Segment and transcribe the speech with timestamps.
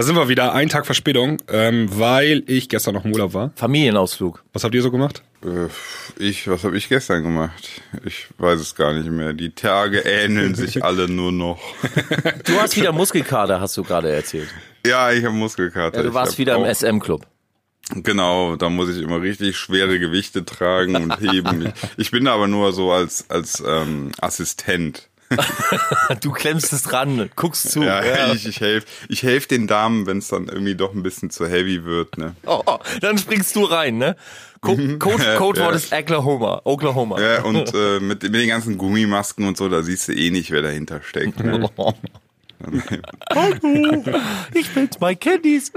[0.00, 3.52] Da sind wir wieder, ein Tag Verspätung, ähm, weil ich gestern noch im Urlaub war.
[3.54, 4.42] Familienausflug.
[4.54, 5.22] Was habt ihr so gemacht?
[5.44, 5.68] Äh,
[6.18, 7.68] Ich, was habe ich gestern gemacht?
[8.06, 9.34] Ich weiß es gar nicht mehr.
[9.34, 11.60] Die Tage ähneln sich alle nur noch.
[12.46, 14.48] Du hast wieder Muskelkater, hast du gerade erzählt.
[14.86, 15.98] Ja, ich habe Muskelkater.
[15.98, 17.26] Ja, du warst wieder im SM-Club.
[17.96, 21.66] Genau, da muss ich immer richtig schwere Gewichte tragen und heben.
[21.66, 25.09] Ich, ich bin da aber nur so als als ähm, Assistent.
[26.20, 27.82] Du klemmst es dran, guckst zu.
[27.82, 28.32] Ja, Ja.
[28.32, 31.46] ich, ich helfe ich helf den Damen, wenn es dann irgendwie doch ein bisschen zu
[31.46, 32.18] heavy wird.
[32.18, 32.34] Ne?
[32.46, 34.16] Oh, oh, dann springst du rein, ne?
[34.60, 35.76] Co Code, Ja, Codewort ja.
[35.76, 36.60] ist Oklahoma.
[36.64, 37.20] Oklahoma.
[37.20, 40.50] Ja, und äh, mit, mit den ganzen Gummimasken und so, da siehst du eh nicht,
[40.50, 41.40] wer dahinter steckt.
[41.42, 41.68] Ne?
[44.52, 45.72] Ich bin's, my Candies.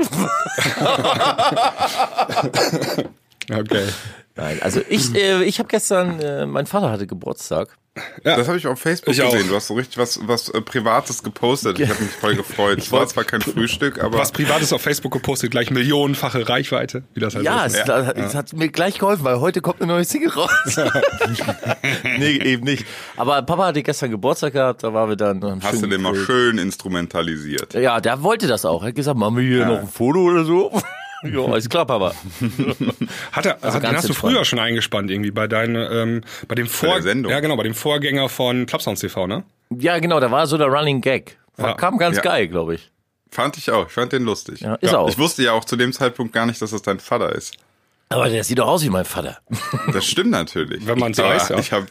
[3.51, 3.87] Okay.
[4.35, 7.77] Nein, also ich, äh, ich habe gestern, äh, mein Vater hatte Geburtstag.
[8.23, 9.31] Das habe ich auf Facebook Ich auch.
[9.31, 9.47] gesehen.
[9.49, 11.79] Du hast so richtig was, was äh, Privates gepostet.
[11.79, 12.79] Ich habe mich voll gefreut.
[12.79, 17.19] Es war zwar kein Frühstück, aber Was Privates auf Facebook gepostet, gleich millionenfache Reichweite, wie
[17.19, 17.87] das halt Ja, so es, ist.
[17.87, 20.49] das, es hat mir gleich geholfen, weil heute kommt eine neue Single raus.
[22.17, 22.85] nee, eben nicht.
[23.15, 25.61] Aber Papa hatte gestern Geburtstag gehabt, da waren wir dann.
[25.63, 27.73] hast du den mal schön instrumentalisiert.
[27.75, 28.81] Ja, der wollte das auch.
[28.83, 30.71] Er hat gesagt, machen wir hier noch ein Foto oder so?
[31.23, 32.13] Ja, alles klar, Papa.
[33.31, 36.55] Hat er, Also den ganz hast du früher schon eingespannt irgendwie bei deinem, ähm, bei
[36.55, 37.31] dem Vor Sendung.
[37.31, 39.43] Ja, genau, bei dem Vorgänger von Clubsounds TV, ne?
[39.69, 41.37] Ja, genau, da war so der Running Gag.
[41.57, 41.73] War, Ja.
[41.75, 42.23] Kam ganz Ja.
[42.23, 42.91] geil, glaube ich.
[43.31, 43.87] Fand ich auch.
[43.87, 44.61] Ich fand den lustig.
[44.61, 45.09] Ja, ist er auch.
[45.09, 47.55] Ich wusste ja auch zu dem Zeitpunkt gar nicht, dass das dein Vater ist.
[48.09, 49.39] Aber der sieht doch aus wie mein Vater.
[49.91, 50.85] Das stimmt natürlich.
[50.85, 51.57] Wenn man's Aber weiß, ja.
[51.57, 51.85] Ich hab,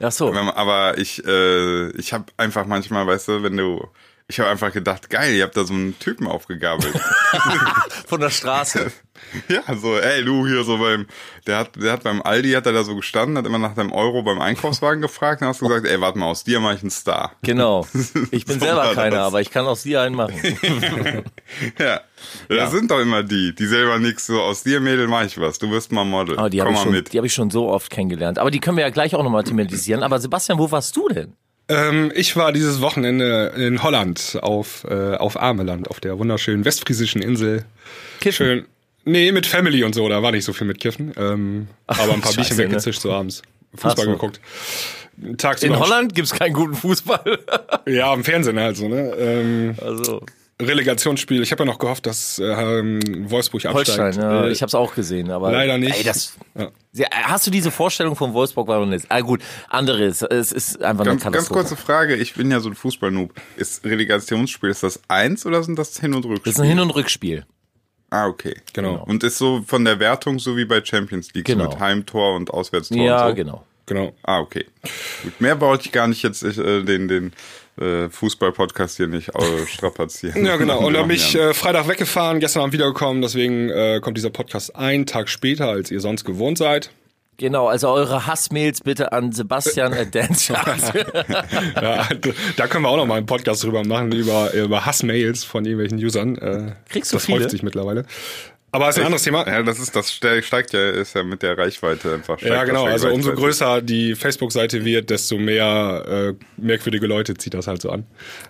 [0.00, 0.32] Ach so.
[0.32, 3.86] man- aber ich, äh, ich habe einfach manchmal, weißt du, wenn du,
[4.30, 6.94] ich habe einfach gedacht, geil, ihr habt da so einen Typen aufgegabelt.
[8.06, 8.92] Von der Straße.
[9.48, 11.06] Ja, so, ey, du hier so beim,
[11.48, 13.90] der hat, der hat beim Aldi, hat er da so gestanden, hat immer nach deinem
[13.90, 16.82] Euro beim Einkaufswagen gefragt, dann hast du gesagt, ey, warte mal, aus dir mache ich
[16.82, 17.32] einen Star.
[17.42, 17.84] Genau.
[18.30, 19.26] Ich bin So selber keiner, das.
[19.26, 20.40] aber ich kann aus dir einen machen.
[21.80, 22.00] Ja,
[22.48, 25.58] das sind doch immer die, die selber nix, so, aus dir, Mädel, mach ich was,
[25.58, 27.12] du wirst mal Model, Aber die habe komm mal schon- mit.
[27.12, 28.38] die hab ich schon so oft kennengelernt.
[28.38, 30.04] Aber die können wir ja gleich auch nochmal thematisieren.
[30.04, 31.34] Aber Sebastian, wo warst du denn?
[31.68, 37.20] Ähm, ich war dieses Wochenende in Holland auf, äh, auf Ameland, auf der wunderschönen westfriesischen
[37.22, 37.64] Insel.
[38.20, 38.46] Kiffen.
[38.46, 38.64] Schön.
[39.04, 41.12] Nee, mit Family und so, da war nicht so viel mit Kiffen.
[41.16, 42.64] Ähm, aber ein paar Scheiße, Bierchen ne?
[42.64, 43.42] weggezischt so abends.
[43.74, 44.10] Fußball Ach so.
[44.12, 44.40] geguckt.
[45.36, 47.38] Tagsüber In Holland gibt's keinen guten Fußball.
[47.86, 49.10] Ja, im Fernsehen halt so, ne?
[49.18, 50.22] Ähm, Also,
[50.60, 51.42] Relegationsspiel.
[51.42, 54.16] Ich habe ja noch gehofft, dass ähm, Wolfsburg Holstein, absteigt.
[54.16, 55.96] ja, Äh, ich habe es auch gesehen, aber Leider nicht.
[55.96, 57.06] Ey, das, Ja.
[57.10, 59.06] hast du diese Vorstellung von Wolfsburg war noch nicht?
[59.08, 61.60] Ah gut, anderes, es ist einfach Ganz, eine ganz Katastrophe.
[61.60, 63.32] kurze Frage, ich bin ja so ein Fußballnoob.
[63.56, 66.52] Ist Relegationsspiel, ist das eins oder sind das Hin- und Rückspiel?
[66.52, 67.44] das ist ein Hin- und Rückspiel.
[68.10, 68.56] Ah, okay.
[68.72, 69.04] Genau.
[69.06, 71.64] Und ist so von der Wertung so wie bei Champions League, Genau.
[71.64, 73.34] so mit Heimtor und Auswärtstor Ja, und so?
[73.36, 73.64] genau.
[73.86, 74.12] Genau.
[74.22, 74.66] Ah, okay.
[75.22, 77.32] Gut, mehr wollte ich gar nicht jetzt äh, den, den
[77.80, 80.44] äh, Fußball-Podcast hier nicht äh, strapazieren.
[80.44, 80.78] Ja, genau.
[80.78, 83.22] Und Wir dann bin machen ich ja- äh, Freitag weggefahren, gestern Abend wiedergekommen.
[83.22, 86.90] Deswegen äh, kommt dieser Podcast einen Tag später, als ihr sonst gewohnt seid.
[87.40, 90.92] Genau, also eure Hassmails bitte an Sebastian at Dancechart.
[91.80, 92.08] Ja,
[92.56, 95.98] da können wir auch noch mal einen Podcast drüber machen, über, über Hassmails von irgendwelchen
[96.04, 96.36] Usern.
[96.36, 97.38] Äh, Kriegst du das viele?
[97.38, 98.06] häuft sich mittlerweile.
[98.70, 99.46] Aber ist ein anderes Thema.
[99.48, 102.38] Ja, das ist, das ste- steigt ja, ist ja mit der Reichweite einfach.
[102.42, 102.84] Ja, genau.
[102.84, 107.88] Also umso größer die Facebook-Seite wird, desto mehr äh, merkwürdige Leute zieht das halt so
[107.90, 108.04] an.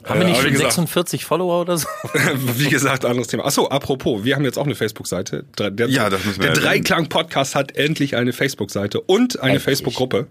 [0.05, 1.87] Haben wir Äh, nicht aber wie schon gesagt, 46 Follower oder so?
[2.57, 3.45] wie gesagt, anderes Thema.
[3.47, 5.45] Achso, apropos, wir haben jetzt auch eine Facebook-Seite.
[5.57, 6.63] Der, Ja, das müssen wir Der.
[6.63, 9.61] Dreiklang-Podcast hat endlich eine Facebook-Seite und eine.
[9.61, 10.27] Facebook-Gruppe.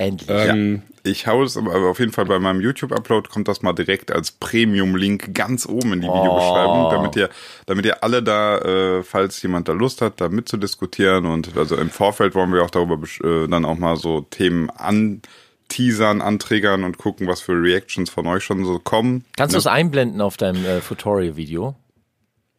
[0.00, 0.28] Endlich.
[0.48, 4.10] Ähm, Ich hau es aber auf jeden Fall bei meinem YouTube-Upload kommt das mal direkt
[4.12, 6.90] als Premium-Link ganz oben in die Videobeschreibung, Oh.
[6.90, 7.28] damit ihr,
[7.66, 11.90] damit ihr alle da, äh, falls jemand da Lust hat, da mitzudiskutieren und also im
[11.90, 17.26] Vorfeld wollen wir auch darüber äh, dann auch mal so Themen anteasern, anträgern und gucken,
[17.26, 19.24] was für Reactions von euch schon so kommen.
[19.36, 19.60] Kannst du Ne?
[19.60, 21.74] es einblenden auf deinem äh, Tutorial-Video?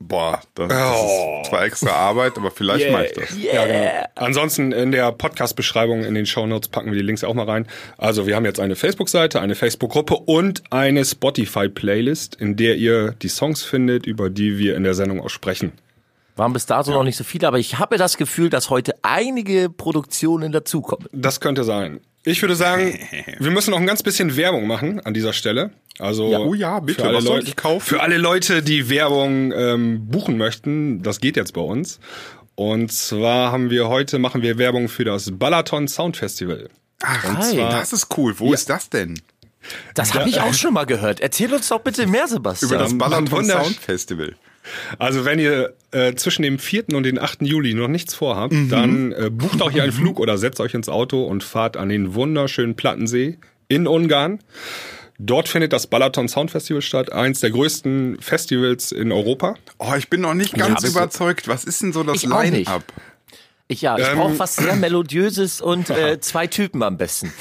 [0.08, 1.40] Boah, das, das Oh.
[1.44, 2.92] ist zwar extra Arbeit, aber vielleicht Yeah.
[2.92, 3.38] mache ich das.
[3.42, 4.06] Ja, genau.
[4.16, 7.68] Ansonsten in der Podcast-Beschreibung, in den Shownotes packen wir die Links auch mal rein.
[7.98, 13.28] Also wir haben jetzt eine Facebook-Seite, eine Facebook-Gruppe und eine Spotify-Playlist, in der ihr die
[13.30, 15.72] Songs findet, über die wir in der Sendung auch sprechen.
[16.36, 19.70] Waren bis dato noch nicht so viele, aber ich habe das Gefühl, dass heute einige
[19.70, 21.08] Produktionen dazukommen.
[21.12, 22.00] Das könnte sein.
[22.24, 22.97] Ich würde sagen,
[23.40, 25.72] wir müssen noch ein ganz bisschen Werbung machen an dieser Stelle.
[25.99, 26.40] Also Ja.
[26.40, 27.85] Oh ja, bitte, für alle Leute, ich kaufen?
[27.85, 31.99] Für alle Leute, die Werbung ähm, buchen möchten, das geht jetzt bei uns.
[32.55, 36.70] Und zwar haben wir heute machen wir Werbung für das Balaton Sound Festival.
[37.03, 37.55] Ach, Hi.
[37.58, 38.35] das ist cool.
[38.38, 39.20] Wo ist das denn?
[39.96, 41.20] Das habe ich auch schon mal gehört.
[41.20, 42.72] Erzähl uns doch bitte mehr, Sebastian.
[42.72, 44.35] Über das Balaton Sound Festival.
[44.99, 46.90] Also wenn ihr äh, zwischen dem 4.
[46.94, 47.41] und den 8.
[47.41, 48.70] Juli noch nichts vorhabt, Mhm.
[48.70, 51.90] dann äh, bucht auch hier einen Flug oder setzt euch ins Auto und fahrt an
[51.90, 53.37] den wunderschönen Plattensee
[53.67, 54.40] in Ungarn.
[55.23, 59.53] Dort findet das Balaton Sound Festival statt, eins der größten Festivals in Europa.
[59.78, 61.47] Oh, ich bin noch nicht ganz Ja, überzeugt.
[61.47, 62.23] Was ist denn so das.
[62.23, 62.84] Line-Up?
[63.68, 64.18] Ich, ja, ich Ähm.
[64.18, 67.32] brauche was sehr Melodiöses und äh, zwei Typen am besten.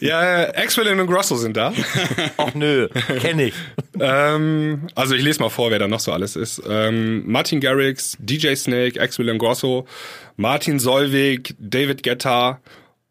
[0.00, 1.72] Ja, Axwell und Grosso sind da.
[2.38, 2.88] Och nö,
[3.20, 3.54] kenne ich.
[4.00, 6.62] ähm, also ich lese mal vor, wer da noch so alles ist.
[6.68, 9.86] Ähm, Martin Garrix, DJ Snake, Axwell und Grosso,
[10.36, 12.60] Martin Solveig, David Guetta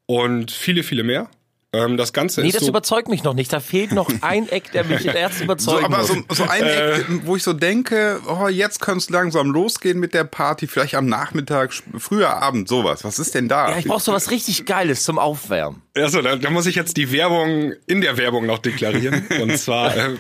[0.08, 1.30] und viele, viele mehr.
[1.74, 3.52] Ähm, das Ganze Nee, ist das so überzeugt mich noch nicht.
[3.52, 7.06] Da fehlt noch ein Eck, der mich erst So, überzeugen aber so, so ein Eck,
[7.26, 11.08] wo ich so denke, oh, jetzt könnte es langsam losgehen mit der Party, vielleicht am
[11.08, 13.04] Nachmittag, früher Abend, sowas.
[13.04, 13.72] Was ist denn da?
[13.72, 15.82] ja, ich brauche so was richtig Geiles zum Aufwärmen.
[15.98, 19.28] Achso, da, da muss ich jetzt die Werbung in der Werbung noch deklarieren.
[19.42, 20.16] Und zwar äh,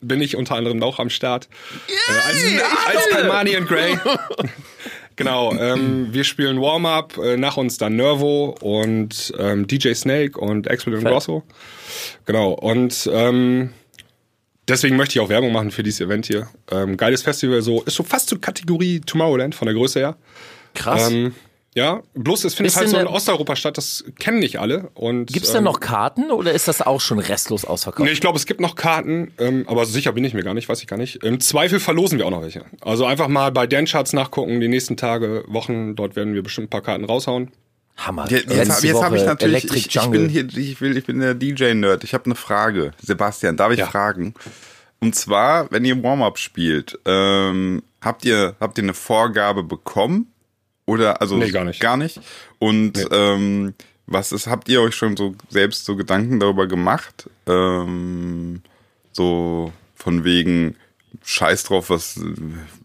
[0.00, 1.48] bin ich unter anderem auch am Start.
[1.86, 3.96] Äh, als, als Kalmani und Grey.
[5.20, 10.66] genau, ähm, wir spielen Warm-Up, äh, nach uns dann Nervo und ähm, DJ Snake und
[10.66, 11.12] Fett.
[11.12, 11.42] Grosso.
[12.26, 13.70] Genau, und ähm,
[14.66, 16.48] deswegen möchte ich auch Werbung machen für dieses Event hier.
[16.70, 20.16] Ähm, geiles Festival, so ist so fast zur Kategorie Tomorrowland von der Größe her.
[20.74, 21.12] Krass.
[21.74, 24.90] Ja, bloß es findet Ist halt so in Osteuropa statt, das kennen nicht alle.
[24.94, 28.04] Und, Gibt's ähm, denn noch Karten oder ist das auch schon restlos ausverkauft?
[28.04, 30.68] Nee, ich glaube, es gibt noch Karten, ähm, aber sicher bin ich mir gar nicht,
[30.68, 31.22] weiß ich gar nicht.
[31.22, 32.64] Im Zweifel verlosen wir auch noch welche.
[32.80, 36.70] Also einfach mal bei Dancharts nachgucken, die nächsten Tage, Wochen, dort werden wir bestimmt ein
[36.70, 37.52] paar Karten raushauen.
[37.96, 38.28] Hammer.
[38.30, 41.20] Jetzt, jetzt, jetzt habe ich natürlich, Electric ich, ich bin hier, ich will, ich bin
[41.20, 42.02] der DJ-Nerd.
[42.02, 42.92] Ich habe eine Frage.
[43.00, 43.86] Sebastian, darf ich Ja.
[43.86, 44.34] fragen?
[45.00, 50.29] Und zwar, wenn ihr Warm-Up spielt, ähm, habt ihr, habt ihr eine Vorgabe bekommen?
[50.90, 51.80] Oder, also, Nee, gar nicht.
[51.80, 52.20] Gar nicht?
[52.58, 53.74] Und, ähm,
[54.06, 57.30] was ist, habt ihr euch schon so selbst so Gedanken darüber gemacht?
[57.46, 58.62] Ähm,
[59.12, 60.74] so von wegen,
[61.24, 62.20] scheiß drauf, was, äh,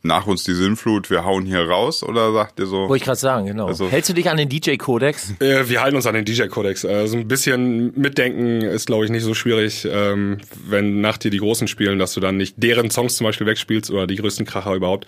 [0.03, 2.03] nach uns die Sinnflut, wir hauen hier raus?
[2.03, 2.87] Oder sagt ihr so?
[2.89, 3.67] Wollte ich gerade sagen, genau.
[3.67, 5.33] Also- Hältst du dich an den DJ-Kodex?
[5.39, 6.83] Äh, wir halten uns an den DJ-Kodex.
[6.83, 11.31] Äh, so ein bisschen mitdenken ist, glaube ich, nicht so schwierig, ähm, wenn nach dir
[11.31, 14.45] die Großen spielen, dass du dann nicht deren Songs zum Beispiel wegspielst oder die größten
[14.45, 15.05] Kracher überhaupt.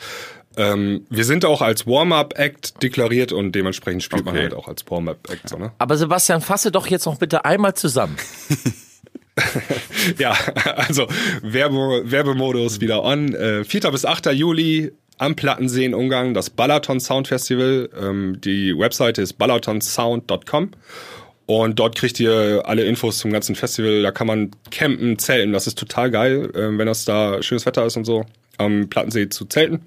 [0.57, 4.43] Ähm, wir sind auch als Warm-Up-Act deklariert und dementsprechend spielt man Okay.
[4.43, 5.47] halt auch als Warm-Up-Act.
[5.49, 5.71] So, ne?
[5.77, 8.17] Aber Sebastian, fasse doch jetzt noch bitte einmal zusammen.
[10.17, 10.35] Ja,
[10.77, 11.07] also
[11.43, 13.35] Werbe, Werbemodus wieder on.
[13.35, 13.91] Äh, 4.
[13.91, 14.27] bis 8.
[14.33, 17.87] Juli am Plattensee in Ungarn, das Balaton Sound Festival.
[17.99, 20.71] Ähm, die Webseite ist balatonsound.com.
[21.45, 24.01] Und dort kriegt ihr alle Infos zum ganzen Festival.
[24.01, 25.53] Da kann man campen, zelten.
[25.53, 28.25] Das ist total geil, ähm, wenn das da schönes Wetter ist und so.
[28.57, 29.81] Am Plattensee zu zelten.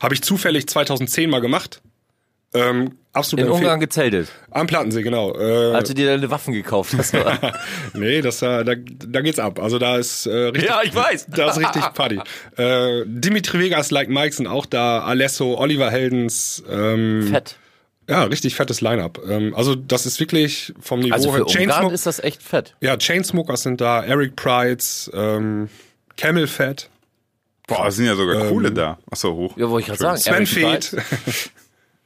[0.00, 1.80] Habe ich zufällig 2010 mal gemacht.
[2.52, 5.38] Ähm, absolut In empfehl- Ungarn gezeltet, Am Plattensee, genau.
[5.38, 7.14] Äh, als du dir deine Waffen gekauft hast.
[7.94, 9.60] Nee, das, äh, da, da geht's ab.
[9.60, 11.26] Also da ist äh, richtig, Ja, ich weiß.
[11.28, 12.18] da ist richtig Party.
[12.56, 17.54] Äh, Dimitri Vegas, Like Mike sind auch da, Alesso, Oliver Heldens, ähm, Fett.
[18.08, 19.20] ja, richtig fettes Line-Up.
[19.28, 21.46] Ähm, also das ist wirklich vom Niveau Also für her.
[21.46, 22.74] Ungarn Chainsmoke- ist das echt fett.
[22.80, 25.68] ja, Chainsmokers sind da, Eric Prides, ähm,
[26.16, 26.89] Camel Fat,
[27.70, 28.98] Boah, es sind ja sogar coole da.
[29.10, 29.56] Achso, hoch.
[29.56, 30.46] Ja, wollte ich gerade sagen.
[30.46, 30.62] Sven.
[30.64, 30.96] Price.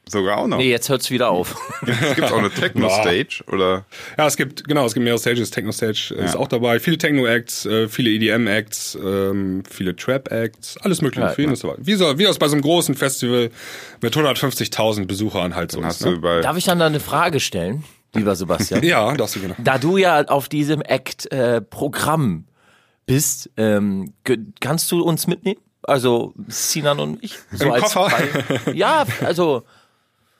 [0.07, 0.57] Sogar auch noch.
[0.57, 1.55] Nee, jetzt hört's wieder auf.
[1.87, 3.85] Es gibt auch eine Techno-Stage, oder?
[4.19, 5.49] Ja, es gibt, genau, es gibt mehrere Stages.
[5.49, 6.79] Techno Stage ist auch dabei.
[6.79, 11.25] Viele Techno-Acts, äh, viele EDM-Acts, ähm, viele Trap-Acts, alles mögliche.
[11.25, 11.77] Ja, für jeden ist dabei.
[11.79, 13.49] Wie, so, wie das bei so einem großen Festival
[14.01, 15.85] mit 150.000 Besuchern halt so ist.
[15.85, 16.17] Hast du Ne?
[16.19, 16.41] bei.
[16.41, 17.83] Darf ich dann da eine Frage stellen,
[18.13, 18.83] lieber Sebastian?
[18.83, 19.55] Ja, darfst du genau.
[19.57, 22.45] Da du ja auf diesem Act-Programm
[23.05, 24.13] bist, ähm,
[24.59, 25.59] kannst du uns mitnehmen?
[25.83, 27.37] Also Sinan und ich?
[27.51, 28.09] So Im Koffer?
[28.09, 29.63] Zwei- ja, also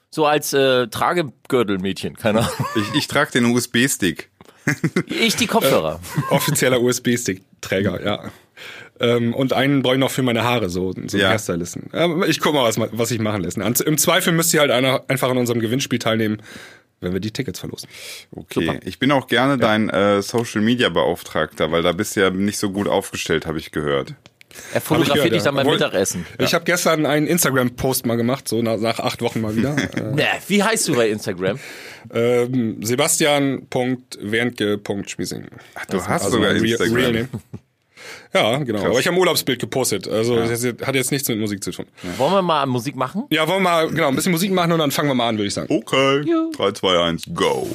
[0.09, 2.51] so als äh, Tragegürtelmädchen, keine Ahnung.
[2.75, 4.29] Ich, ich trage den USB-Stick.
[5.07, 5.99] Ich die Kopfhörer.
[6.31, 8.23] Offizieller USB-Stick-Träger, ja.
[8.99, 11.29] Ähm, und einen brauche ich noch für meine Haare, so, so Ja.
[11.29, 11.89] Hairstylisten.
[11.93, 13.61] Ähm, ich guck mal, was, was ich machen lassen.
[13.61, 16.41] Ans- Im Zweifel müsst ihr halt einer, einfach an unserem Gewinnspiel teilnehmen,
[17.01, 17.89] wenn wir die Tickets verlosen.
[18.31, 18.79] Okay.
[18.85, 22.57] Ich bin auch gerne dein äh, Social Media Beauftragter, weil da bist du ja nicht
[22.57, 24.15] so gut aufgestellt, habe ich gehört.
[24.73, 25.63] Er fotografiert gehört, dich dann ja.
[25.63, 26.25] beim Mittagessen.
[26.39, 29.75] Ich habe gestern einen Instagram-Post mal gemacht, so nach, nach acht Wochen mal wieder.
[30.47, 31.59] wie heißt du bei Instagram?
[32.13, 35.47] ähm, Sebastian.werntke.schmiesing.
[35.75, 36.95] Ach, du hast Also sogar mein Real, Instagram.
[36.95, 37.27] Real Name.
[38.33, 38.85] Ja, genau.
[38.85, 40.07] Aber ich habe ein Urlaubsbild gepostet.
[40.07, 41.85] Also das hat jetzt nichts mit Musik zu tun.
[42.17, 43.25] Wollen wir mal Musik machen?
[43.29, 45.37] Ja, wollen wir mal genau, ein bisschen Musik machen und dann fangen wir mal an,
[45.37, 45.67] würde ich sagen.
[45.73, 46.25] Okay.
[46.55, 47.67] 3, 2, 1, go.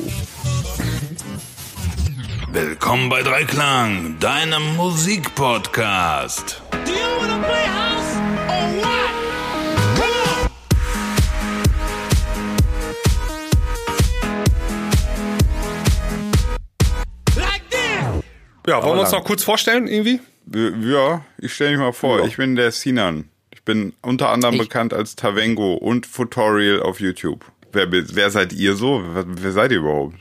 [2.53, 6.61] Willkommen bei Dreiklang, deinem Musikpodcast.
[6.85, 8.17] Do you wanna play house
[8.49, 9.20] or what?
[18.67, 20.21] Ja, wollen wir uns noch kurz vorstellen irgendwie?
[20.53, 22.25] Ja, ich stelle mich mal vor.
[22.27, 23.29] Ich bin der Sinan.
[23.53, 27.45] Ich bin unter anderem Ich- bekannt als Tavengo und Futorial auf YouTube.
[27.73, 29.03] Wer, wer seid ihr so?
[29.13, 30.17] Wer, wer seid ihr überhaupt?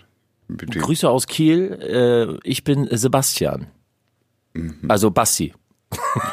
[0.48, 0.80] Bitte.
[0.80, 2.38] Grüße aus Kiel.
[2.44, 3.68] Äh, ich bin Sebastian.
[4.88, 5.54] Also Basti.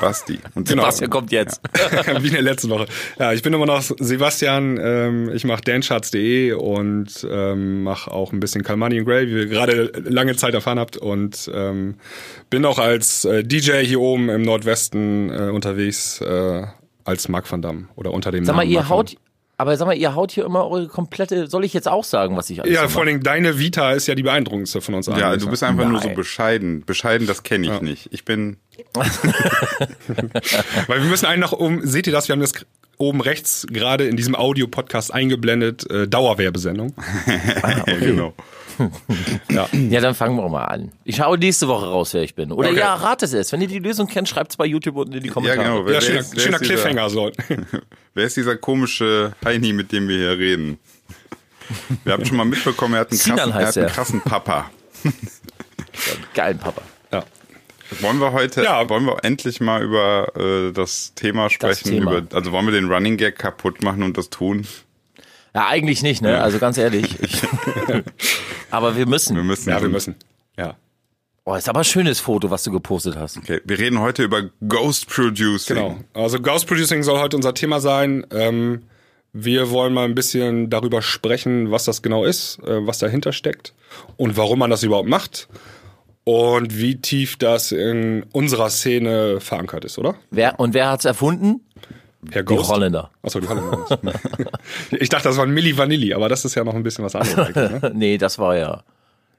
[0.00, 0.38] Basti.
[0.54, 1.60] Und Sebastian kommt jetzt.
[2.20, 2.86] Wie in der letzten Woche.
[3.18, 4.78] Ja, ich bin immer noch Sebastian.
[4.80, 9.46] Ähm, ich mache dancharts.de und ähm, mache auch ein bisschen Kalmani and Grey, wie ihr
[9.46, 10.96] gerade lange Zeit erfahren habt.
[10.96, 11.96] Und ähm,
[12.50, 16.66] bin auch als äh, DJ hier oben im Nordwesten äh, unterwegs äh,
[17.04, 19.16] als Mark van Damme oder unter dem Sag mal, Namen ihr Mark haut,
[19.58, 22.50] aber sag mal, ihr haut hier immer eure komplette, soll ich jetzt auch sagen, was
[22.50, 25.08] ich alles Ja, so vor allen Dingen deine Vita ist ja die beeindruckendste von uns
[25.08, 25.18] allen.
[25.20, 26.16] Ja, du bist einfach nur so Nein.
[26.16, 26.84] bescheiden.
[26.84, 27.80] Bescheiden, das kenne ich Ja.
[27.80, 28.08] nicht.
[28.12, 28.58] Ich bin,
[30.86, 32.28] Weil wir müssen einen noch um, seht ihr das?
[32.28, 32.52] Wir haben das
[32.98, 36.94] oben rechts gerade in diesem Audio-Podcast eingeblendet, äh, Dauerwerbesendung.
[38.00, 38.34] genau.
[39.50, 39.68] Ja.
[39.72, 40.92] Ja, dann fangen wir mal an.
[41.04, 42.52] Ich schaue nächste Woche raus, wer ich bin.
[42.52, 42.78] Oder Okay.
[42.80, 43.50] ja, ratet es.
[43.52, 45.62] Wenn ihr die Lösung kennt, schreibt es bei YouTube unten in die Ja, Kommentare.
[45.68, 45.86] genau.
[45.86, 47.30] Wer, Ja, schöner, ist, wer schöner ist dieser, Cliffhanger so.
[48.14, 50.78] Wer ist dieser komische Heini, mit dem wir hier reden?
[52.04, 54.70] Wir haben schon mal mitbekommen, er hat einen krassen, er hat einen krassen Papa.
[56.34, 56.82] Geilen Papa.
[58.00, 58.88] Wollen wir heute, Ja.
[58.88, 61.90] wollen wir endlich mal über äh, das Thema sprechen?
[61.90, 62.18] Thema.
[62.18, 64.66] Über, also wollen wir den Running Gag kaputt machen und das tun?
[65.54, 66.42] Ja, eigentlich nicht, ne?
[66.42, 67.16] Also ganz ehrlich.
[67.22, 67.42] Ich,
[68.70, 69.36] aber wir müssen.
[69.36, 69.70] Wir müssen.
[69.70, 70.16] ja, wir müssen.
[70.58, 70.76] Ja.
[71.44, 73.38] Oh, ist aber ein schönes Foto, was du gepostet hast.
[73.38, 75.76] Okay, wir reden heute über Ghost Producing.
[75.76, 75.96] Genau.
[76.12, 78.26] Also Ghost Producing soll heute unser Thema sein.
[78.32, 78.82] Ähm,
[79.32, 83.74] wir wollen mal ein bisschen darüber sprechen, was das genau ist, äh, was dahinter steckt
[84.16, 85.48] und warum man das überhaupt macht
[86.26, 90.16] und wie tief das in unserer Szene verankert ist, oder?
[90.32, 91.60] Wer, und wer hat's erfunden?
[92.32, 92.68] Herr Die Ghost.
[92.68, 93.12] Holländer.
[93.22, 93.86] Achso, die Holländer.
[94.90, 97.14] ich dachte, das war ein Milli Vanilli, aber das ist ja noch ein bisschen was
[97.14, 97.54] anderes.
[97.54, 97.92] Ne?
[97.94, 98.82] nee, das war ja.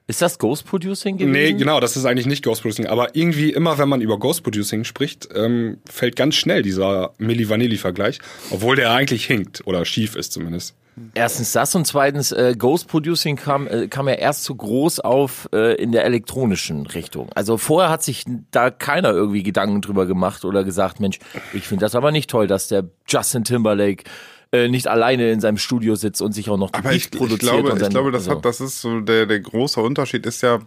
[0.08, 1.32] Ist das Ghost Producing gewesen?
[1.32, 2.86] Nee, genau, das ist eigentlich nicht Ghost Producing.
[2.86, 7.50] Aber irgendwie immer, wenn man über Ghost Producing spricht, ähm, fällt ganz schnell dieser Milli
[7.50, 8.18] Vanilli-Vergleich,
[8.50, 10.74] obwohl der eigentlich hinkt oder schief ist zumindest.
[11.12, 15.46] Erstens das und zweitens, äh, Ghost Producing kam, äh, kam ja erst zu groß auf
[15.52, 17.30] äh, in der elektronischen Richtung.
[17.34, 21.18] Also vorher hat sich da keiner irgendwie Gedanken drüber gemacht oder gesagt, Mensch,
[21.52, 24.04] ich finde das aber nicht toll, dass der Justin Timberlake
[24.52, 27.40] äh, nicht alleine in seinem Studio sitzt und sich auch noch Aber ich, ich produziert.
[27.40, 28.36] glaube, und ich glaube, das also.
[28.36, 30.60] hat, das ist so der, der große Unterschied ist ja,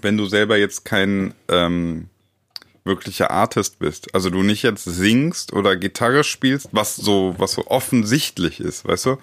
[0.00, 2.08] wenn du selber jetzt kein ähm,
[2.84, 7.66] wirklicher Artist bist, also du nicht jetzt singst oder Gitarre spielst, was so, was so
[7.68, 9.18] offensichtlich ist, weißt du?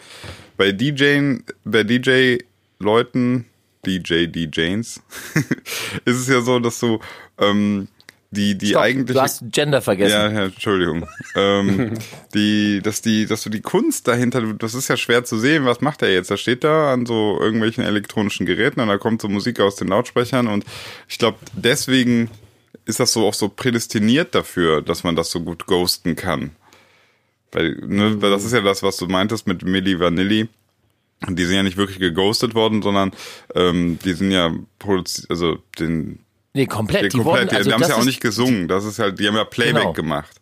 [0.58, 3.46] Bei DJen, bei DJ-Leuten,
[3.86, 5.02] DJ, DJs,
[6.06, 7.00] ist es ja so, dass du
[7.38, 7.88] ähm,
[8.32, 10.12] die, die Stopp, eigentlich du hast Gender vergessen.
[10.12, 11.08] ja, ja, Entschuldigung.
[11.36, 11.96] ähm,
[12.34, 15.82] die, dass die, dass du die Kunst dahinter, das ist ja schwer zu sehen, was
[15.82, 16.30] macht er jetzt?
[16.30, 19.88] Er steht da an so irgendwelchen elektronischen Geräten und da kommt so Musik aus den
[19.88, 20.64] Lautsprechern und
[21.08, 22.30] ich glaube, deswegen
[22.86, 26.52] ist das so auch so prädestiniert dafür, dass man das so gut ghosten kann.
[27.52, 30.48] Weil, ne, weil das ist ja das, was du meintest mit Milli Vanilli.
[31.28, 33.12] Die sind ja nicht wirklich geghostet worden, sondern
[33.54, 36.20] ähm, die sind ja produziert, also den
[36.54, 37.04] Nee, komplett.
[37.04, 38.68] ja, die komplett, wurden, also die haben es ja auch nicht gesungen.
[38.68, 39.94] Das ist halt, die haben ja Playback Genau.
[39.94, 40.38] gemacht.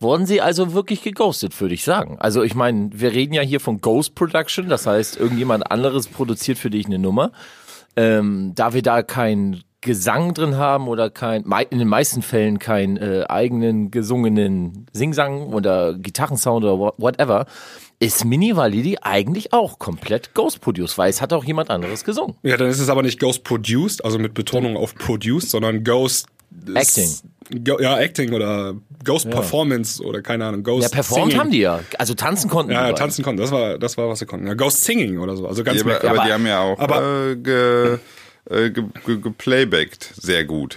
[0.00, 2.16] Wurden sie also wirklich geghostet, würde ich sagen.
[2.18, 6.58] Also ich meine, wir reden ja hier von Ghost Production, das heißt, irgendjemand anderes produziert
[6.58, 7.30] für dich eine Nummer.
[7.94, 12.96] Ähm, da wir da kein Gesang drin haben oder kein, in den meisten Fällen keinen
[12.96, 17.46] äh, eigenen gesungenen Singsang oder Gitarrensound oder wha- whatever,
[18.02, 22.36] ist Mini Validi eigentlich auch komplett Ghost Produced, weil es hat auch jemand anderes gesungen.
[22.42, 26.26] Ja, dann ist es aber nicht Ghost Produced, also mit Betonung auf Produced, sondern Ghost
[26.74, 27.08] Acting.
[27.64, 31.38] Go, ja, Acting oder Ghost Performance oder keine Ahnung, Ghost Ja, performt Singing.
[31.40, 31.80] haben die ja.
[31.98, 34.46] Also tanzen konnten Ja, ja, tanzen konnten, das war, das war, was sie konnten.
[34.46, 36.78] Ja, Ghost Singing oder so, also ganz Ja, aber, aber aber- die haben ja auch
[36.78, 37.98] aber- äh, ge,
[38.50, 40.12] äh, ge, ge, geplaybacked.
[40.20, 40.76] Sehr gut.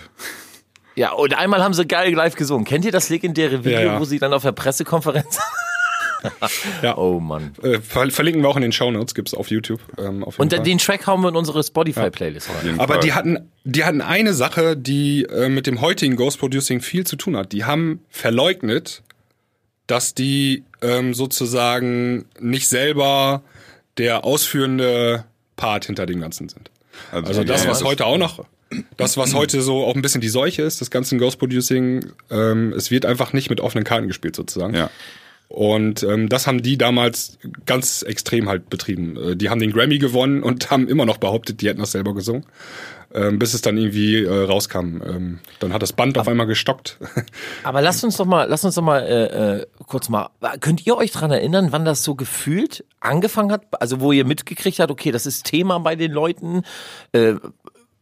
[0.95, 2.65] Ja, und einmal haben sie geil live gesungen.
[2.65, 3.99] Kennt ihr das legendäre Video, Ja, ja.
[3.99, 5.39] wo sie dann auf der Pressekonferenz?
[6.81, 6.97] Ja.
[6.97, 7.53] Oh Mann.
[7.63, 9.79] Äh, ver verlinken wir auch in den Shownotes, gibt's auf YouTube.
[9.97, 10.63] Ähm, auf jeden Und Fall.
[10.63, 12.55] den Track hauen wir in unsere Spotify-Playlist rein.
[12.65, 13.03] jeden Aber Fall.
[13.03, 17.15] die hatten, die hatten eine Sache, die äh, mit dem heutigen Ghost Producing viel zu
[17.15, 17.51] tun hat.
[17.51, 19.01] Die haben verleugnet,
[19.87, 23.43] dass die ähm, sozusagen nicht selber
[23.97, 26.69] der ausführende Part hinter dem Ganzen sind.
[27.11, 28.45] Also das, ja, was heute auch noch,
[28.97, 32.73] das, was heute so auch ein bisschen die Seuche ist, des ganzen Ghost Producing, ähm,
[32.73, 34.73] es wird einfach nicht mit offenen Karten gespielt sozusagen.
[34.75, 34.89] Ja.
[35.47, 39.15] Und ähm, das haben die damals ganz extrem halt betrieben.
[39.17, 42.13] Äh, die haben den Grammy gewonnen und haben immer noch behauptet, die hätten das selber
[42.13, 42.45] gesungen.
[43.13, 45.01] Ähm, bis es dann irgendwie äh, rauskam.
[45.01, 46.97] Ähm, dann hat das Band auf einmal gestockt.
[47.63, 50.31] Aber lasst uns doch mal, lasst uns doch mal äh, äh, kurz mal.
[50.59, 53.67] Könnt ihr euch dran erinnern, wann das so gefühlt angefangen hat?
[53.79, 56.63] Also wo ihr mitgekriegt habt, okay, das ist Thema bei den Leuten.
[57.13, 57.35] Äh,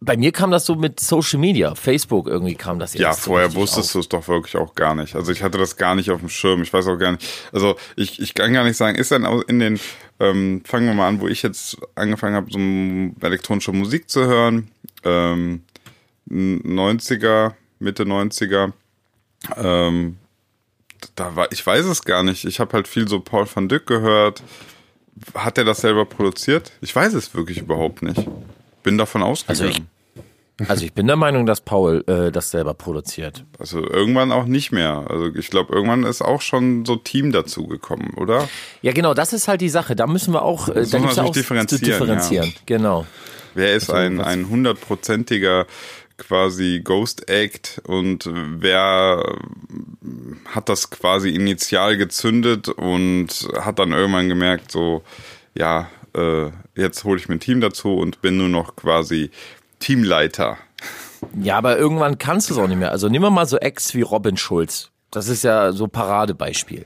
[0.06, 3.02] bei mir kam das so mit Social Media, Facebook irgendwie kam das jetzt.
[3.02, 5.16] Ja, vorher wusstest du es doch wirklich auch gar nicht.
[5.16, 6.62] Also ich hatte das gar nicht auf dem Schirm.
[6.62, 7.26] Ich weiß auch gar nicht.
[7.52, 9.80] Also ich, ich kann gar nicht sagen, ist dann in den,
[10.20, 14.70] ähm, fangen wir mal an, wo ich jetzt angefangen habe, so elektronische Musik zu hören.
[15.04, 15.64] Ähm,
[16.30, 18.74] 90er, Mitte 90er.
[19.58, 20.18] Ähm,
[21.16, 22.46] da war, ich weiß es gar nicht.
[22.46, 24.44] Ich habe halt viel so Paul van Dyck gehört.
[25.36, 26.72] Hat er das selber produziert?
[26.82, 28.28] Ich weiß es wirklich überhaupt nicht.
[28.84, 29.70] Bin davon ausgegangen.
[29.70, 29.84] Also
[30.68, 33.46] Also ich bin der Meinung, dass Paul äh, das selber produziert.
[33.60, 35.06] Also irgendwann auch nicht mehr.
[35.10, 38.48] Also ich glaube, irgendwann ist auch schon so Team dazu gekommen, oder?
[38.82, 39.96] Ja, genau, das ist halt die Sache.
[39.96, 42.54] Da müssen wir auch, äh, da gibt's ja auch differenzieren, differenzieren.
[42.66, 43.06] Genau.
[43.56, 45.68] Wer ist Also, ein ein hundertprozentiger
[46.18, 49.38] quasi Ghost Act und wer
[50.46, 55.04] hat das quasi initial gezündet und hat dann irgendwann gemerkt, so,
[55.56, 59.32] ja, äh, jetzt hole ich mir ein Team dazu und bin nur noch quasi
[59.84, 60.58] Teamleiter.
[61.42, 62.92] Ja, aber irgendwann kannst du es auch nicht mehr.
[62.92, 64.90] Also nehmen wir mal so Ex wie Robin Schulz.
[65.12, 66.86] Das ist ja so Paradebeispiel.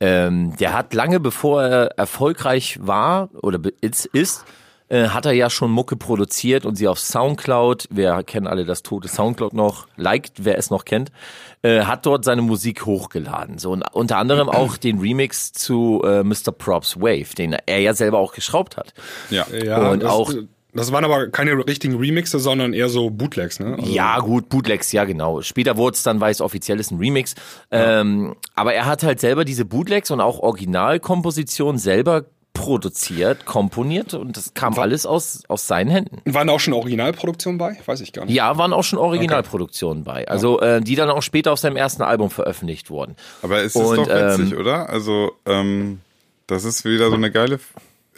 [0.00, 4.44] Ähm, der hat lange bevor er erfolgreich war oder ist,
[4.88, 8.82] äh, hat er ja schon Mucke produziert und sie auf Soundcloud, wir kennen alle das
[8.82, 11.10] tote Soundcloud noch, liked, wer es noch kennt,
[11.62, 13.58] äh, hat dort seine Musik hochgeladen.
[13.58, 16.52] So und unter anderem auch den Remix zu äh, Mr.
[16.56, 18.92] Props Wave, den er ja selber auch geschraubt hat.
[19.30, 19.46] Ja.
[19.50, 20.32] Ja, Und das, auch-
[20.76, 23.76] Das waren aber keine richtigen Remixe, sondern eher so Bootlegs, ne?
[23.78, 25.42] Also, Ja, gut, Bootlegs, ja genau.
[25.42, 27.34] Später wurde es dann, weil es offiziell ist, ein Remix.
[27.70, 34.36] Ähm, aber er hat halt selber diese Bootlegs und auch Originalkompositionen selber produziert, komponiert und
[34.36, 36.22] das kam alles aus, aus seinen Händen.
[36.24, 37.76] Waren da auch schon Originalproduktionen bei?
[37.84, 38.34] Weiß ich gar nicht.
[38.34, 40.26] Ja, waren auch schon Originalproduktionen bei.
[40.26, 43.16] Also äh, die dann auch später auf seinem ersten Album veröffentlicht wurden.
[43.42, 44.88] Aber es ist Und, doch witzig, ähm, oder?
[44.88, 46.00] Also, ähm,
[46.46, 47.60] das ist wieder so eine geile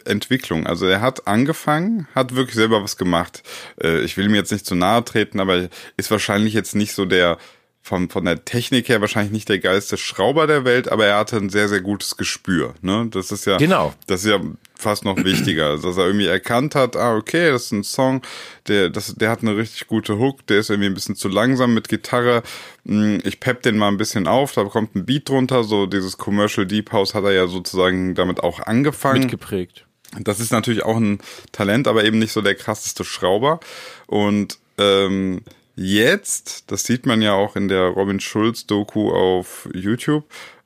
[0.05, 0.65] Entwicklung.
[0.67, 3.43] Also er hat angefangen, hat wirklich selber was gemacht.
[3.81, 7.05] Äh, ich will ihm jetzt nicht zu nahe treten, aber ist wahrscheinlich jetzt nicht so
[7.05, 7.37] der
[7.81, 11.37] von, von der Technik her wahrscheinlich nicht der geilste Schrauber der Welt, aber er hatte
[11.37, 12.75] ein sehr, sehr gutes Gespür.
[12.81, 13.07] Ne?
[13.09, 13.93] Das ist ja, Genau.
[14.05, 14.39] das ist ja
[14.77, 18.21] fast noch wichtiger, dass er irgendwie erkannt hat, ah, okay, das ist ein Song,
[18.67, 21.73] der, das, der hat eine richtig gute Hook, der ist irgendwie ein bisschen zu langsam
[21.73, 22.43] mit Gitarre.
[22.85, 26.17] Hm, Ich pepp den mal ein bisschen auf, da kommt ein Beat drunter, so dieses
[26.17, 29.21] Commercial Deep House hat er ja sozusagen damit auch angefangen.
[29.21, 29.85] Mitgeprägt.
[30.19, 31.19] Das ist natürlich auch ein
[31.51, 33.59] Talent, aber eben nicht so der krasseste Schrauber.
[34.07, 35.41] Und ähm,
[35.75, 40.25] jetzt, das sieht man ja auch in der Robin Schulz Doku auf YouTube,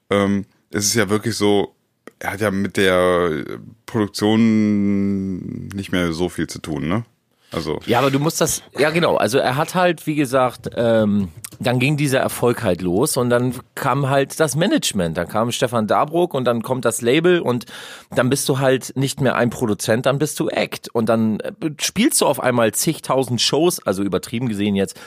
[0.10, 1.76] ähm, es ist ja wirklich so,
[2.20, 3.46] er hat ja mit der
[3.86, 7.06] Produktion nicht mehr so viel zu tun, ne?
[7.54, 7.80] Also.
[7.86, 11.80] Ja, aber du musst das, ja genau, also er hat halt, wie gesagt, ähm, dann
[11.80, 16.34] ging dieser Erfolg halt los und dann kam halt das Management, dann kam Stefan Dabruck
[16.34, 17.66] und dann kommt das Label und
[18.12, 20.89] dann bist du halt nicht mehr ein Produzent, dann bist du Act.
[20.94, 25.00] Und dann äh, spielst du auf einmal zigtausend Shows, also übertrieben gesehen jetzt,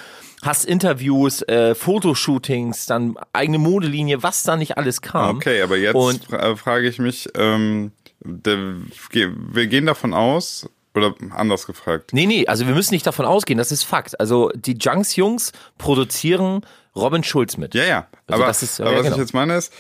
[0.43, 5.37] hast Interviews, äh, Fotoshootings, dann eigene Modelinie, was da nicht alles kam.
[5.37, 12.13] Okay, aber jetzt fra frage ich mich, ähm, wir gehen davon aus, oder anders gefragt,
[12.13, 14.19] Nee, nee, also wir müssen nicht davon ausgehen, das ist Fakt.
[14.19, 16.63] Also die Junks-Jungs produzieren
[16.95, 17.75] Robin Schulz mit.
[17.75, 19.17] ja, ja, Also aber, das ist- ja, aber was genau.
[19.17, 19.73] ich jetzt meine ist,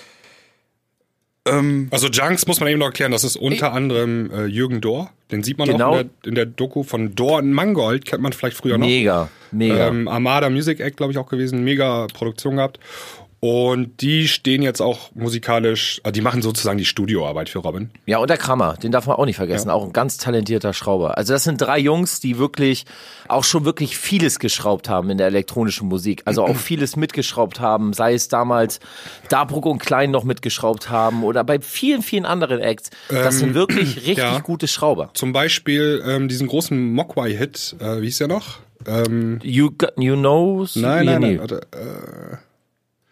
[1.48, 5.10] ähm, Also Junks muss man eben noch erklären, das ist unter anderem äh, Jürgen Dohr.
[5.30, 5.90] Den sieht man Genau.
[5.94, 8.86] auch in der, in der Doku von Dohr und Mangold, kennt man vielleicht früher noch.
[8.86, 9.88] Mega, mega.
[9.88, 11.62] Ähm, Armada Music Act, glaube ich, auch gewesen.
[11.64, 12.80] Mega Produktion gehabt.
[13.48, 17.92] Und die stehen jetzt auch musikalisch, also die machen sozusagen die Studioarbeit für Robin.
[18.04, 21.16] Ja, und der Krammer, den darf man auch nicht vergessen, auch ein ganz talentierter Schrauber.
[21.16, 22.86] Also das sind drei Jungs, die wirklich
[23.28, 26.22] auch schon wirklich vieles geschraubt haben in der elektronischen Musik.
[26.24, 28.80] Also auch vieles mitgeschraubt haben, sei es damals
[29.28, 32.90] Dabruck und Klein noch mitgeschraubt haben oder bei vielen, vielen anderen Acts.
[33.10, 34.40] Das sind wirklich richtig ja.
[34.40, 35.10] gute Schrauber.
[35.14, 38.58] Zum Beispiel ähm, diesen großen Mogwai-Hit, äh, wie hieß der noch?
[38.88, 40.66] Ähm, You, got, you know...
[40.74, 41.26] nein, nee, nein, nee.
[41.28, 41.38] nein.
[41.38, 42.36] Warte, äh,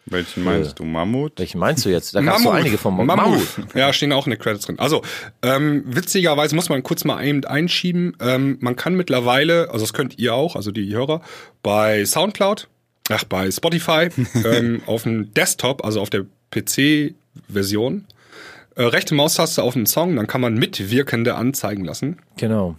[0.07, 1.33] welchen meinst du, Mammut?
[1.37, 2.13] Welchen meinst du jetzt?
[2.13, 3.41] Da gab es so einige von Mo- Mammut.
[3.73, 4.77] Ja, stehen auch in den Credits drin.
[4.79, 5.01] Also,
[5.41, 8.15] ähm, witzigerweise muss man kurz mal eben einschieben.
[8.21, 11.21] Ähm, man kann mittlerweile, also das könnt ihr auch, also die Hörer,
[11.63, 12.67] bei Soundcloud,
[13.09, 14.09] ach, bei Spotify,
[14.45, 18.05] ähm, auf dem Desktop, also auf der PC-Version,
[18.75, 22.17] äh, rechte Maustaste auf den Song, dann kann man Mitwirkende anzeigen lassen.
[22.37, 22.75] Genau.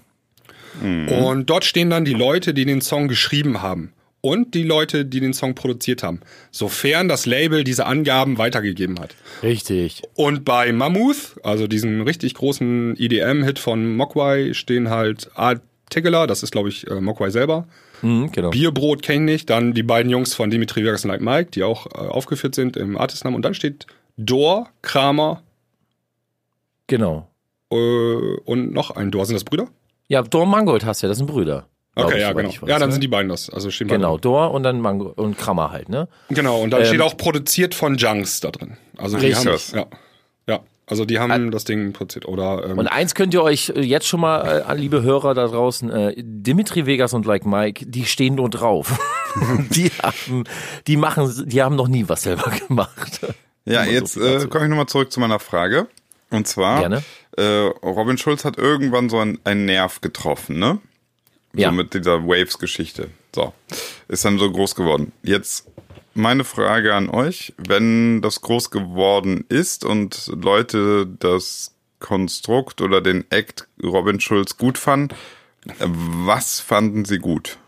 [0.83, 3.93] Und dort stehen dann die Leute, die den Song geschrieben haben.
[4.27, 6.21] Und die Leute, die den Song produziert haben.
[6.51, 9.15] Sofern das Label diese Angaben weitergegeben hat.
[9.45, 10.03] Richtig.
[10.15, 15.61] Und bei Mammoth, also diesen richtig großen EDM-Hit von Mogwai, stehen halt Art
[15.91, 17.69] Tiggeler, das ist glaube ich äh, Mogwai selber.
[18.03, 18.51] Mhm, genau.
[18.51, 21.87] Bierbrot kenne ich, dann die beiden Jungs von Dimitri Vegas und Like Mike, die auch
[21.87, 23.37] äh, aufgeführt sind im Artistnamen.
[23.37, 23.87] Und dann steht
[24.17, 25.43] Dor, Kramer
[26.89, 27.29] Genau.
[27.71, 29.25] äh, und noch ein Dor.
[29.27, 29.69] Sind das Brüder?
[30.09, 31.69] Ja, Dor Mangold hast du ja, das sind Brüder.
[31.99, 32.49] Okay, ich, ja, genau.
[32.51, 32.93] weiß, ja, dann ne?
[32.93, 33.49] sind die beiden das.
[33.49, 36.09] Also stehen Genau, Dor und dann Mango und Krammer halt, ne?
[36.29, 38.77] Genau, und dann Ähm, steht auch produziert von Junks da drin.
[38.99, 39.87] Also die haben ja.
[40.47, 40.61] Ja.
[40.89, 42.29] Also die haben das Ding produziert.
[42.29, 45.35] Oder ähm, Und eins könnt ihr euch äh, jetzt schon mal, äh, an liebe Hörer
[45.35, 48.99] da draußen, äh, Dimitri Vegas und Like Mike, die stehen nur drauf.
[49.71, 50.45] die haben,
[50.87, 53.21] die machen, die haben noch nie was selber gemacht.
[53.65, 55.89] Ja, so jetzt viel äh, komme ich nochmal zurück zu meiner Frage.
[56.31, 57.03] Und zwar, Gerne.
[57.37, 60.79] Äh, Robin Schulz hat irgendwann so einen, einen Nerv getroffen, ne?
[61.57, 61.71] So Ja.
[61.71, 63.09] mit dieser Waves-Geschichte.
[63.35, 63.53] So.
[64.09, 65.13] Ist dann so groß geworden.
[65.23, 65.67] Jetzt
[66.15, 73.25] meine Frage an euch, wenn das groß geworden ist und Leute das Konstrukt oder den
[73.31, 75.15] Act Robin Schulz gut fanden,
[75.79, 77.59] was fanden sie gut?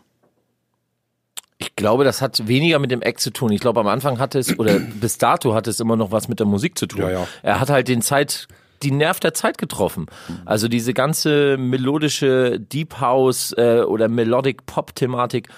[1.57, 3.51] Ich glaube, das hat weniger mit dem Act zu tun.
[3.51, 6.39] Ich glaube, am Anfang hatte es, oder bis dato hatte es immer noch was mit
[6.39, 7.01] der Musik zu tun.
[7.01, 7.27] Ja, ja.
[7.43, 8.47] Er hat halt den Zeit,
[8.83, 10.07] die Nerv der Zeit getroffen.
[10.45, 15.49] Also diese ganze melodische Deep House äh, oder Melodic Pop Thematik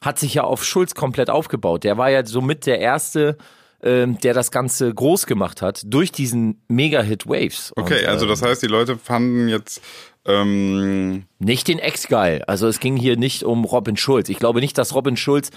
[0.00, 1.84] hat sich ja auf Schulz komplett aufgebaut.
[1.84, 3.36] Der war ja somit der erste,
[3.82, 7.72] ähm, der das Ganze groß gemacht hat durch diesen Mega-Hit Waves.
[7.76, 9.80] Okay, Und, also ähm, das heißt, die Leute fanden jetzt
[10.24, 12.44] ähm, Nicht den Ex geil.
[12.46, 14.28] Also es ging hier nicht um Robin Schulz.
[14.28, 15.50] Ich glaube nicht, dass Robin Schulz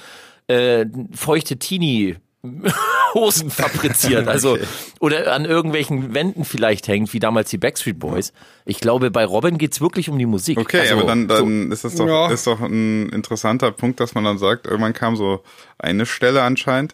[0.48, 2.18] äh, feuchte Teenie
[3.14, 4.58] Hosen fabriziert, also
[5.00, 8.34] oder an irgendwelchen Wänden vielleicht hängt, wie damals die Backstreet Boys.
[8.66, 10.58] Ich glaube, bei Robin geht's wirklich um die Musik.
[10.58, 12.32] Okay, also, aber dann, dann ist das doch, Ja.
[12.32, 15.44] ist doch ein interessanter Punkt, dass man dann sagt, irgendwann kam so
[15.78, 16.94] eine Stelle anscheinend,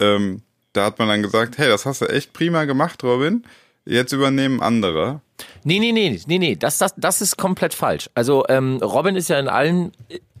[0.00, 3.44] ähm, da hat man dann gesagt, hey, das hast du echt prima gemacht, Robin.
[3.84, 5.22] Jetzt übernehmen andere.
[5.64, 8.10] Nee, nee, nee, nee, nee, das, das, das ist komplett falsch.
[8.14, 9.92] Also ähm, Robin ist ja in allen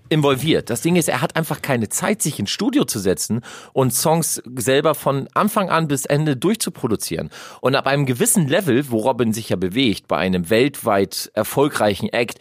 [0.08, 0.70] involviert.
[0.70, 3.42] Das Ding ist, er hat einfach keine Zeit, sich ins Studio zu setzen
[3.72, 7.30] und Songs selber von Anfang an bis Ende durchzuproduzieren.
[7.60, 12.38] Und ab einem gewissen Level, wo Robin sich ja bewegt, bei einem weltweit erfolgreichen Act,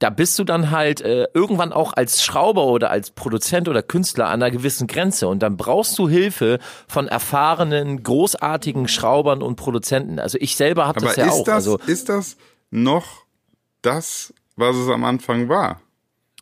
[0.00, 4.28] da bist du dann halt äh, irgendwann auch als Schrauber oder als Produzent oder Künstler
[4.28, 10.18] an einer gewissen Grenze und dann brauchst du Hilfe von erfahrenen, großartigen Schraubern und Produzenten.
[10.18, 11.44] Also ich selber habe das ja ist auch.
[11.44, 12.38] das, also ist das
[12.70, 13.24] noch
[13.82, 15.80] das, was es am Anfang war?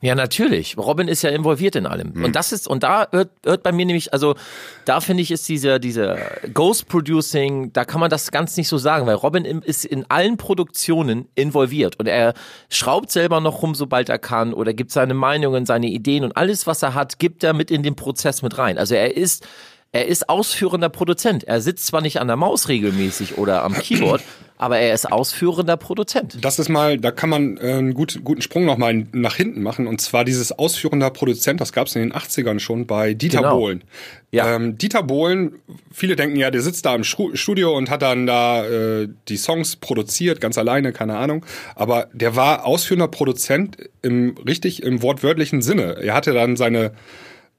[0.00, 0.78] Ja, natürlich.
[0.78, 2.12] Robin ist ja involviert in allem.
[2.24, 4.36] Und das ist, und da hört, hört bei mir nämlich, also
[4.84, 6.18] da finde ich, ist dieser, dieser
[6.54, 10.36] Ghost Producing, da kann man das ganz nicht so sagen, weil Robin ist in allen
[10.36, 12.34] Produktionen involviert und er
[12.70, 16.68] schraubt selber noch rum, sobald er kann oder gibt seine Meinungen, seine Ideen und alles,
[16.68, 18.78] was er hat, gibt er mit in den Prozess mit rein.
[18.78, 19.44] Also er ist,
[19.90, 21.44] er ist ausführender Produzent.
[21.44, 24.22] Er sitzt zwar nicht an der Maus regelmäßig oder am Keyboard,
[24.58, 26.44] aber er ist ausführender Produzent.
[26.44, 29.86] Das ist mal, da kann man äh, einen gut, guten Sprung nochmal nach hinten machen.
[29.86, 33.56] Und zwar dieses ausführender Produzent, das gab es in den 80ern schon bei Dieter Genau.
[33.58, 33.82] Bohlen.
[34.30, 34.54] Ja.
[34.56, 35.54] Ähm, Dieter Bohlen,
[35.90, 39.76] viele denken ja, der sitzt da im Studio und hat dann da äh, die Songs
[39.76, 41.46] produziert, ganz alleine, keine Ahnung.
[41.76, 45.96] Aber der war ausführender Produzent im richtig im wortwörtlichen Sinne.
[46.02, 46.92] Er hatte dann seine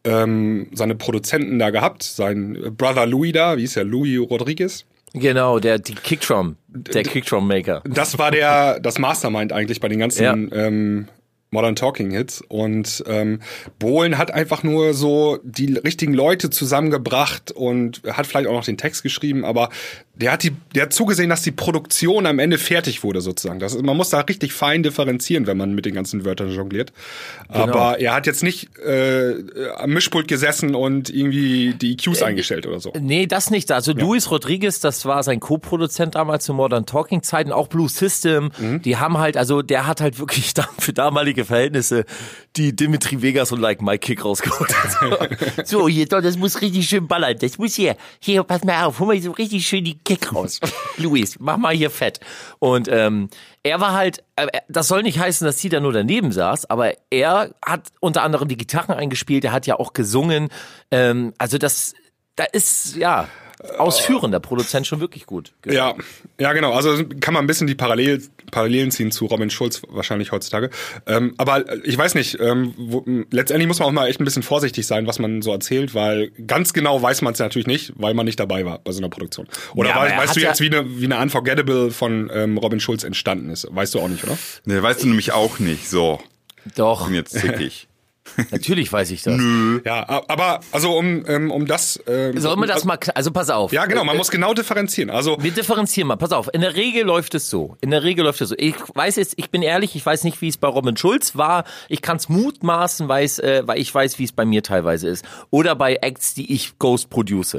[0.04, 4.86] ähm, seine Produzenten da gehabt, sein Brother Louis da, wie ist der, Louis Rodriguez.
[5.14, 7.82] Genau, der die Kickdrum, der Kickdrum Maker.
[7.90, 10.34] Das war der, das Mastermind eigentlich bei den ganzen Ja.
[10.34, 11.08] ähm,
[11.52, 12.42] Modern Talking Hits.
[12.48, 13.40] Und ähm,
[13.80, 18.78] Bohlen hat einfach nur so die richtigen Leute zusammengebracht und hat vielleicht auch noch den
[18.78, 19.70] Text geschrieben, aber
[20.20, 23.60] der hat die, der hat zugesehen, dass die Produktion am Ende fertig wurde sozusagen.
[23.60, 26.92] Das ist, man muss da richtig fein differenzieren, wenn man mit den ganzen Wörtern jongliert.
[27.48, 29.36] Aber er hat jetzt nicht äh,
[29.78, 32.92] am Mischpult gesessen und irgendwie die EQs eingestellt oder so.
[33.00, 33.72] Nee, das nicht.
[33.72, 38.52] Also Luis Rodriguez, das war sein Co-Produzent damals zu Modern Talking Zeiten, auch Blue System.
[38.58, 38.82] Mhm.
[38.82, 42.04] Die haben halt, also der hat halt wirklich für damalige Verhältnisse
[42.56, 44.74] die Dimitri Vegas und Like Mike Kick rausgeholt.
[45.66, 47.36] so, hier, doch, das muss richtig schön ballern.
[47.40, 50.60] Das muss hier, hier, pass mal auf, hol mal so richtig schön die Kick raus.
[50.98, 52.20] Luis, mach mal hier fett.
[52.60, 53.30] Und ähm,
[53.64, 56.94] er war halt, äh, das soll nicht heißen, dass sie da nur daneben saß, aber
[57.10, 60.50] er hat unter anderem die Gitarren eingespielt, er hat ja auch gesungen.
[60.92, 61.94] Ähm, also das,
[62.36, 63.28] da ist, ja,
[63.78, 65.52] ausführender Produzent schon wirklich gut.
[65.66, 65.96] Ja,
[66.40, 66.72] ja, genau.
[66.74, 70.70] Also kann man ein bisschen die Parallel, Parallelen ziehen zu Robin Schulz wahrscheinlich heutzutage.
[71.06, 74.44] Ähm, aber ich weiß nicht, ähm, wo, letztendlich muss man auch mal echt ein bisschen
[74.44, 78.14] vorsichtig sein, was man so erzählt, weil ganz genau weiß man es natürlich nicht, weil
[78.14, 79.48] man nicht dabei war bei so einer Produktion.
[79.76, 82.80] Oder Ja, er weißt du ja- jetzt, wie eine, wie eine Unforgettable von ähm, Robin
[82.80, 83.68] Schulz entstanden ist?
[83.70, 84.38] Weißt du auch nicht, oder?
[84.66, 85.90] Ne, weißt du nämlich auch nicht.
[85.90, 86.20] So,
[86.76, 87.88] Doch, bin jetzt zickig.
[88.52, 89.40] natürlich weiß ich das.
[89.86, 92.00] Ja, a- aber also um, ähm, um das.
[92.08, 93.72] Ähm, Sollen wir das mal, kla- also pass auf.
[93.72, 95.10] Ja, genau, man muss genau differenzieren.
[95.10, 96.16] Also Wir differenzieren mal.
[96.18, 96.50] Pass auf.
[96.54, 97.78] In der Regel läuft es so.
[97.82, 98.56] In der Regel läuft es so.
[98.58, 101.64] Ich weiß jetzt, ich bin ehrlich, ich weiß nicht, wie es bei Robin Schulz war.
[101.88, 105.26] Ich kann es mutmaßen, weiß, äh, weil ich weiß, wie es bei mir teilweise ist.
[105.50, 107.58] Oder bei Acts, die ich Ghost produce.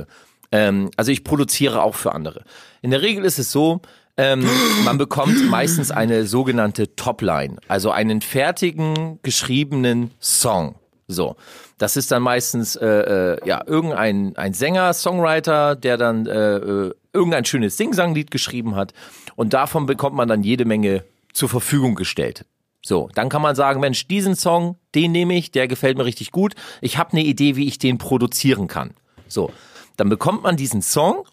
[0.52, 2.42] Ähm, also ich produziere auch für andere.
[2.82, 3.80] In der Regel ist es so,
[4.20, 4.46] ähm,
[4.84, 10.74] man bekommt meistens eine sogenannte Topline, also einen fertigen, geschriebenen Song.
[11.08, 11.36] So,
[11.78, 16.94] das ist dann meistens äh, äh, ja irgendein ein Sänger, Songwriter, der dann äh, äh,
[17.14, 18.92] irgendein schönes Sing-Sang-Lied geschrieben hat
[19.36, 21.02] und davon bekommt man dann jede Menge
[21.32, 22.44] zur Verfügung gestellt.
[22.82, 26.30] So, dann kann man sagen, Mensch, diesen Song, den nehme ich, der gefällt mir richtig
[26.30, 26.54] gut.
[26.82, 28.92] Ich habe eine Idee, wie ich den produzieren kann.
[29.28, 29.50] So,
[29.96, 31.24] dann bekommt man diesen Song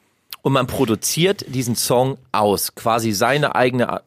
[0.41, 4.01] und man produziert diesen Song aus, quasi seine eigene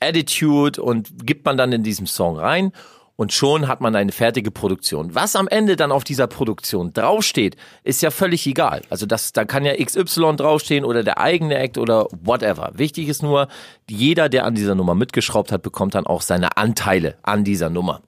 [0.00, 2.72] Attitude und gibt man dann in diesem Song rein
[3.16, 5.14] und schon hat man eine fertige Produktion.
[5.14, 8.82] Was am Ende dann auf dieser Produktion draufsteht, ist ja völlig egal.
[8.90, 12.72] Also das, da kann ja XY draufstehen oder der eigene Act oder whatever.
[12.74, 13.48] Wichtig ist nur,
[13.88, 18.00] jeder, der an dieser Nummer mitgeschraubt hat, bekommt dann auch seine Anteile an dieser Nummer.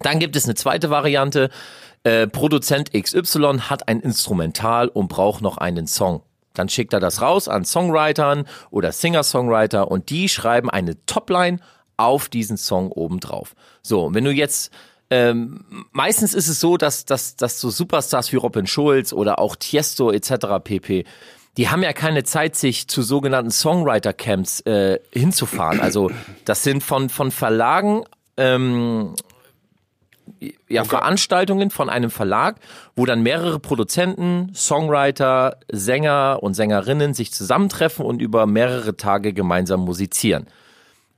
[0.00, 1.50] Dann gibt es eine zweite Variante.
[2.02, 6.22] Äh, Produzent XY hat ein Instrumental und braucht noch einen Song.
[6.54, 11.58] Dann schickt er das raus an Songwritern oder Singer-Songwriter und die schreiben eine Topline
[11.96, 13.54] auf diesen Song obendrauf.
[13.82, 14.72] So, wenn du jetzt
[15.10, 19.56] ähm, meistens ist es so, dass, dass, dass so Superstars wie Robin Schulz oder auch
[19.56, 20.46] Tiesto etc.
[20.64, 21.04] pp.
[21.58, 25.80] Die haben ja keine Zeit, sich zu sogenannten Songwriter-Camps äh, hinzufahren.
[25.80, 26.10] Also
[26.46, 28.04] das sind von, von Verlagen
[28.38, 29.14] ähm,
[30.68, 32.56] ja, Veranstaltungen von einem Verlag,
[32.96, 39.80] wo dann mehrere Produzenten, Songwriter, Sänger und Sängerinnen sich zusammentreffen und über mehrere Tage gemeinsam
[39.84, 40.46] musizieren.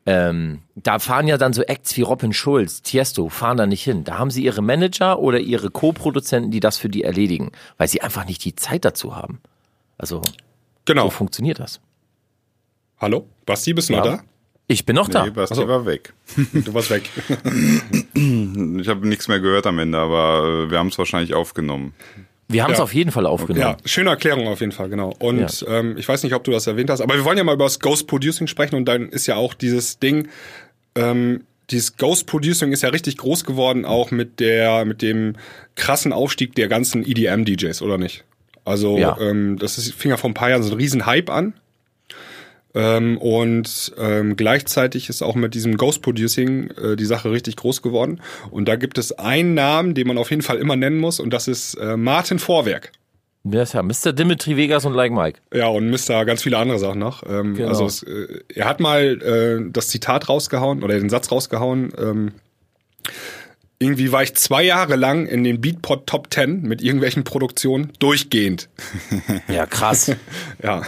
[0.06, 4.04] Ähm, da fahren ja dann so Acts wie Robin Schulz, Tiesto, fahren da nicht hin.
[4.04, 8.02] Da haben sie ihre Manager oder ihre Co-Produzenten, die das für die erledigen, weil sie
[8.02, 9.40] einfach nicht die Zeit dazu haben.
[9.96, 10.20] Also,
[10.84, 11.04] Genau.
[11.04, 11.80] so funktioniert das.
[13.00, 13.26] Hallo?
[13.46, 14.00] Basti, bist du Ja.
[14.00, 14.22] noch da?
[14.66, 15.24] Ich bin noch da.
[15.24, 15.68] Nee, Basti Achso.
[15.68, 16.12] war weg.
[16.52, 17.08] Du warst weg.
[18.80, 21.94] Ich habe nichts mehr gehört am Ende, aber äh, wir haben es wahrscheinlich aufgenommen.
[22.48, 22.84] Wir haben es Ja.
[22.84, 23.60] auf jeden Fall aufgenommen.
[23.60, 25.14] Ja, schöne Erklärung auf jeden Fall, genau.
[25.18, 27.54] Und ähm, ich weiß nicht, ob du das erwähnt hast, aber wir wollen ja mal
[27.54, 30.28] über das Ghost Producing sprechen und dann ist ja auch dieses Ding,
[30.94, 35.36] ähm, dieses Ghost Producing ist ja richtig groß geworden, auch mit der, mit dem
[35.76, 38.24] krassen Aufstieg der ganzen EDM-DJs, oder nicht?
[38.66, 39.16] Also Ja.
[39.20, 41.54] ähm, das ist, fing ja vor ein paar Jahren so ein riesen Hype an.
[42.74, 47.82] Ähm, und ähm, gleichzeitig ist auch mit diesem Ghost Producing äh, die Sache richtig groß
[47.82, 48.20] geworden.
[48.50, 51.30] Und da gibt es einen Namen, den man auf jeden Fall immer nennen muss, und
[51.32, 52.92] das ist äh, Martin Vorwerk.
[53.44, 54.12] Ja, ja Mr.
[54.12, 55.40] Dimitri Vegas und Like Mike.
[55.52, 56.24] Ja, und Mr.
[56.24, 57.22] ganz viele andere Sachen noch.
[57.28, 57.68] Ähm, Genau.
[57.68, 61.92] Also es, äh, er hat mal äh, das Zitat rausgehauen oder den Satz rausgehauen.
[63.78, 68.68] Irgendwie war ich zwei Jahre lang in den Beatport Top 10 mit irgendwelchen Produktionen durchgehend.
[69.48, 70.12] Ja, krass.
[70.62, 70.82] Ja.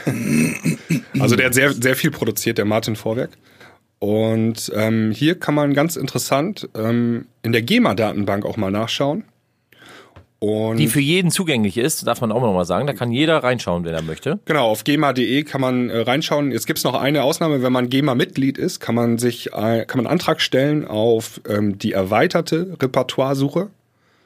[1.19, 3.31] Also der hat sehr, sehr viel produziert, der Martin Vorwerk.
[3.99, 9.25] Und ähm, hier kann man ganz interessant ähm, in der GEMA-Datenbank auch mal nachschauen.
[10.47, 12.87] Und Die für jeden zugänglich ist, darf man auch noch mal sagen.
[12.87, 14.39] Da kann jeder reinschauen, wenn er möchte.
[14.45, 16.53] Genau, auf GEMA.de kann man äh, reinschauen.
[16.53, 20.07] Jetzt gibt's noch eine Ausnahme, wenn man GEMA-Mitglied ist, kann man sich äh, kann man
[20.07, 23.71] einen Antrag stellen auf ähm, die erweiterte Repertoiresuche.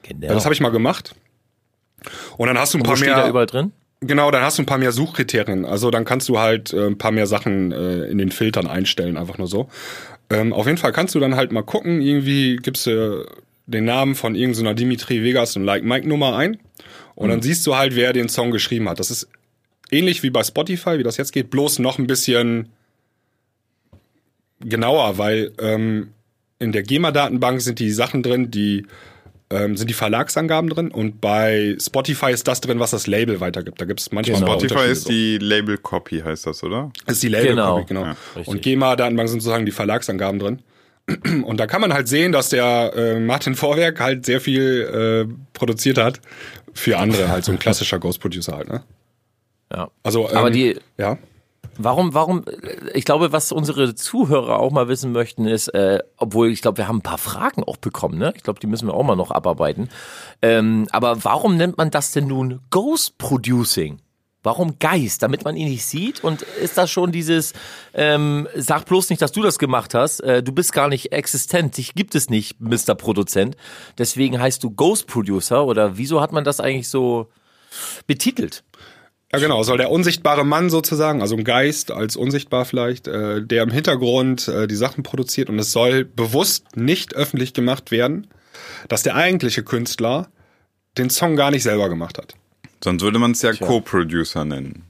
[0.02, 0.34] Genau.
[0.34, 1.14] Das habe ich mal gemacht.
[2.36, 3.72] Und dann hast du ein Wo paar steht da mehr überall drin?
[4.02, 5.64] Genau, dann hast du ein paar mehr Suchkriterien.
[5.64, 9.16] Also dann kannst du halt äh, ein paar mehr Sachen äh, in den Filtern einstellen,
[9.16, 9.70] einfach nur so.
[10.28, 13.26] Ähm, auf jeden Fall kannst du dann halt mal gucken, irgendwie gibst du
[13.70, 16.58] den Namen von irgendeiner Dimitri Vegas und Like Mike Nummer ein
[17.14, 18.98] und dann siehst du halt, wer den Song geschrieben hat.
[18.98, 19.28] Das ist
[19.90, 22.68] ähnlich wie bei Spotify, wie das jetzt geht, bloß noch ein bisschen
[24.60, 26.08] genauer, weil ähm,
[26.58, 28.86] in der GEMA-Datenbank sind die Sachen drin, die
[29.52, 33.80] ähm, sind die Verlagsangaben drin und bei Spotify ist das drin, was das Label weitergibt.
[33.80, 34.52] Da gibt es manchmal Genau.
[34.52, 36.92] ein paar Spotify ist die Label Copy, heißt das, oder?
[37.06, 37.76] ist die Label Genau.
[37.76, 38.02] Copy, genau.
[38.04, 38.48] Ja, richtig.
[38.48, 40.58] und GEMA-Datenbank sind sozusagen die Verlagsangaben drin.
[41.44, 45.34] Und da kann man halt sehen, dass der äh, Martin Vorwerk halt sehr viel äh,
[45.52, 46.20] produziert hat
[46.72, 48.82] für andere, halt so ein klassischer Ghost Producer halt, ne?
[49.72, 49.90] Ja.
[50.02, 51.18] Also, ähm, Aber die, ja.
[51.78, 52.44] Warum, warum,
[52.92, 56.88] ich glaube, was unsere Zuhörer auch mal wissen möchten, ist, äh, obwohl ich glaube, wir
[56.88, 58.32] haben ein paar Fragen auch bekommen, ne?
[58.36, 59.88] Ich glaube, die müssen wir auch mal noch abarbeiten.
[60.42, 64.00] Ähm, aber warum nennt man das denn nun Ghost Producing?
[64.42, 65.22] Warum Geist?
[65.22, 66.24] Damit man ihn nicht sieht?
[66.24, 67.52] Und ist das schon dieses,
[67.92, 71.76] ähm, sag bloß nicht, dass du das gemacht hast, äh, du bist gar nicht existent,
[71.76, 72.94] dich gibt es nicht, Mr.
[72.94, 73.56] Produzent.
[73.98, 77.28] Deswegen heißt du Ghost Producer oder wieso hat man das eigentlich so
[78.06, 78.64] betitelt?
[79.32, 83.62] Ja, genau, soll der unsichtbare Mann sozusagen, also ein Geist als unsichtbar vielleicht, äh, der
[83.62, 88.26] im Hintergrund äh, die Sachen produziert und es soll bewusst nicht öffentlich gemacht werden,
[88.88, 90.28] dass der eigentliche Künstler
[90.98, 92.34] den Song gar nicht selber gemacht hat.
[92.82, 94.84] Sonst würde man es ja Co-Producer nennen.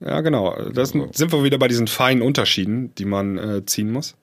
[0.00, 0.56] Ja, genau.
[0.72, 4.16] Das sind wir wieder bei diesen feinen Unterschieden, die man äh, ziehen muss.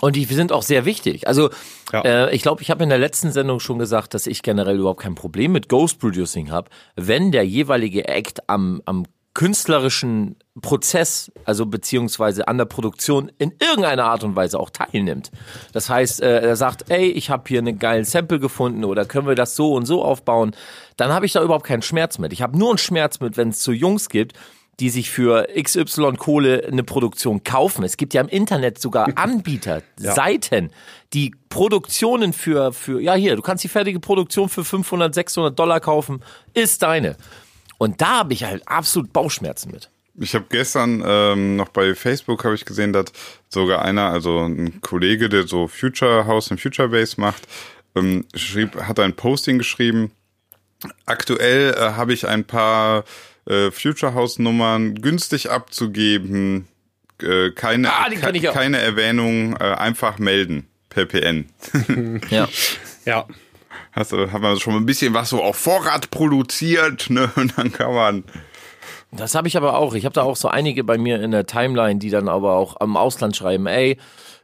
[0.00, 1.28] Und die sind auch sehr wichtig.
[1.28, 1.50] Also
[1.92, 2.02] Ja.
[2.02, 5.00] äh, ich glaube, ich habe in der letzten Sendung schon gesagt, dass ich generell überhaupt
[5.00, 11.66] kein Problem mit Ghost Producing habe, wenn der jeweilige Act am, am künstlerischen Prozess, also
[11.66, 15.32] beziehungsweise an der Produktion in irgendeiner Art und Weise auch teilnimmt.
[15.72, 19.26] Das heißt, äh, er sagt, ey, ich habe hier einen geilen Sample gefunden oder können
[19.26, 20.54] wir das so und so aufbauen,
[20.96, 22.32] dann habe ich da überhaupt keinen Schmerz mit.
[22.32, 24.34] Ich habe nur einen Schmerz mit, wenn es so Jungs gibt,
[24.80, 27.84] die sich für XY Kohle eine Produktion kaufen.
[27.84, 30.70] Es gibt ja im Internet sogar Anbieter, Seiten,
[31.12, 35.80] die Produktionen für, für, ja hier, du kannst die fertige Produktion für 500, 600 Dollar
[35.80, 36.22] kaufen,
[36.54, 37.16] ist deine.
[37.78, 39.90] Und da habe ich halt absolut Bauchschmerzen mit.
[40.16, 43.06] Ich habe gestern ähm, noch bei Facebook habe ich gesehen, dass
[43.48, 47.42] sogar einer, also ein Kollege, der so Future House und Future Base macht,
[47.96, 50.12] ähm, schrieb, hat ein Posting geschrieben.
[51.06, 53.04] Aktuell äh, habe ich ein paar
[53.46, 56.68] äh, Future House Nummern günstig abzugeben.
[57.22, 58.54] Äh, keine, Ah, die kenn ich auch.
[58.54, 61.46] keine Erwähnung, äh, einfach melden per PN.
[62.30, 62.48] Ja.
[63.04, 63.26] Ja.
[63.92, 67.30] Hast du, hat man schon ein bisschen was so auf Vorrat produziert, ne?
[67.36, 68.24] Und dann kann man.
[69.10, 69.94] Das habe ich aber auch.
[69.94, 72.80] Ich habe da auch so einige bei mir in der Timeline, die dann aber auch
[72.80, 73.96] am Ausland schreiben, ey,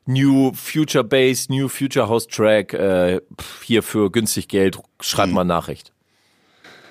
[0.06, 3.20] New Future Bass, New Future House Track, äh,
[3.64, 5.92] hier für günstig Geld, schreib mal Nachricht.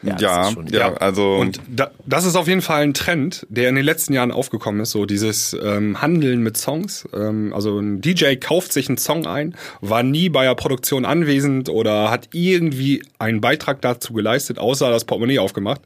[0.01, 1.35] Ja, Ja, schon- ja, also.
[1.35, 4.79] Und da, das ist auf jeden Fall ein Trend, der in den letzten Jahren aufgekommen
[4.81, 7.07] ist, so dieses ähm, Handeln mit Songs.
[7.13, 11.67] Ähm, also ein DJ kauft sich einen Song ein, war nie bei der Produktion anwesend
[11.69, 15.81] oder hat irgendwie einen Beitrag dazu geleistet, außer das Portemonnaie aufgemacht.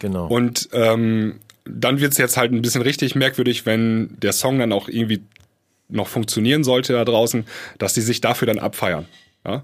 [0.00, 0.26] Genau.
[0.28, 1.34] Und ähm,
[1.64, 5.22] dann wird's jetzt halt ein bisschen richtig merkwürdig, wenn der Song dann auch irgendwie
[5.88, 7.44] noch funktionieren sollte da draußen,
[7.78, 9.04] dass die sich dafür dann abfeiern.
[9.46, 9.62] Ja?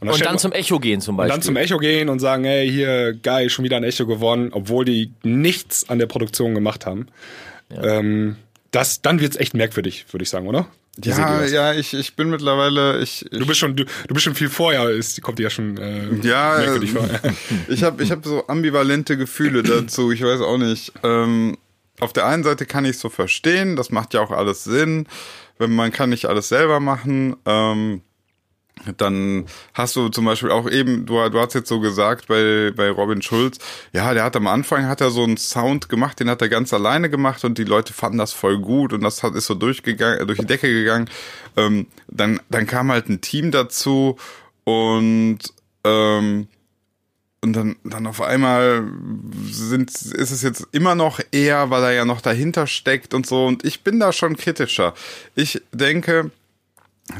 [0.00, 1.32] Und dann man- zum Echo gehen zum und Beispiel.
[1.32, 4.84] dann zum Echo gehen und sagen, hey, hier, geil, schon wieder ein Echo gewonnen, obwohl
[4.84, 7.06] die nichts an der Produktion gemacht haben.
[7.70, 8.36] Ähm,
[8.70, 10.66] das, dann wird's echt merkwürdig, würde ich sagen, oder?
[11.04, 14.24] Ihr ja, ja, ich, ich bin mittlerweile, ich, ich Du bist schon, du, du bist
[14.24, 17.08] schon viel vorher, ist, kommt dir ja schon äh, Ja, merkwürdig äh, vor.
[17.68, 20.10] ich habe ich hab so ambivalente Gefühle dazu.
[20.10, 20.92] Ich weiß auch nicht.
[21.02, 21.56] Ähm,
[22.00, 25.06] auf der einen Seite kann ich so verstehen, das macht ja auch alles Sinn.
[25.58, 27.36] Wenn man kann nicht alles selber machen.
[27.46, 28.02] Ähm,
[28.96, 32.90] dann hast du zum Beispiel auch eben, du, du hast jetzt so gesagt bei, bei
[32.90, 33.58] Robin Schulz,
[33.92, 36.72] ja, der hat am Anfang hat er so einen Sound gemacht, den hat er ganz
[36.72, 40.26] alleine gemacht und die Leute fanden das voll gut und das hat, ist so durchgegangen,
[40.26, 41.08] durch die Decke gegangen.
[41.56, 44.16] Ähm, dann, dann kam halt ein Team dazu
[44.64, 45.38] und
[45.84, 46.48] ähm,
[47.42, 48.86] und dann, dann auf einmal
[49.50, 53.46] sind, ist es jetzt immer noch eher, weil er ja noch dahinter steckt und so.
[53.46, 54.92] Und ich bin da schon kritischer.
[55.34, 56.30] Ich denke,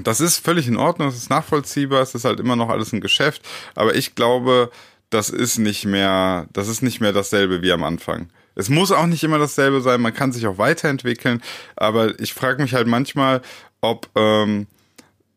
[0.02, 3.00] das ist völlig in Ordnung, es ist nachvollziehbar, es ist halt immer noch alles ein
[3.00, 3.42] Geschäft.
[3.74, 4.70] Aber ich glaube,
[5.10, 8.30] das ist nicht mehr, das ist nicht mehr dasselbe wie am Anfang.
[8.54, 11.42] Es muss auch nicht immer dasselbe sein, man kann sich auch weiterentwickeln.
[11.76, 13.42] Aber ich frage mich halt manchmal,
[13.80, 14.66] ob, ähm,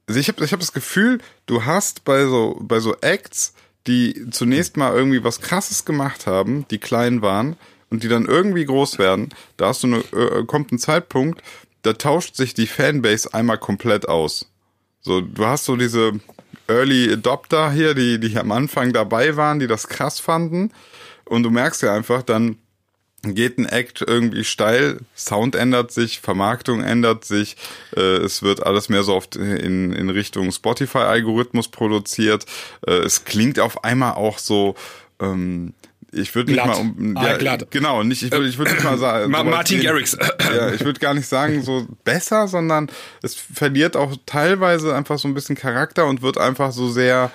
[0.07, 3.53] also ich habe ich hab das Gefühl, du hast bei so, bei so Acts,
[3.87, 7.55] die zunächst mal irgendwie was Krasses gemacht haben, die klein waren
[7.89, 11.41] und die dann irgendwie groß werden, da hast du eine, äh, kommt ein Zeitpunkt,
[11.83, 14.49] da tauscht sich die Fanbase einmal komplett aus.
[15.01, 16.13] So, du hast so diese
[16.67, 20.71] Early Adopter hier, die, die am Anfang dabei waren, die das krass fanden.
[21.25, 22.57] Und du merkst ja einfach, dann
[23.23, 27.55] geht ein Act irgendwie steil, Sound ändert sich, Vermarktung ändert sich,
[27.95, 32.45] äh, es wird alles mehr so oft in, in Richtung Spotify-Algorithmus produziert.
[32.85, 34.75] Äh, es klingt auf einmal auch so,
[35.21, 35.73] ähm,
[36.13, 37.67] ich würde nicht mal um, Ah, glatt.
[37.71, 39.31] genau, nicht, ich würde ich würd nicht mal sagen.
[39.31, 40.17] Ma Martin Garrix.
[40.55, 42.89] ja, ich würde gar nicht sagen so besser, sondern
[43.21, 47.31] es verliert auch teilweise einfach so ein bisschen Charakter und wird einfach so sehr,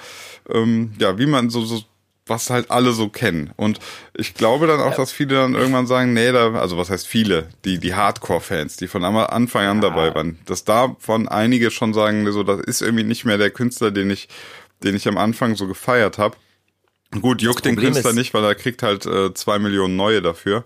[0.49, 1.83] ähm, ja, wie man so, so
[2.27, 3.53] was halt alle so kennen.
[3.57, 3.79] Und
[4.15, 7.49] ich glaube dann auch, dass viele dann irgendwann sagen, nee, da, also was heißt viele,
[7.65, 12.43] die, die Hardcore-Fans, die von Anfang an dabei waren, dass davon einige schon sagen, so,
[12.43, 14.29] das ist irgendwie nicht mehr der Künstler, den ich,
[14.85, 16.37] den ich am Anfang so gefeiert habe.
[17.21, 20.65] Gut, juckt den Künstler ist- nicht, weil er kriegt halt äh, zwei Millionen neue dafür.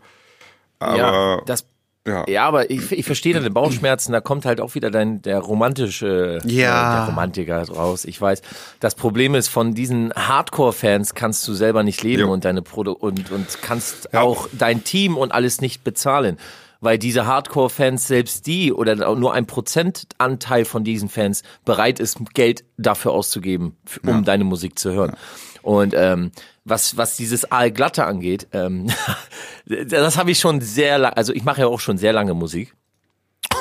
[0.78, 1.64] Aber ja, das
[2.04, 2.24] ja.
[2.28, 6.40] Ja, aber ich, ich verstehe deine Bauchschmerzen, da kommt halt auch wieder dein der romantische
[6.44, 6.94] Ja.
[6.94, 8.04] äh, der Romantiker raus.
[8.04, 8.42] Ich weiß.
[8.80, 12.32] Das Problem ist, von diesen Hardcore-Fans kannst du selber nicht leben Jo.
[12.32, 16.38] und deine Produ und, und kannst auch dein Team und alles nicht bezahlen.
[16.80, 22.64] Weil diese Hardcore-Fans, selbst die oder nur ein Prozentanteil von diesen Fans bereit ist, Geld
[22.76, 25.14] dafür auszugeben, um deine Musik zu hören.
[25.62, 26.32] Und ähm,
[26.64, 28.88] was, was dieses Aalglatte angeht, ähm,
[29.66, 32.74] das habe ich schon sehr lange, also ich mache ja auch schon sehr lange Musik.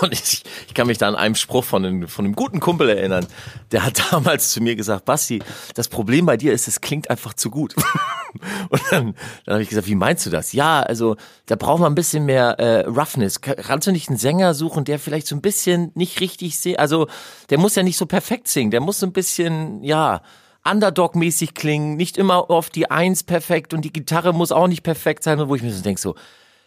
[0.01, 2.89] Und ich, ich kann mich da an einem Spruch von einem, von einem guten Kumpel
[2.89, 3.27] erinnern.
[3.71, 5.43] Der hat damals zu mir gesagt, Basti,
[5.75, 7.75] das Problem bei dir ist, es klingt einfach zu gut.
[8.69, 10.54] Und dann, dann habe ich gesagt, wie meinst du das?
[10.54, 13.41] Ja, also da braucht man ein bisschen mehr äh, Roughness.
[13.41, 16.79] Ka- Kannst du nicht einen Sänger suchen, der vielleicht so ein bisschen nicht richtig singt?
[16.79, 17.08] Also
[17.49, 20.21] der muss ja nicht so perfekt singen, der muss so ein bisschen, ja,
[20.63, 25.23] Underdog-mäßig klingen, nicht immer auf die Eins perfekt und die Gitarre muss auch nicht perfekt
[25.23, 25.39] sein.
[25.47, 26.15] Wo ich mir so denke, so,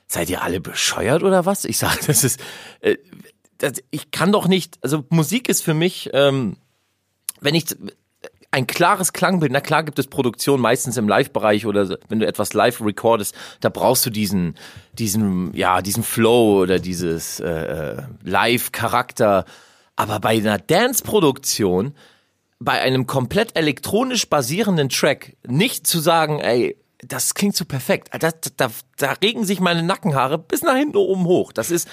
[0.06, 1.64] seid ihr alle bescheuert oder was?
[1.64, 2.40] Ich sage, das ist,
[2.80, 2.96] äh,
[3.58, 6.56] das, ich kann doch nicht, also Musik ist für mich, ähm,
[7.40, 7.66] wenn ich
[8.54, 12.52] ein klares Klangbild, na klar gibt es Produktion meistens im Live-Bereich oder wenn du etwas
[12.52, 14.56] live recordest, da brauchst du diesen,
[14.92, 19.44] diesen, ja, diesen Flow oder dieses äh, äh, Live-Charakter.
[19.96, 21.94] Aber bei einer Dance-Produktion,
[22.58, 28.30] bei einem komplett elektronisch basierenden Track, nicht zu sagen, ey, das klingt so perfekt, da,
[28.56, 31.52] da, da regen sich meine Nackenhaare bis nach hinten oben hoch.
[31.52, 31.88] Das ist,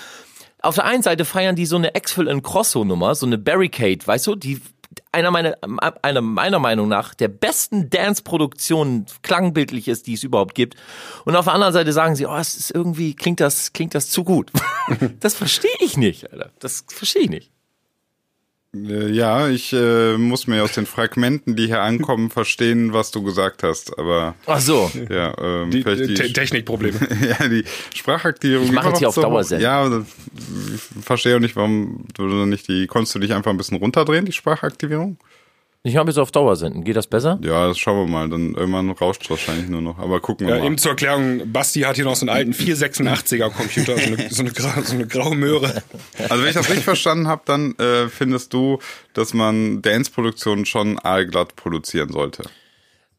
[0.61, 4.05] auf der einen Seite feiern die so eine Exfil and Crosso Nummer, so eine Barricade,
[4.05, 4.61] weißt du, die
[5.11, 5.57] einer meiner,
[6.01, 10.75] einer meiner Meinung nach der besten Dance-Produktionen klangbildlich ist, die es überhaupt gibt.
[11.25, 14.09] Und auf der anderen Seite sagen sie, oh, es ist irgendwie, klingt das, klingt das
[14.09, 14.51] zu gut.
[15.19, 16.51] das verstehe ich nicht, Alter.
[16.59, 17.51] Das verstehe ich nicht.
[18.75, 23.23] Äh, Ja, ich äh, muss mir aus den Fragmenten, die hier ankommen, verstehen, was du
[23.23, 23.97] gesagt hast.
[23.97, 24.91] Aber Ach so.
[25.09, 26.97] ja, ähm, Die, vielleicht die, Te Technikprobleme.
[27.39, 27.63] ja, die
[27.93, 28.65] Sprachaktivierung.
[28.67, 29.63] Ich mache jetzt hier auf Dauer senden.
[29.63, 30.03] Ja,
[31.01, 34.31] verstehe auch nicht, warum du nicht die, konntest du dich einfach ein bisschen runterdrehen, die
[34.31, 35.17] Sprachaktivierung?
[35.83, 36.83] Ich habe jetzt auf Dauer senden.
[36.83, 37.39] Geht das besser?
[37.41, 38.29] Ja, das schauen wir mal.
[38.29, 39.97] Dann irgendwann rauscht wahrscheinlich nur noch.
[39.97, 40.67] Aber gucken wir Ja, mal.
[40.67, 44.41] eben zur Erklärung, Basti hat hier noch so einen alten 486er Computer, so eine, so
[44.43, 45.81] eine, gra- so eine graue Möhre.
[46.29, 48.77] Also wenn ich das richtig verstanden habe, dann äh, findest du,
[49.13, 52.43] dass man Dance-Produktionen schon aalglatt produzieren sollte.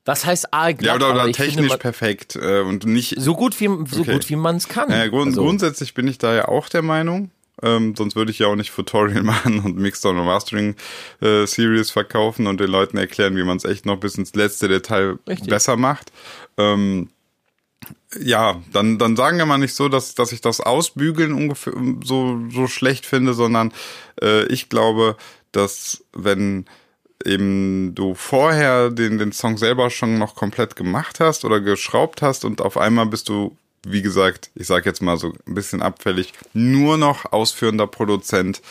[0.04, 0.86] Was heißt aalglatt?
[0.86, 4.12] Ja, oder, oder finde, technisch man- perfekt äh, und nicht So gut wie, so Okay.
[4.12, 4.88] gut wie man es kann.
[4.88, 7.30] Äh, grund Also, Grundsätzlich bin ich da ja auch der Meinung.
[7.62, 10.74] Ähm, sonst würde ich ja auch nicht Tutorial machen und Mixdown und Mastering
[11.20, 14.68] äh, Series verkaufen und den Leuten erklären, wie man es echt noch bis ins letzte
[14.68, 15.48] Detail Richtig.
[15.48, 16.12] besser macht.
[16.58, 17.08] Ähm,
[18.20, 21.72] ja, dann, dann sagen wir mal nicht so, dass, dass ich das Ausbügeln ungefähr
[22.04, 23.72] so, so schlecht finde, sondern
[24.20, 25.16] äh, ich glaube,
[25.52, 26.66] dass wenn
[27.24, 32.44] eben du vorher den, den Song selber schon noch komplett gemacht hast oder geschraubt hast
[32.44, 33.56] und auf einmal bist du,
[33.86, 38.62] wie gesagt, ich sag jetzt mal so ein bisschen abfällig, nur noch ausführender Produzent.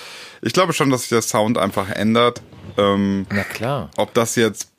[0.42, 2.42] Ich glaube schon, dass sich der Sound einfach ändert.
[2.78, 3.92] Ähm, Na klar.
[3.98, 4.70] ob das jetzt,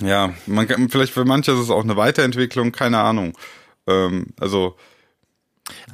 [0.00, 3.38] ja, man kann, vielleicht für manche ist es auch eine Weiterentwicklung, keine Ahnung.
[3.86, 4.76] Ähm, also,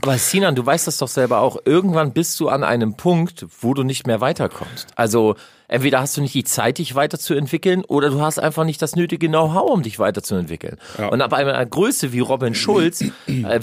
[0.03, 1.59] Aber Sinan, du weißt das doch selber auch.
[1.65, 4.89] Irgendwann bist du an einem Punkt, wo du nicht mehr weiterkommst.
[4.97, 5.37] Also
[5.69, 9.29] entweder hast du nicht die Zeit, dich weiterzuentwickeln, oder du hast einfach nicht das nötige
[9.29, 10.79] Know-how, um dich weiterzuentwickeln.
[11.11, 13.13] Und ab einer Größe wie Robin Schulz, äh,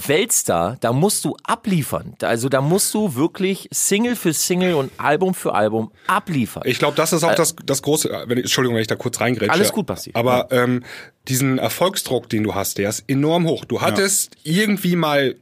[0.08, 2.14] Weltstar, da musst du abliefern.
[2.22, 6.64] Also da musst du wirklich Single für Single und Album für Album abliefern.
[6.66, 9.52] Ich glaube, das ist auch das, das große, wenn, Entschuldigung, wenn ich da kurz reingrätsche.
[9.52, 10.12] Alles gut, Basti.
[10.14, 10.84] Aber ähm,
[11.28, 13.66] diesen Erfolgsdruck, den du hast, der ist enorm hoch.
[13.66, 15.36] Du hattest irgendwie mal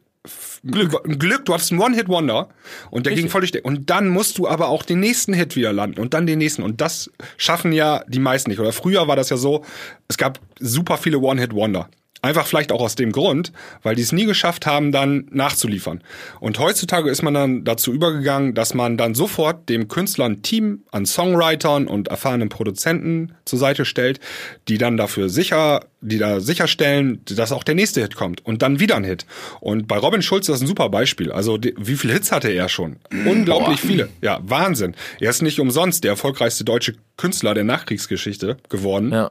[0.66, 1.04] Glück.
[1.20, 2.50] Glück, du hattest einen One-Hit-Wonder
[2.90, 6.00] und der ging völlig und dann musst du aber auch den nächsten Hit wieder landen
[6.00, 9.30] und dann den nächsten und das schaffen ja die meisten nicht oder früher war das
[9.30, 9.64] ja so,
[10.08, 11.90] es gab super viele One-Hit-Wonder.
[12.26, 13.52] Einfach vielleicht auch aus dem Grund,
[13.84, 16.02] weil die es nie geschafft haben, dann nachzuliefern.
[16.40, 20.84] Und heutzutage ist man dann dazu übergegangen, dass man dann sofort dem Künstler ein Team
[20.92, 24.20] an Songwritern und erfahrenen Produzenten zur Seite stellt,
[24.68, 28.80] die dann dafür sicher, die da sicherstellen, dass auch der nächste Hit kommt und dann
[28.80, 29.28] wieder ein Hit.
[29.60, 31.32] Und bei Robin Schulz ist das ein super Beispiel.
[31.32, 32.96] Also wie viele Hits hatte er schon?
[33.26, 34.10] Unglaublich viele.
[34.24, 34.96] Ja, Wahnsinn.
[35.20, 39.12] Er ist nicht umsonst der erfolgreichste deutsche Künstler der Nachkriegsgeschichte geworden.
[39.12, 39.30] ja.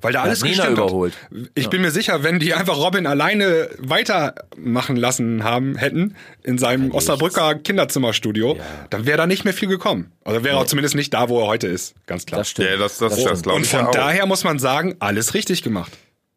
[0.00, 1.14] Weil da alles Nina gestimmt überholt.
[1.14, 1.50] Hat.
[1.54, 6.90] Ich bin mir sicher, wenn die einfach Robin alleine weitermachen lassen haben hätten in seinem
[6.92, 8.58] Osnabrücker Kinderzimmerstudio,
[8.90, 10.12] dann wäre da nicht mehr viel gekommen.
[10.24, 12.40] Also wäre er zumindest nicht da, wo er heute ist, ganz klar.
[12.40, 12.68] Das stimmt.
[12.68, 13.42] ja, das, das, das, stimmt.
[13.42, 13.92] glaube Und ich von ja auch.
[13.92, 15.92] daher muss man sagen, alles richtig gemacht.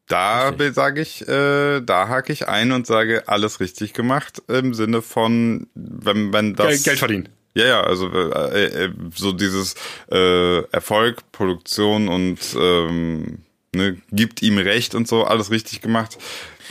[0.08, 5.02] Da sage ich, äh, da hake ich ein und sage, alles richtig gemacht im Sinne
[5.02, 7.30] von, wenn, wenn das Geld, Geld verdienen.
[7.54, 9.76] Ja, ja, also äh, äh, so dieses
[10.10, 13.40] äh, Erfolg, Produktion und ähm,
[13.76, 16.18] ne, gibt ihm recht und so, alles richtig gemacht.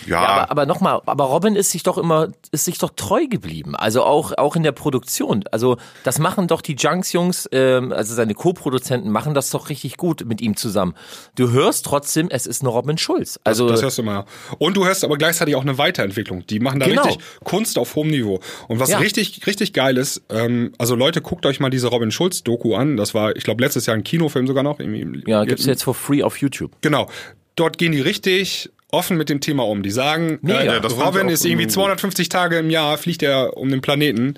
[0.06, 3.26] Ja, Ja, aber, aber nochmal, aber Robin ist sich doch immer, ist sich doch treu
[3.26, 3.74] geblieben.
[3.76, 5.44] Also auch, auch in der Produktion.
[5.52, 10.24] Also das machen doch die Junks-Jungs, ähm, also seine Co-Produzenten machen das doch richtig gut
[10.26, 10.94] mit ihm zusammen.
[11.36, 13.38] Du hörst trotzdem, es ist eine Robin Schulz.
[13.44, 14.24] Also Das hörst du immer.
[14.58, 16.46] Und du hörst aber gleichzeitig auch eine Weiterentwicklung.
[16.46, 17.02] Die machen da Genau.
[17.02, 18.40] richtig Kunst auf hohem Niveau.
[18.68, 18.98] Und was Ja.
[18.98, 22.96] richtig, richtig geil ist, ähm, also Leute, guckt euch mal diese Robin Schulz-Doku an.
[22.96, 24.80] Das war, ich glaube, letztes Jahr ein Kinofilm sogar noch.
[24.80, 26.72] Irgendwie- ja, gibt's jetzt for free auf YouTube.
[26.80, 27.08] Genau.
[27.56, 29.82] Dort gehen die richtig offen mit dem Thema um.
[29.82, 30.60] Die sagen, Mega.
[30.60, 31.72] äh, Ja, das fand Robin ist irgendwie gut.
[31.72, 34.34] 250 Tage im Jahr, fliegt er um den Planeten.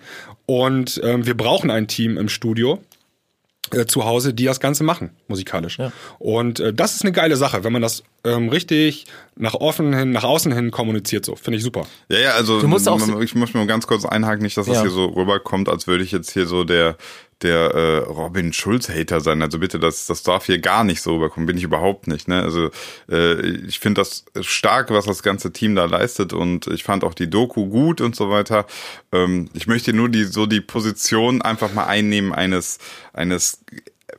[0.46, 2.82] Und ähm, wir brauchen ein Team im Studio
[3.70, 5.78] äh, zu Hause, die das Ganze machen, musikalisch.
[6.18, 10.10] Und äh, das ist eine geile Sache, wenn man das ähm, richtig nach offen hin,
[10.10, 11.36] nach außen hin kommuniziert, so.
[11.36, 11.86] Finde ich super.
[12.08, 14.76] ja, ja, also Du musst auch ich muss mir ganz kurz einhaken, nicht, dass das
[14.76, 14.82] Ja.
[14.82, 16.96] hier so rüberkommt, als würde ich jetzt hier so der
[17.42, 19.42] der äh, Robin Schulz-Hater sein.
[19.42, 21.46] Also bitte, das, das darf hier gar nicht so rüberkommen.
[21.46, 22.28] Bin ich überhaupt nicht.
[22.28, 22.42] Ne?
[22.42, 22.70] Also
[23.10, 27.14] äh, ich finde das stark, was das ganze Team da leistet und ich fand auch
[27.14, 28.66] die Doku gut und so weiter.
[29.12, 32.78] Ähm, ich möchte nur die so die Position einfach mal einnehmen eines
[33.12, 33.64] eines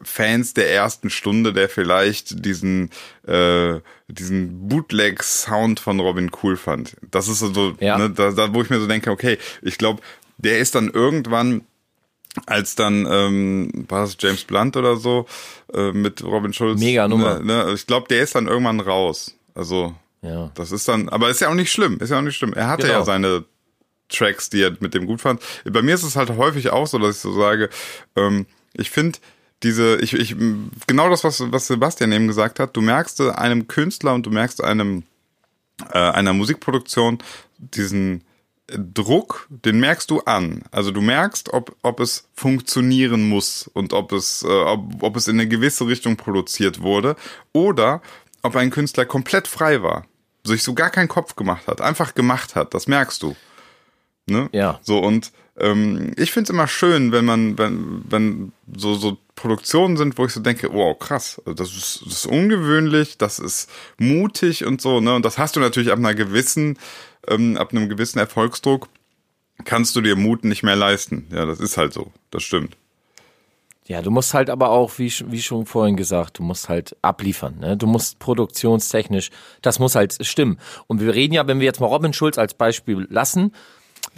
[0.01, 2.89] Fans der ersten Stunde, der vielleicht diesen
[3.27, 6.95] äh, diesen Bootleg-Sound von Robin cool fand.
[7.11, 7.97] Das ist so, Ja.
[7.97, 10.01] ne, da, da, wo ich mir so denke, okay, ich glaube,
[10.37, 11.61] der ist dann irgendwann
[12.45, 15.25] als dann ähm, war es James Blunt oder so
[15.73, 16.79] äh, mit Robin Schulz.
[16.79, 17.39] Mega Nummer.
[17.39, 19.35] Ne, ne, ich glaube, der ist dann irgendwann raus.
[19.55, 20.49] Also Ja.
[20.55, 22.53] das ist dann, aber ist ja auch nicht schlimm, ist ja auch nicht schlimm.
[22.53, 22.99] Er hatte Genau.
[22.99, 23.45] ja seine
[24.09, 25.41] Tracks, die er mit dem gut fand.
[25.65, 27.69] Bei mir ist es halt häufig auch so, dass ich so sage,
[28.15, 29.19] ähm, ich finde
[29.63, 30.35] diese, ich, ich,
[30.87, 34.61] genau das, was, was Sebastian eben gesagt hat, du merkst einem Künstler und du merkst
[34.63, 35.03] einem,
[35.91, 37.19] äh, einer Musikproduktion
[37.57, 38.23] diesen
[38.67, 40.63] Druck, den merkst du an.
[40.71, 45.27] Also du merkst, ob, ob es funktionieren muss und ob es, äh, ob, ob es
[45.27, 47.15] in eine gewisse Richtung produziert wurde
[47.51, 48.01] oder
[48.41, 50.05] ob ein Künstler komplett frei war,
[50.43, 52.73] sich so gar keinen Kopf gemacht hat, einfach gemacht hat.
[52.73, 53.35] Das merkst du.
[54.27, 54.49] Ne?
[54.53, 54.79] Ja.
[54.81, 59.97] So und ähm, ich finde es immer schön, wenn man, wenn, wenn so, so Produktionen
[59.97, 64.65] sind, wo ich so denke, wow, krass, das ist, das ist ungewöhnlich, das ist mutig
[64.65, 65.13] und so, ne?
[65.13, 66.77] Und das hast du natürlich ab einer gewissen,
[67.27, 68.89] ähm, ab einem gewissen Erfolgsdruck,
[69.65, 71.27] kannst du dir Mut nicht mehr leisten.
[71.31, 72.11] Ja, das ist halt so.
[72.31, 72.77] Das stimmt.
[73.85, 77.59] Ja, du musst halt aber auch, wie, wie schon vorhin gesagt, du musst halt abliefern.
[77.59, 77.75] Ne?
[77.75, 79.29] Du musst produktionstechnisch,
[79.61, 80.57] das muss halt stimmen.
[80.87, 83.51] Und wir reden ja, wenn wir jetzt mal Robin Schulz als Beispiel lassen,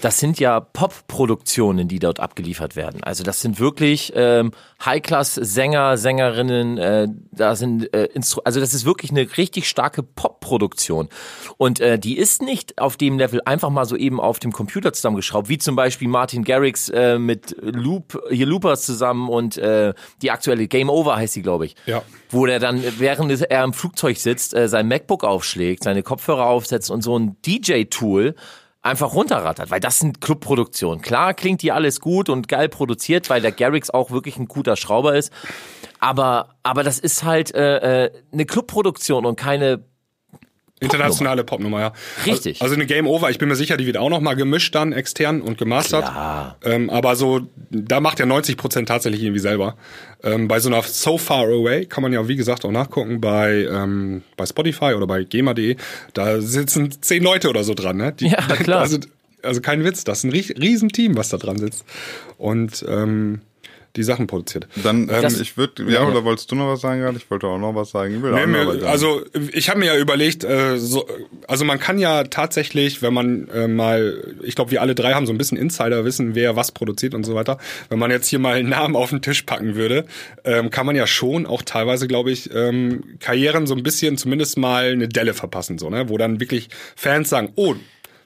[0.01, 3.01] das sind ja Pop-Produktionen, die dort abgeliefert werden.
[3.03, 4.51] Also das sind wirklich ähm,
[4.83, 11.09] High-Class-Sänger, Sängerinnen, äh, da sind äh, Instru also das ist wirklich eine richtig starke Pop-Produktion.
[11.57, 14.91] Und äh, die ist nicht auf dem Level einfach mal so eben auf dem Computer
[14.93, 20.31] zusammengeschraubt, wie zum Beispiel Martin Garrix äh, mit Loop, hier Loopers zusammen und äh, die
[20.31, 21.75] aktuelle Game Over heißt sie, glaube ich.
[21.85, 22.03] Ja.
[22.29, 26.91] Wo der dann, während er im Flugzeug sitzt, äh, sein MacBook aufschlägt, seine Kopfhörer aufsetzt
[26.91, 28.35] und so ein DJ-Tool
[28.85, 31.01] einfach runterrattert, weil das sind Clubproduktionen.
[31.01, 34.75] Klar klingt die alles gut und geil produziert, weil der Garrix auch wirklich ein guter
[34.75, 35.33] Schrauber ist.
[35.99, 39.83] Aber, aber das ist halt äh, äh, eine Clubproduktion und keine
[40.85, 41.93] Internationale Popnummer, ja.
[42.25, 42.61] Richtig.
[42.61, 44.73] Also, also eine Game Over, ich bin mir sicher, die wird auch noch mal gemischt
[44.75, 46.03] dann, extern und gemastert.
[46.05, 46.57] Klar.
[46.63, 49.75] Ähm, aber so, da macht er 90 Prozent tatsächlich irgendwie selber.
[50.23, 53.67] Ähm, bei so einer So Far Away kann man ja, wie gesagt, auch nachgucken bei,
[53.71, 55.75] ähm, bei Spotify oder bei GEMA.de.
[56.13, 58.13] Da sitzen zehn Leute oder so dran, ne?
[58.13, 58.81] Die, Ja, klar.
[58.81, 58.97] Also,
[59.43, 61.85] also kein Witz, das ist ein rie- Riesenteam, was da dran sitzt.
[62.37, 63.41] Und ähm,
[63.95, 64.67] die Sachen produziert.
[64.83, 67.17] Dann, ähm, ich würde, ja, oder wolltest du noch was sagen gerade?
[67.17, 68.15] Ich wollte auch noch was sagen.
[68.15, 68.85] Ich will Nee, auch noch was sagen.
[68.85, 69.21] also
[69.53, 71.07] ich habe mir ja überlegt, äh, so,
[71.47, 75.25] also man kann ja tatsächlich, wenn man äh, mal, ich glaube, wir alle drei haben
[75.25, 77.57] so ein bisschen Insider wissen, wer was produziert und so weiter.
[77.89, 80.05] Wenn man jetzt hier mal einen Namen auf den Tisch packen würde,
[80.43, 84.57] ähm, kann man ja schon auch teilweise, glaube ich, ähm, Karrieren so ein bisschen zumindest
[84.57, 87.75] mal eine Delle verpassen, so ne, wo dann wirklich Fans sagen, oh.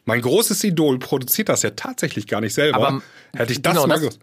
[0.10, 2.78] Mein großes Idol produziert das ja tatsächlich gar nicht selber.
[2.78, 3.01] Aber,
[3.36, 4.20] Hätte ich das genau, mal das-.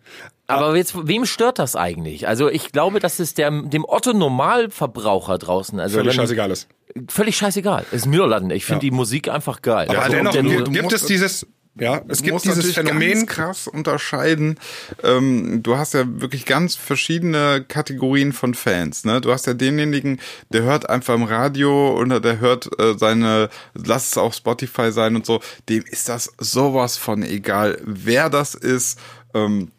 [0.49, 2.29] Aber jetzt, wem stört das eigentlich?
[2.29, 6.69] Also ich glaube, dass es der, dem Otto Normalverbraucher draußen, also Völlig wenn- scheißegal ist.
[7.09, 7.85] völlig scheißegal.
[7.93, 8.51] Ist mir Laden.
[8.51, 8.91] Ich finde Ja.
[8.91, 9.89] die Musik einfach geil.
[9.89, 11.47] Aber so, dennoch denn gibt, du gibt es dieses,
[11.79, 13.13] ja, es gibt dieses natürlich Phänomen.
[13.13, 14.59] ganz krass unterscheiden.
[15.03, 19.05] Ähm, du hast ja wirklich ganz verschiedene Kategorien von Fans.
[19.05, 19.21] Ne?
[19.21, 20.21] Du hast ja denjenigen,
[20.53, 25.17] der hört einfach im Radio oder der hört äh, seine, lass es auch Spotify sein
[25.17, 25.41] und so.
[25.69, 28.99] Dem ist das sowas von egal, wer das ist.
[29.35, 29.71] Ähm,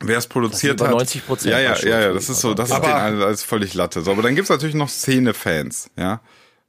[0.00, 0.94] Wer es produziert über hat.
[1.08, 3.74] 90% Ja, ja, wahrscheinlich, ja, ja, das ist so, das ist Aber- denen alles völlig
[3.74, 4.00] Latte.
[4.02, 6.20] So, aber dann gibt's natürlich noch Szene-Fans, ja.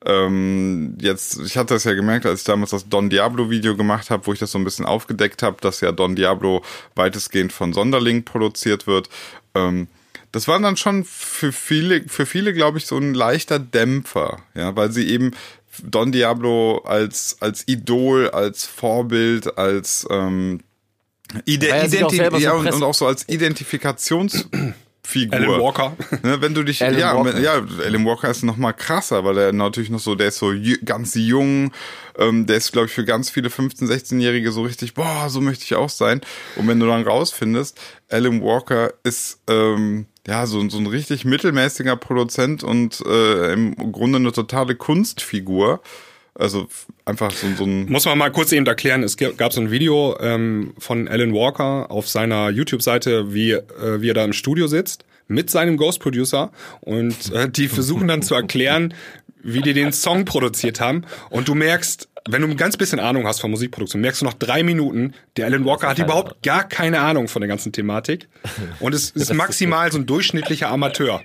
[0.06, 4.10] Ähm, jetzt, ich hatte das ja gemerkt, als ich damals das Don Diablo Video gemacht
[4.10, 6.64] habe, wo ich das so ein bisschen aufgedeckt habe, dass ja Don Diablo
[6.96, 9.10] weitestgehend von Sonderling produziert wird.
[9.56, 9.88] Ähm,
[10.32, 14.76] das war dann schon für viele, für viele, glaube ich, so ein leichter Dämpfer, ja,
[14.76, 15.32] weil sie eben
[15.84, 20.62] Don Diablo als, als Idol, als Vorbild, als ähm,
[21.46, 23.28] Ide selber so ja, und, und auch so als
[25.04, 25.34] Identifikationsfigur.
[25.34, 25.98] Alan Walker.
[26.24, 27.40] Ne, wenn du dich, Alan ja, Walker.
[27.40, 30.54] ja, Alan Walker ist noch mal krasser, weil er natürlich noch so, der ist so
[30.86, 31.72] ganz jung,
[32.18, 35.64] ähm, der ist, glaube ich, für ganz viele 15-, 16-Jährige so richtig, boah, so möchte
[35.64, 36.22] ich auch sein.
[36.56, 37.80] Und wenn du dann rausfindest,
[38.10, 44.18] Alan Walker ist, ähm, ja, so, so ein richtig mittelmäßiger Produzent und äh, im Grunde
[44.18, 45.82] eine totale Kunstfigur.
[46.40, 46.68] Also
[47.04, 50.18] einfach so, so ein Muss man mal kurz eben erklären, es gab so ein Video
[50.22, 55.04] ähm, von Alan Walker auf seiner YouTube-Seite, wie, äh, wie er da im Studio sitzt
[55.28, 58.94] mit seinem Ghost Producer und äh, die versuchen dann zu erklären,
[59.44, 61.06] wie die den Song produziert haben.
[61.30, 64.34] Und du merkst, wenn du ein ganz bisschen Ahnung hast von Musikproduktion, merkst du nach
[64.34, 68.28] drei Minuten, der Alan Walker hat überhaupt gar keine Ahnung von der ganzen Thematik.
[68.80, 71.22] Und es ist maximal so ein durchschnittlicher Amateur.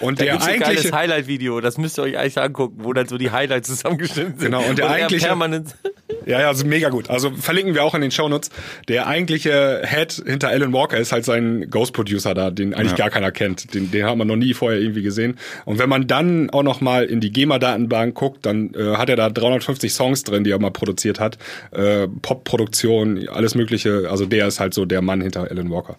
[0.00, 3.30] Und Da der eigentliche, Highlight-Video, das müsst ihr euch eigentlich angucken, wo dann so die
[3.30, 4.50] Highlights zusammengeschnitten sind.
[4.50, 5.74] Genau, und der er eigentliche- permanent
[6.24, 7.08] Ja, ja, also mega gut.
[7.08, 8.50] Also verlinken wir auch in den Shownotes.
[8.88, 12.96] Der eigentliche Head hinter Alan Walker ist halt sein Ghost Producer da, den eigentlich Ja.
[12.96, 13.74] gar keiner kennt.
[13.74, 15.36] Den, den hat man noch nie vorher irgendwie gesehen.
[15.64, 19.16] Und wenn man dann auch noch mal in die GEMA-Datenbank guckt, dann äh, hat er
[19.16, 21.38] da 350 Songs drin, die er mal produziert hat.
[21.72, 24.08] Äh, Pop-Produktion, alles mögliche.
[24.10, 25.96] Also der ist halt so der Mann hinter Alan Walker.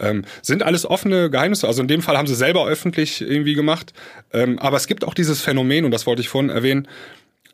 [0.00, 1.66] Ähm, sind alles offene Geheimnisse.
[1.66, 3.92] Also in dem Fall haben sie selber öffentlich irgendwie gemacht.
[4.32, 6.88] Ähm, aber es gibt auch dieses Phänomen, und das wollte ich vorhin erwähnen,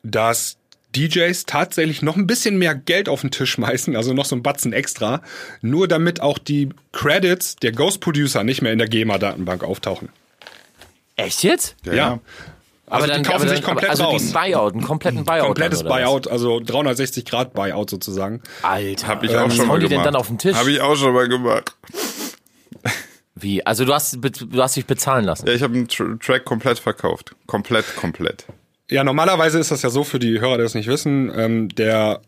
[0.03, 0.57] dass
[0.97, 4.43] DJs tatsächlich noch ein bisschen mehr Geld auf den Tisch schmeißen, also noch so ein
[4.43, 5.22] Batzen extra,
[5.61, 10.09] nur damit auch die Credits der Ghost Producer nicht mehr in der GEMA-Datenbank auftauchen.
[11.16, 11.76] Echt jetzt?
[11.84, 12.18] Ja.
[12.88, 14.20] Also die kaufen aber sich komplett also raus.
[14.20, 15.47] diesen Buyout, einen kompletten Buyout.
[15.47, 15.88] Komplettes dann?
[15.88, 18.43] Buyout, also 360 Grad Buyout sozusagen.
[18.62, 19.07] Alter.
[19.07, 20.07] Hab ich Ähm, auch was schon mal hauen die gemacht.
[20.07, 20.57] denn dann auf den Tisch?
[20.57, 21.76] Habe ich auch schon mal gemacht.
[23.35, 23.64] Wie?
[23.64, 25.47] Also du hast, du hast dich bezahlen lassen.
[25.47, 27.35] Ja, ich habe einen Tr Track komplett verkauft.
[27.47, 28.45] Komplett, komplett.
[28.91, 32.20] Ja, normalerweise ist das ja so für die Hörer, die das nicht wissen, ähm, der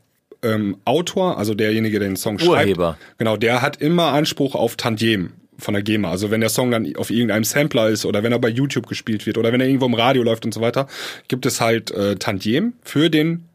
[0.42, 2.96] ähm, Autor, also derjenige, der den Song Urheber.
[2.98, 6.10] schreibt, genau, der hat immer Anspruch auf Tantiem von der GEMA.
[6.10, 9.26] Also wenn der Song dann auf irgendeinem Sampler ist oder wenn er bei YouTube gespielt
[9.26, 10.86] wird oder wenn er irgendwo im Radio läuft und so weiter,
[11.28, 13.48] gibt es halt äh, Tantiem für den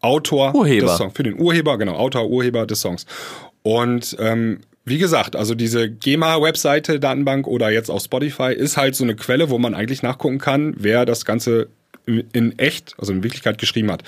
[0.00, 0.86] Autor Urheber.
[0.86, 3.06] des Songs, für den Urheber, genau, Autor, Urheber des Songs.
[3.62, 9.04] Und ähm, wie gesagt, also diese GEMA-Webseite, Datenbank oder jetzt auf Spotify ist halt so
[9.04, 11.68] eine Quelle, wo man eigentlich nachgucken kann, wer das Ganze
[12.06, 14.02] in- echt, also in Wirklichkeit geschrieben hat.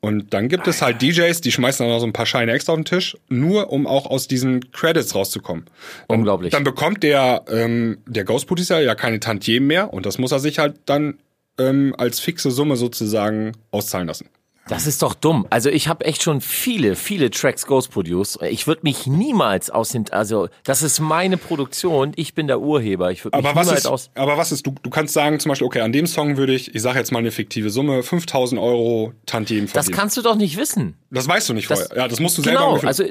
[0.00, 2.72] Und dann gibt es halt DJs, die schmeißen dann noch so ein paar Scheine extra
[2.74, 5.64] auf den Tisch, nur um auch aus diesen Credits rauszukommen.
[6.08, 6.50] Dann, Unglaublich.
[6.52, 10.40] Dann bekommt der, ähm, der Ghost Producer ja keine Tantiemen mehr und das muss er
[10.40, 11.14] sich halt dann
[11.56, 14.28] ähm, als fixe Summe sozusagen auszahlen lassen.
[14.68, 15.46] Das ist doch dumm.
[15.50, 18.40] Also ich habe echt schon viele, viele Tracks Ghost produced.
[18.42, 22.12] Ich würde mich niemals aus den, also das ist meine Produktion.
[22.16, 23.10] Ich bin der Urheber.
[23.12, 24.10] Ich würde mich Aber was niemals ist, aus.
[24.14, 26.74] aber was ist, du, du kannst sagen zum Beispiel, okay, an dem Song würde ich,
[26.74, 29.96] ich sage jetzt mal eine fiktive Summe, 5000 Euro Tantiemen Das verdienen.
[29.96, 30.96] kannst du doch nicht wissen.
[31.14, 31.96] Das weißt du nicht Das- vorher.
[32.02, 33.04] Ja, das musst du selber Genau, also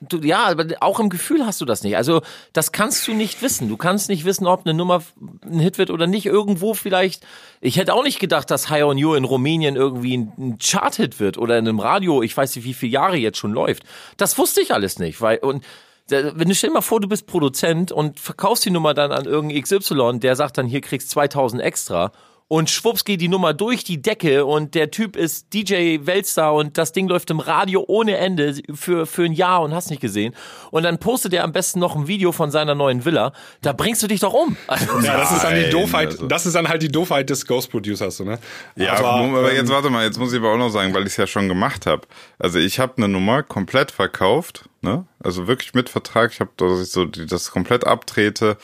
[0.00, 1.96] du, ja, aber auch im Gefühl hast du das nicht.
[1.96, 3.68] Also das kannst du nicht wissen.
[3.68, 5.02] Du kannst nicht wissen, ob eine Nummer
[5.44, 6.26] ein Hit wird oder nicht.
[6.26, 7.24] Irgendwo vielleicht.
[7.60, 11.20] Ich hätte auch nicht gedacht, dass High on You in Rumänien irgendwie ein, ein Chart-Hit
[11.20, 12.22] wird oder in einem Radio.
[12.22, 13.84] Ich weiß nicht, wie viele Jahre jetzt schon läuft.
[14.16, 15.64] Das wusste ich alles nicht, weil und
[16.08, 19.26] wenn du stell dir mal vor, du bist Produzent und verkaufst die Nummer dann an
[19.26, 22.10] irgendeinen XY, der sagt dann, hier kriegst 2000 extra
[22.52, 26.76] und schwupps geht die Nummer durch die Decke und der Typ ist DJ Weltstar und
[26.78, 30.34] das Ding läuft im Radio ohne Ende für, für ein Jahr und hast nicht gesehen.
[30.72, 33.32] Und dann postet er am besten noch ein Video von seiner neuen Villa.
[33.62, 34.56] Da bringst du dich doch um.
[34.66, 37.46] Also, ja, das ist dann die Doofheit, also- das ist dann halt die Doofheit des
[37.46, 38.40] Ghost Producers, so, ne?
[38.74, 40.92] Ja, aber, aber, aber ähm, jetzt warte mal, jetzt muss ich aber auch noch sagen,
[40.92, 42.02] weil ich es ja schon gemacht habe.
[42.40, 45.06] Also ich habe eine Nummer komplett verkauft, ne?
[45.22, 46.32] Also wirklich mit Vertrag.
[46.32, 48.56] Ich habe, dass ich so die, das komplett abtrete.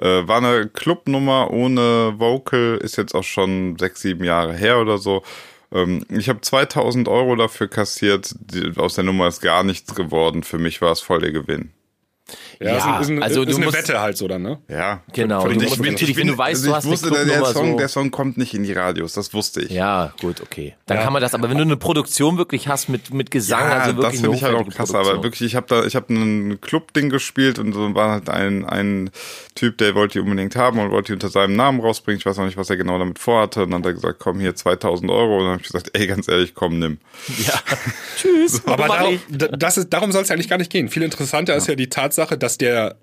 [0.00, 4.98] Äh, war eine Clubnummer ohne Vocal, ist jetzt auch schon sechs, sieben Jahre her oder
[4.98, 5.22] so.
[5.72, 8.34] Ähm, ich habe 2000 Euro dafür kassiert.
[8.38, 10.42] Die, aus der Nummer ist gar nichts geworden.
[10.42, 11.72] Für mich war es voll der Gewinn.
[12.60, 14.58] Ja, Ja, ist, ein, also ist du eine musst- Wette halt so dann, ne?
[14.68, 17.44] Ja, Genau, Und du musst natürlich, wenn du weißt, also du hast wusste, der, der
[17.44, 19.12] Song, so- der Song kommt nicht in die Radios.
[19.12, 19.70] Das wusste ich.
[19.70, 20.74] Ja, gut, okay.
[20.86, 23.66] Dann kann man das, aber wenn du eine Produktion wirklich hast mit, mit Gesang, Ja,
[23.78, 25.14] also wirklich das finde ich halt auch krass, Produktion.
[25.16, 28.64] aber wirklich, ich habe da, ich habe ein Club-Ding gespielt und so war halt ein,
[28.64, 29.10] ein
[29.54, 32.18] Typ, der wollte die unbedingt haben und wollte die unter seinem Namen rausbringen.
[32.18, 33.64] Ich weiß auch nicht, was er genau damit vorhatte.
[33.64, 35.36] Und dann hat er gesagt, komm hier 2000 Euro.
[35.38, 36.98] Und dann habe ich gesagt, ey, ganz ehrlich, komm, nimm.
[37.46, 37.52] Ja.
[38.16, 38.62] Tschüss.
[38.66, 40.88] Aber mach darum, das ist, darum soll es eigentlich gar nicht gehen.
[40.88, 42.96] Viel interessanter ist ja die Tatsache, dass der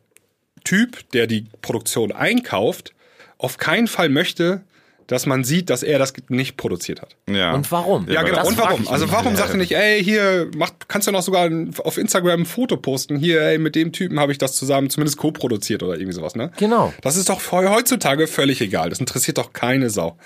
[0.64, 2.94] Typ, der die Produktion einkauft,
[3.38, 4.62] auf keinen Fall möchte,
[5.08, 7.18] dass man sieht, dass er das nicht produziert hat.
[7.30, 7.54] Ja.
[7.54, 8.08] Und warum?
[8.10, 8.38] Ja, genau.
[8.38, 8.88] das Und warum?
[8.88, 12.42] Also warum sagt er nicht, ey, hier, mach, kannst du noch sogar ein- auf Instagram
[12.42, 15.96] ein Foto posten, hier, ey, mit dem Typen habe ich das zusammen zumindest co-produziert oder
[15.96, 16.52] irgendwie sowas, ne?
[16.58, 16.94] Genau.
[17.02, 18.90] Das ist doch heu- heutzutage völlig egal.
[18.90, 20.18] Das interessiert doch keine Sau.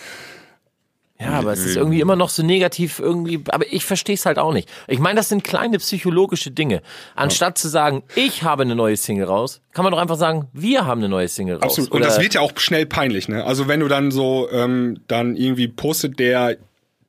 [1.19, 4.37] Ja, aber es ist irgendwie immer noch so negativ irgendwie, aber ich verstehe es halt
[4.37, 4.69] auch nicht.
[4.89, 6.81] Ich meine, das sind kleine psychologische Dinge.
[7.15, 10.85] Anstatt zu sagen, ich habe eine neue Single raus, kann man doch einfach sagen, wir
[10.85, 11.63] haben eine neue Single raus.
[11.63, 11.91] Absolut.
[11.91, 13.45] Und Oder- das wird ja auch schnell peinlich, ne?
[13.45, 16.57] Also wenn du dann so, ähm, dann irgendwie postet der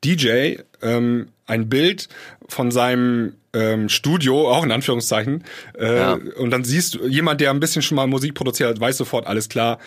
[0.04, 2.08] DJ ähm, ein Bild
[2.48, 5.42] von seinem ähm, Studio, auch in Anführungszeichen,
[5.78, 6.18] äh, Ja.
[6.38, 9.26] und dann siehst du, jemand, der ein bisschen schon mal Musik produziert hat, weiß sofort,
[9.26, 9.78] alles klar,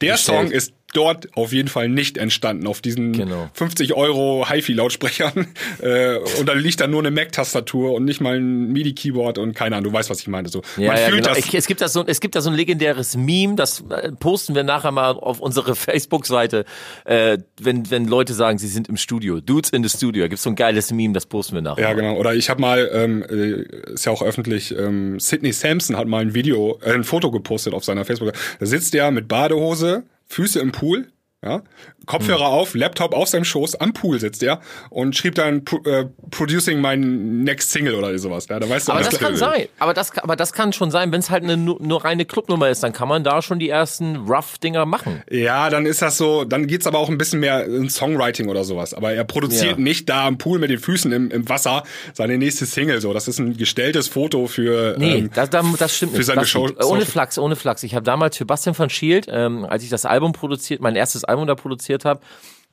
[0.00, 0.42] der Bestellt.
[0.42, 3.50] Song ist dort auf jeden Fall nicht entstanden, auf diesen Genau.
[3.54, 5.46] 50 Euro HiFi-Lautsprechern.
[5.82, 9.76] Äh, und da liegt dann nur eine Mac-Tastatur und nicht mal ein MIDI-Keyboard und keine
[9.76, 10.48] Ahnung, du weißt, was ich meine.
[10.48, 11.34] So, Ja, man ja, fühlt genau.
[11.34, 11.38] das.
[11.38, 14.54] Ich, es gibt da so, es gibt da so ein legendäres Meme, das äh, posten
[14.54, 16.64] wir nachher mal auf unsere Facebook-Seite,
[17.04, 19.40] äh, wenn, wenn Leute sagen, sie sind im Studio.
[19.40, 20.22] Dudes in the Studio.
[20.22, 21.82] Da gibt's so ein geiles Meme, das posten wir nachher.
[21.82, 22.16] Ja, genau.
[22.16, 26.22] Oder ich habe mal, ähm, äh, ist ja auch öffentlich, ähm, Sidney Sampson hat mal
[26.22, 28.32] ein Video, äh, ein Foto gepostet auf seiner Facebook.
[28.60, 31.12] Da sitzt er mit Badehose, Füße im Pool,
[31.42, 31.62] ja,
[32.06, 36.80] Kopfhörer auf, Laptop auf seinem Schoß, am Pool sitzt er und schrieb dann äh, Producing
[36.80, 38.46] my next Single oder sowas.
[38.48, 39.66] Ja, da weißt du, Aber das kann sein.
[39.78, 42.68] Aber das, aber das kann schon sein, wenn es halt eine nu- nur reine Clubnummer
[42.68, 45.22] ist, dann kann man da schon die ersten Rough-Dinger machen.
[45.30, 48.64] Ja, dann ist das so, dann geht's aber auch ein bisschen mehr in Songwriting oder
[48.64, 48.94] sowas.
[48.94, 49.82] Aber er produziert Ja.
[49.82, 53.00] nicht da am Pool mit den Füßen im, im Wasser seine nächste Single.
[53.00, 54.96] So, das ist ein gestelltes Foto für.
[54.98, 56.26] Nee, ähm, das, das, stimmt für nicht.
[56.26, 56.68] seine Das Show-.
[56.84, 57.82] Ohne Flachs, ohne Flachs.
[57.82, 61.24] Ich habe damals für Bastian von Schield, ähm, als ich das Album produziert, mein erstes
[61.24, 62.20] Album da produziert habe,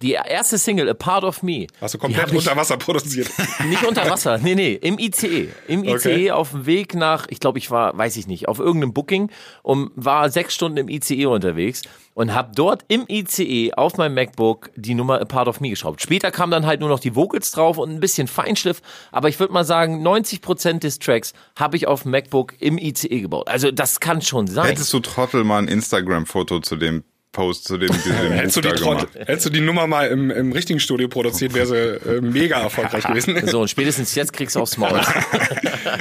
[0.01, 1.67] die erste Single, A Part of Me.
[1.79, 3.29] Hast du komplett unter Wasser produziert.
[3.69, 5.49] Nicht unter Wasser, nee, nee, im ICE.
[5.67, 6.31] Im ICE Okay.
[6.31, 9.29] auf dem Weg nach, ich glaube, ich war, weiß ich nicht, auf irgendeinem Booking
[9.61, 11.83] und war sechs Stunden im ICE unterwegs
[12.15, 16.01] und habe dort im ICE auf meinem MacBook die Nummer A Part of Me geschraubt.
[16.01, 19.39] Später kam dann halt nur noch die Vocals drauf und ein bisschen Feinschliff, aber ich
[19.39, 23.47] würde mal sagen, 90% des Tracks habe ich auf dem MacBook im ICE gebaut.
[23.47, 24.65] Also das kann schon sein.
[24.65, 28.69] Hättest du Trottel mal ein Instagram-Foto zu dem Post, zu dem, dem Hättest du, die
[28.71, 29.07] gemacht?
[29.15, 33.05] hättest du die Nummer mal im, im richtigen Studio produziert, wäre sie äh, mega erfolgreich
[33.05, 33.39] gewesen.
[33.47, 34.99] so, und spätestens jetzt kriegst du aufs Maul.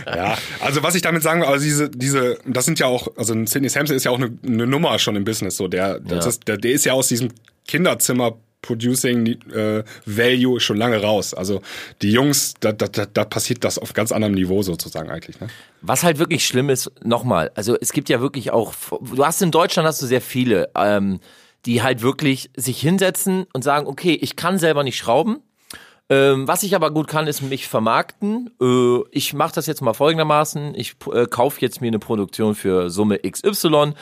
[0.06, 3.32] Ja, also was ich damit sagen will, also diese, diese, das sind ja auch, also
[3.32, 6.24] ein Sidney Sampson ist ja auch eine, eine Nummer schon im Business, so der, das
[6.24, 6.28] Ja.
[6.30, 7.30] ist, der, der ist ja aus diesem
[7.66, 11.34] Kinderzimmer Producing äh, Value schon lange raus.
[11.34, 11.62] Also
[12.02, 15.40] die Jungs, da, da, da, da passiert das auf ganz anderem Niveau sozusagen eigentlich.
[15.40, 15.48] Ne?
[15.82, 19.50] Was halt wirklich schlimm ist, nochmal, also es gibt ja wirklich auch, du hast in
[19.50, 21.20] Deutschland hast du sehr viele, ähm,
[21.66, 25.38] die halt wirklich sich hinsetzen und sagen, okay, ich kann selber nicht schrauben.
[26.08, 28.50] Ähm, was ich aber gut kann, ist mich vermarkten.
[28.60, 30.74] Äh, ich mache das jetzt mal folgendermaßen.
[30.74, 33.92] Ich äh, kaufe jetzt mir eine Produktion für Summe XY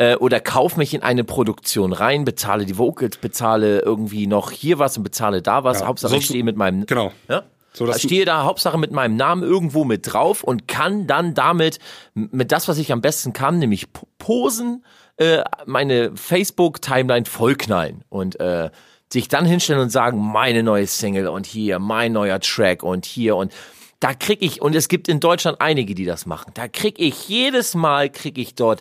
[0.00, 4.78] äh, oder kauf mich in eine Produktion rein, bezahle die Vocals, bezahle irgendwie noch hier
[4.78, 5.80] was und bezahle da was.
[5.80, 7.12] Ja, Hauptsache so- ich stehe mit meinem Genau.
[7.28, 7.42] ja?
[7.72, 11.34] So, dass ich stehe da Hauptsache mit meinem Namen irgendwo mit drauf und kann dann
[11.34, 11.78] damit,
[12.14, 14.84] mit das, was ich am besten kann, nämlich po- posen,
[15.18, 18.70] äh, meine Facebook-Timeline vollknallen und äh,
[19.12, 23.36] sich dann hinstellen und sagen, meine neue Single und hier, mein neuer Track und hier
[23.36, 23.52] und
[24.00, 27.28] da krieg ich, und es gibt in Deutschland einige, die das machen, da krieg ich
[27.28, 28.80] jedes Mal, krieg ich dort,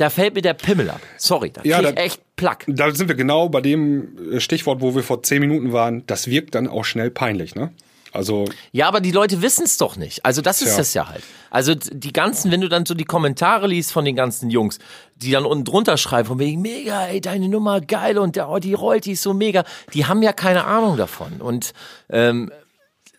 [0.00, 1.00] da fällt mir der Pimmel ab.
[1.18, 2.64] Sorry, da Ja, ich da- echt Plack.
[2.68, 6.04] Da sind wir genau bei dem äh, Stichwort, wo wir vor zehn Minuten waren.
[6.06, 7.70] Das wirkt dann auch schnell peinlich, ne?
[8.12, 10.24] Also Ja, aber die Leute wissen es doch nicht.
[10.24, 11.22] Also das ist das ja halt.
[11.50, 14.80] Also die ganzen, wenn du dann so die Kommentare liest von den ganzen Jungs,
[15.14, 18.58] die dann unten drunter schreiben, von wegen, mega, ey, deine Nummer geil und der, oh,
[18.58, 19.62] die rollt, die ist so mega,
[19.94, 21.40] die haben ja keine Ahnung davon.
[21.40, 21.72] Und
[22.08, 22.50] ähm,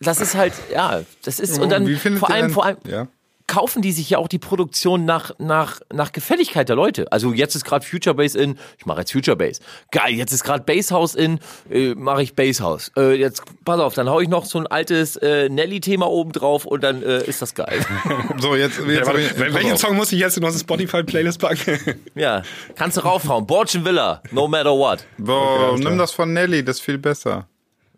[0.00, 2.76] das ist halt, ja, das ist, und dann Wie findet vor allem, denn- vor allem,
[2.86, 3.06] Ja.
[3.52, 7.12] Kaufen die sich ja auch die Produktion nach, nach, nach Gefälligkeit der Leute.
[7.12, 9.60] Also jetzt ist gerade Future Bass in, ich mache jetzt Future Bass.
[9.90, 11.38] Geil, jetzt ist gerade Basshouse in,
[11.70, 12.92] äh, mache ich Basshouse.
[12.96, 16.64] Äh, jetzt, pass auf, dann hau ich noch so ein altes äh, Nelly-Thema oben drauf
[16.64, 17.78] und dann äh, ist das geil.
[18.38, 19.78] So, jetzt, jetzt ja, ich, welchen auf.
[19.78, 21.78] Song muss ich jetzt in unsere Spotify-Playlist packen?
[22.14, 22.42] ja,
[22.74, 23.46] kannst du raufhauen.
[23.46, 25.04] Borchen Villa, no matter what.
[25.18, 27.46] Boah, nimm das von Nelly, das ist viel besser.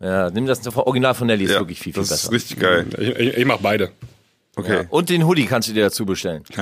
[0.01, 2.27] Ja, nimm das Original von Nelly, ist Ja, wirklich viel, viel das besser.
[2.27, 2.87] ist richtig geil.
[2.97, 3.91] ich ich, ich mach beide.
[4.55, 4.85] Okay.
[4.89, 6.43] Und den Hoodie kannst du dir dazu bestellen.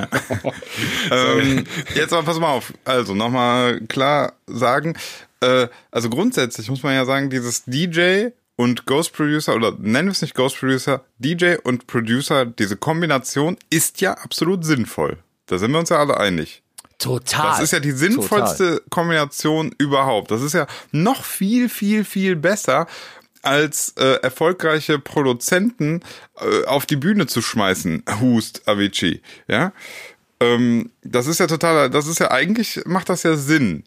[1.10, 2.72] Ähm, jetzt aber pass mal auf.
[2.84, 4.96] Also nochmal klar sagen.
[5.40, 10.12] Äh, also grundsätzlich muss man ja sagen, dieses DJ und Ghost Producer oder nennen wir
[10.12, 15.18] es nicht Ghost Producer, DJ und Producer, diese Kombination ist ja absolut sinnvoll.
[15.46, 16.62] Da sind wir uns ja alle einig.
[16.98, 17.50] Total.
[17.50, 20.30] Das ist ja die sinnvollste Kombination überhaupt.
[20.30, 22.86] Das ist ja noch viel, viel, viel besser
[23.44, 26.00] als äh, erfolgreiche Produzenten
[26.40, 28.04] äh, auf die Bühne zu schmeißen.
[28.20, 29.20] Hust, Avicii.
[29.48, 29.72] Ja,
[30.40, 33.84] ähm, das ist ja total, das ist ja eigentlich macht das ja Sinn.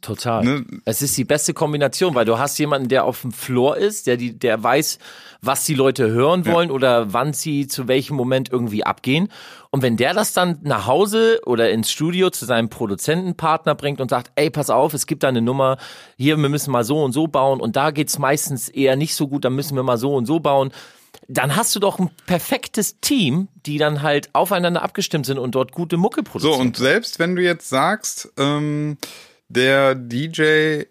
[0.00, 0.44] Total.
[0.44, 0.64] Ne?
[0.84, 4.16] Es ist die beste Kombination, weil du hast jemanden, der auf dem Floor ist, der
[4.16, 4.98] die, der weiß,
[5.42, 9.28] was die Leute hören wollen oder wann sie zu welchem Moment irgendwie abgehen.
[9.70, 14.08] Und wenn der das dann nach Hause oder ins Studio zu seinem Produzentenpartner bringt und
[14.10, 15.78] sagt, ey, pass auf, es gibt da eine Nummer,
[16.16, 19.28] hier, wir müssen mal so und so bauen und da geht's meistens eher nicht so
[19.28, 20.70] gut, dann müssen wir mal so und so bauen.
[21.26, 25.72] Dann hast du doch ein perfektes Team, die dann halt aufeinander abgestimmt sind und dort
[25.72, 26.60] gute Mucke So, produzieren.
[26.60, 28.96] und selbst wenn du jetzt sagst, ähm,
[29.48, 30.86] der DJ, äh,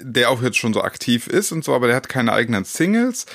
[0.00, 3.26] der auch jetzt schon so aktiv ist und so, aber der hat keine eigenen Singles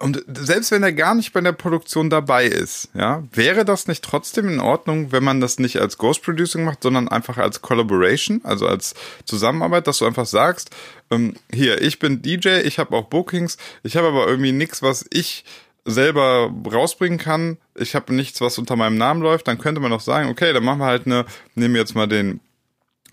[0.00, 4.02] und selbst wenn er gar nicht bei der Produktion dabei ist, ja, wäre das nicht
[4.02, 8.40] trotzdem in Ordnung, wenn man das nicht als Ghost Producing macht, sondern einfach als Collaboration,
[8.42, 8.94] also als
[9.26, 10.70] Zusammenarbeit, dass du einfach sagst,
[11.10, 15.04] ähm, hier, ich bin DJ, ich habe auch Bookings, ich habe aber irgendwie nichts, was
[15.12, 15.44] ich
[15.84, 17.58] selber rausbringen kann.
[17.74, 19.48] Ich habe nichts, was unter meinem Namen läuft.
[19.48, 21.24] Dann könnte man doch sagen, okay, dann machen wir halt eine,
[21.54, 22.40] nehmen wir jetzt mal den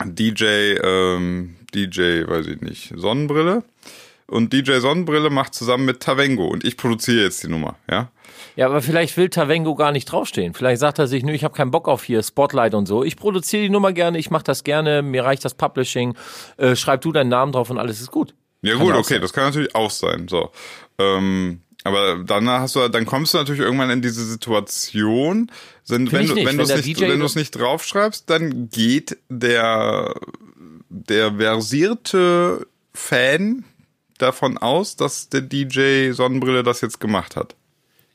[0.04, 3.64] DJ, ähm, DJ, weiß ich nicht, Sonnenbrille.
[4.26, 8.10] Und DJ Sonnenbrille macht zusammen mit Tavengo und ich produziere jetzt die Nummer, ja.
[8.56, 10.52] Ja, aber vielleicht will Tavengo gar nicht draufstehen.
[10.52, 13.04] Vielleicht sagt er sich, nö, ich habe keinen Bock auf hier Spotlight und so.
[13.04, 16.14] Ich produziere die Nummer gerne, ich mache das gerne, mir reicht das Publishing,
[16.58, 18.34] äh, schreib du deinen Namen drauf und alles ist gut.
[18.62, 19.22] Ja Kann gut, okay, sein.
[19.22, 20.28] das kann natürlich auch sein.
[20.28, 20.50] So,
[20.98, 25.50] ähm, aber dann hast du, dann kommst du natürlich irgendwann in diese Situation,
[25.88, 26.46] wenn, wenn du, nicht.
[26.46, 30.14] wenn du Wenn es der nicht, wenn du es nicht draufschreibst, dann geht der
[30.88, 33.64] der versierte Fan
[34.18, 37.54] davon aus, dass der DJ Sonnenbrille das jetzt gemacht hat.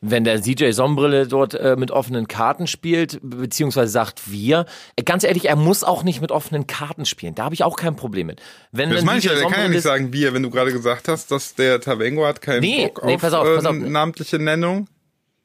[0.05, 4.65] Wenn der DJ Sonnenbrille dort äh, mit offenen Karten spielt, beziehungsweise sagt wir,
[4.97, 7.35] äh, ganz ehrlich, er muss auch nicht mit offenen Karten spielen.
[7.35, 8.41] Da habe ich auch kein Problem mit.
[8.71, 10.73] Wenn Das ein meine ich ja, der kann ja nicht sagen wir, wenn du gerade
[10.73, 13.75] gesagt hast, dass der Tavengo hat keinen Nee, Bock nee, auf, pass auf, pass auf.
[13.75, 14.87] äh, namentliche Nennung.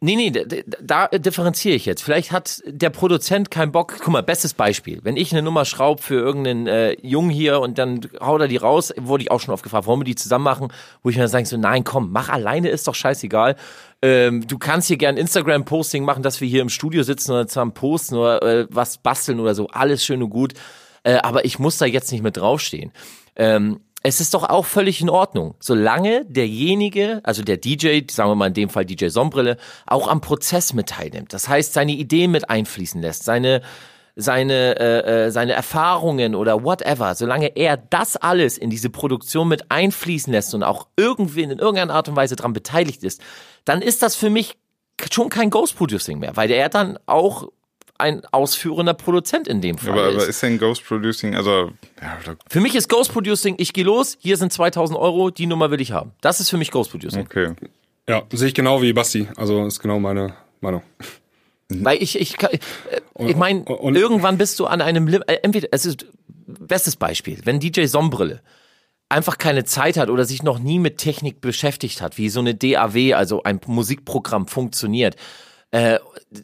[0.01, 0.31] Nee, nee,
[0.81, 2.03] da, differenziere ich jetzt.
[2.03, 3.97] Vielleicht hat der Produzent keinen Bock.
[3.99, 5.01] Guck mal, bestes Beispiel.
[5.03, 8.59] Wenn ich eine Nummer schraub für irgendeinen äh, Jungen hier und dann haut er die
[8.59, 10.69] raus, wurde ich auch schon oft gefragt, wollen wir die zusammen machen?
[11.03, 13.57] Wo ich mir dann sage, so, nein, komm, mach alleine, ist doch scheißegal.
[14.01, 17.75] Ähm, du kannst hier gern Instagram-Posting machen, dass wir hier im Studio sitzen oder zusammen
[17.75, 19.67] posten oder äh, was basteln oder so.
[19.67, 20.55] Alles schön und gut.
[21.03, 22.93] Äh, aber ich muss da jetzt nicht mit draufstehen.
[23.35, 28.37] Ähm, es ist doch auch völlig in Ordnung, solange derjenige, also der DJ, sagen wir
[28.37, 31.33] mal in dem Fall DJ Sonnenbrille, auch am Prozess mit teilnimmt.
[31.33, 33.63] Das heißt, seine Ideen mit einfließen lässt, seine
[34.21, 39.71] seine äh, äh, seine Erfahrungen oder whatever, solange er das alles in diese Produktion mit
[39.71, 43.21] einfließen lässt und auch irgendwie in irgendeiner Art und Weise daran beteiligt ist,
[43.65, 44.57] dann ist das für mich
[45.13, 47.49] schon kein Ghost Producing mehr, weil er dann auch
[47.99, 50.29] ein ausführender Produzent in dem Fall Aber, aber ist.
[50.29, 52.19] ist denn Ghost Producing, also, ja,
[52.49, 55.81] Für mich ist Ghost Producing, ich gehe los, hier sind 2000 Euro, die Nummer will
[55.81, 56.13] ich haben.
[56.21, 57.21] Das ist für mich Ghost Producing.
[57.23, 57.53] okay.
[58.09, 59.29] Ja, sehe ich genau wie Basti.
[59.37, 60.83] Also ist genau meine Meinung.
[61.69, 62.59] Weil ich, ich, kann- äh,
[63.29, 66.07] ich meine, irgendwann bist du an einem, Lim äh, entweder, es ist,
[66.47, 68.41] bestes Beispiel, wenn DJ Sonnenbrille
[69.11, 72.55] einfach keine Zeit hat oder sich noch nie mit Technik beschäftigt hat, wie so eine
[72.55, 75.17] DAW, also ein Musikprogramm funktioniert.
[75.71, 75.99] Äh,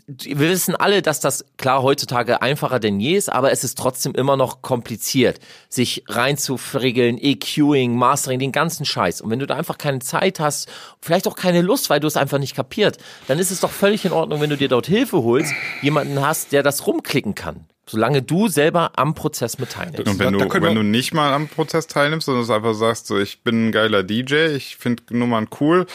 [0.06, 4.14] wir wissen alle, dass das klar heutzutage einfacher denn je ist, aber es ist trotzdem
[4.14, 9.22] immer noch kompliziert, sich reinzufriegeln, EQing, Mastering, den ganzen Scheiß.
[9.22, 10.68] Und wenn du da einfach keine Zeit hast,
[11.00, 14.04] vielleicht auch keine Lust, weil du es einfach nicht kapiert, dann ist es doch völlig
[14.04, 17.64] in Ordnung, wenn du dir dort Hilfe holst, jemanden hast, der das rumklicken kann.
[17.86, 20.08] Solange du selber am Prozess mit teilnimmst.
[20.08, 23.18] Und wenn, du, wenn du nicht mal am Prozess teilnimmst, sondern es einfach sagst, so,
[23.18, 25.86] ich bin ein geiler DJ, ich finde Nummern cool,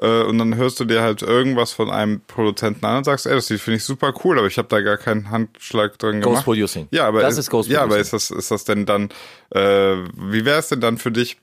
[0.00, 3.34] äh, und dann hörst du dir halt irgendwas von einem Produzenten an und sagst, ey,
[3.34, 6.44] das finde ich super cool, aber ich habe da gar keinen Handschlag drin Ghost gemacht.
[6.44, 6.88] Producing.
[6.90, 9.10] Ja, aber Das ist Ghost Ja, aber ist das, ist das denn dann,
[9.50, 11.38] äh, wie wäre es denn dann für dich,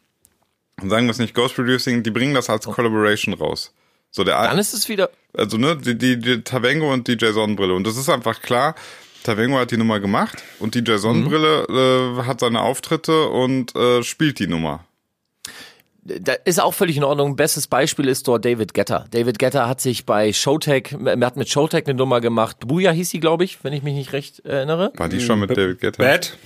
[0.81, 3.73] sagen wir es nicht Ghost Producing, die bringen das als Collaboration raus.
[4.11, 7.73] So der Dann ist es wieder, also ne, die, die, die Tavengo und DJ Sonnenbrille.
[7.73, 8.75] Und das ist einfach klar,
[9.23, 12.19] Tavengo hat die Nummer gemacht und DJ Sonnenbrille Mhm.
[12.19, 14.85] äh, hat seine Auftritte und äh, spielt die Nummer.
[16.05, 17.35] Da ist auch völlig in Ordnung.
[17.35, 19.05] Bestes Beispiel ist dort David Getter.
[19.09, 22.57] David Getter hat sich bei Showtech, er hat mit Showtech eine Nummer gemacht.
[22.65, 24.91] Booyah hieß sie, glaube ich, wenn ich mich nicht recht erinnere.
[24.95, 26.03] War die schon mit David Guetta?
[26.03, 26.37] Bad.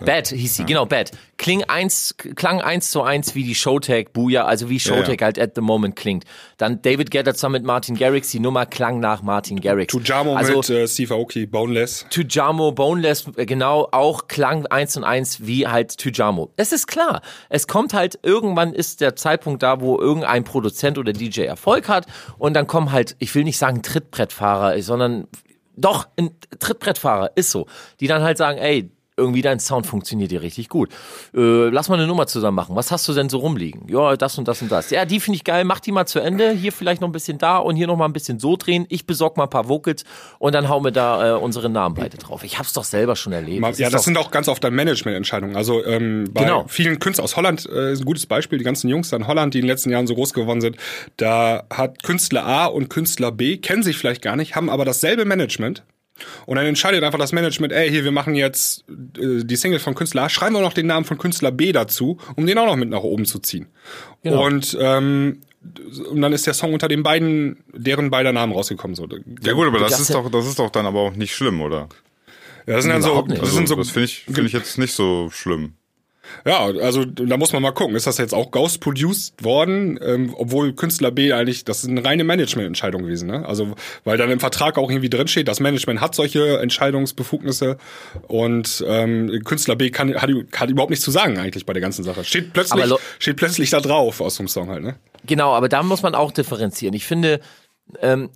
[0.00, 1.12] Bad hieß sie, genau, Bad.
[1.36, 5.26] Kling eins, klang eins zu eins wie die Showtech Booyah, also wie Showtech Ja.
[5.26, 6.24] halt at the moment klingt.
[6.56, 9.92] Dann David Getter zusammen mit Martin Garrix, die Nummer klang nach Martin Garrix.
[9.92, 12.06] Tujamo also, mit äh, Steve Aoki, Boneless.
[12.10, 16.50] Tujamo, Boneless, äh, genau, auch klang eins und eins wie halt Tujamo.
[16.56, 17.22] Es ist klar.
[17.48, 22.06] Es kommt halt, irgendwann ist der Zeitpunkt da, wo irgendein Produzent oder DJ Erfolg hat
[22.36, 25.28] und dann kommen halt, ich will nicht sagen Trittbrettfahrer, sondern
[25.76, 27.66] doch, ein Trittbrettfahrer ist so,
[28.00, 30.90] die dann halt sagen, ey, irgendwie dein Sound funktioniert dir richtig gut.
[31.34, 32.74] Äh, lass mal eine Nummer zusammen machen.
[32.74, 33.86] Was hast du denn so rumliegen?
[33.88, 34.90] Ja, das und das und das.
[34.90, 35.64] Ja, die finde ich geil.
[35.64, 36.50] Mach die mal zu Ende.
[36.50, 38.86] Hier vielleicht noch ein bisschen da und hier noch mal ein bisschen so drehen.
[38.88, 40.04] Ich besorg mal ein paar Vocals
[40.40, 42.42] und dann hauen wir da äh, unsere Namen beide drauf.
[42.44, 43.60] Ich hab's doch selber schon erlebt.
[43.60, 45.54] Ma- Es Ja, das doch, sind auch ganz oft dann Managemententscheidungen.
[45.56, 46.64] Also ähm, bei Genau.
[46.68, 48.58] vielen Künstlern aus Holland äh, ist ein gutes Beispiel.
[48.58, 50.76] Die ganzen Jungs in Holland, die in den letzten Jahren so groß geworden sind,
[51.16, 55.24] da hat Künstler A und Künstler B kennen sich vielleicht gar nicht, haben aber dasselbe
[55.24, 55.84] Management.
[56.46, 58.84] Und dann entscheidet einfach das Management, ey, hier, wir machen jetzt
[59.18, 62.18] äh, die Single von Künstler A, schreiben wir noch den Namen von Künstler B dazu,
[62.36, 63.66] um den auch noch mit nach oben zu ziehen.
[64.22, 64.46] Genau.
[64.46, 65.40] Und, ähm,
[66.10, 68.94] und dann ist der Song unter den beiden, deren beider Namen rausgekommen.
[68.94, 69.08] So.
[69.42, 71.88] Ja gut, aber das, ist doch, das ist doch dann aber auch nicht schlimm, oder?
[72.66, 74.94] Ja, das sind dann so, das sind so das finde ich, finde ich jetzt nicht
[74.94, 75.74] so schlimm.
[76.46, 77.96] Ja, also da muss man mal gucken.
[77.96, 82.24] Ist das jetzt auch ghost-produced worden, ähm, obwohl Künstler B eigentlich, das ist eine reine
[82.24, 83.46] Managemententscheidung gewesen, ne?
[83.46, 87.78] Also, weil dann im Vertrag auch irgendwie drinsteht, das Management hat solche Entscheidungsbefugnisse
[88.28, 92.04] und ähm, Künstler B kann, hat, hat überhaupt nichts zu sagen eigentlich bei der ganzen
[92.04, 92.24] Sache.
[92.24, 92.84] Steht plötzlich,
[93.18, 94.96] steht plötzlich da drauf aus dem Song halt, ne?
[95.26, 96.94] Genau, aber da muss man auch differenzieren.
[96.94, 97.40] Ich finde,
[98.00, 98.30] ähm,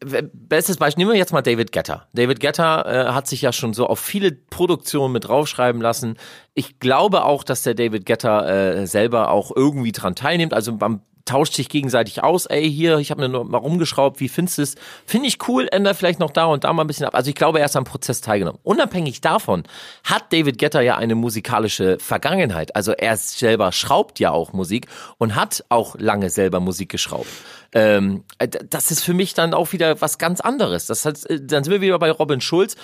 [0.00, 2.06] bestes Beispiel, nehmen wir jetzt mal David Guetta.
[2.12, 6.16] David Guetta äh, hat sich ja schon so auf viele Produktionen mit draufschreiben lassen.
[6.54, 10.54] Ich glaube auch, dass der David Guetta äh, selber auch irgendwie dran teilnimmt.
[10.54, 12.46] Also man tauscht sich gegenseitig aus.
[12.46, 14.20] Ey, hier, ich habe mir noch mal rumgeschraubt.
[14.20, 14.74] Wie findest du es?
[15.06, 15.68] Finde ich cool.
[15.70, 17.14] Ändert vielleicht noch da und da mal ein bisschen ab.
[17.14, 18.58] Also ich glaube, er ist am Prozess teilgenommen.
[18.62, 19.64] Unabhängig davon
[20.04, 22.74] hat David Guetta ja eine musikalische Vergangenheit.
[22.74, 24.86] Also er selber schraubt ja auch Musik
[25.18, 27.28] und hat auch lange selber Musik geschraubt.
[27.72, 30.86] Ähm, äh, das ist für mich dann auch wieder was ganz anderes.
[30.86, 32.76] Das heißt, äh, dann sind wir wieder bei Robin Schulz.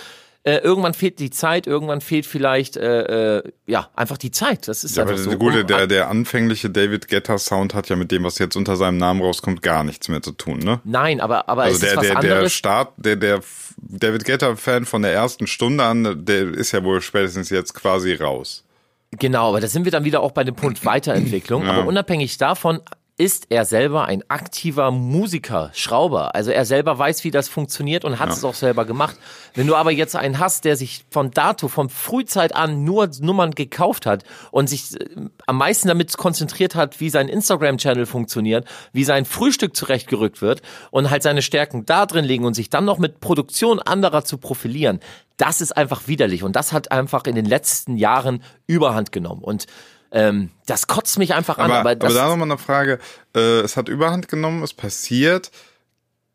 [0.46, 4.68] Äh, irgendwann fehlt die Zeit, irgendwann fehlt vielleicht äh, äh, ja einfach die Zeit.
[4.68, 5.30] Das ist Ja, aber einfach so.
[5.30, 8.54] der gute, Um- der, der anfängliche David Guetta Sound hat ja mit dem, was jetzt
[8.54, 10.80] unter seinem Namen rauskommt, gar nichts mehr zu tun, ne?
[10.84, 12.52] Nein, aber aber Also es der, ist was der, der anderes.
[12.52, 13.40] Start, der, der
[13.78, 18.64] David Guetta-Fan von der ersten Stunde an, der ist ja wohl spätestens jetzt quasi raus.
[19.12, 21.66] Genau, aber da sind wir dann wieder auch bei dem Punkt Weiterentwicklung.
[21.66, 22.80] Aber unabhängig davon
[23.16, 26.34] ist er selber ein aktiver Musiker, Schrauber.
[26.34, 29.16] Also er selber weiß, wie das funktioniert und hat es auch selber gemacht.
[29.54, 33.52] Wenn du aber jetzt einen hast, der sich von dato, von Frühzeit an nur Nummern
[33.52, 35.06] gekauft hat und sich äh,
[35.46, 41.10] am meisten damit konzentriert hat, wie sein Instagram-Channel funktioniert, wie sein Frühstück zurechtgerückt wird und
[41.10, 44.98] halt seine Stärken da drin liegen und sich dann noch mit Produktion anderer zu profilieren,
[45.36, 49.66] das ist einfach widerlich und das hat einfach in den letzten Jahren Überhand genommen und
[50.14, 51.70] ähm, das kotzt mich einfach an.
[51.70, 53.00] Aber, Aber, aber, da nochmal eine Frage.
[53.34, 55.50] Äh, es hat Überhand genommen, es passiert.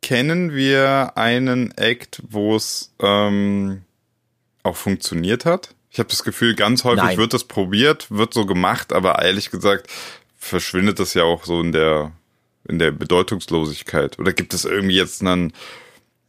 [0.01, 3.83] Kennen wir einen Act, wo es ähm,
[4.63, 5.73] auch funktioniert hat?
[5.91, 7.17] Ich habe das Gefühl, ganz häufig Nein.
[7.17, 9.87] wird das probiert, wird so gemacht, aber ehrlich gesagt
[10.37, 12.11] verschwindet das ja auch so in der
[12.67, 14.19] in der Bedeutungslosigkeit.
[14.19, 15.53] Oder gibt es irgendwie jetzt einen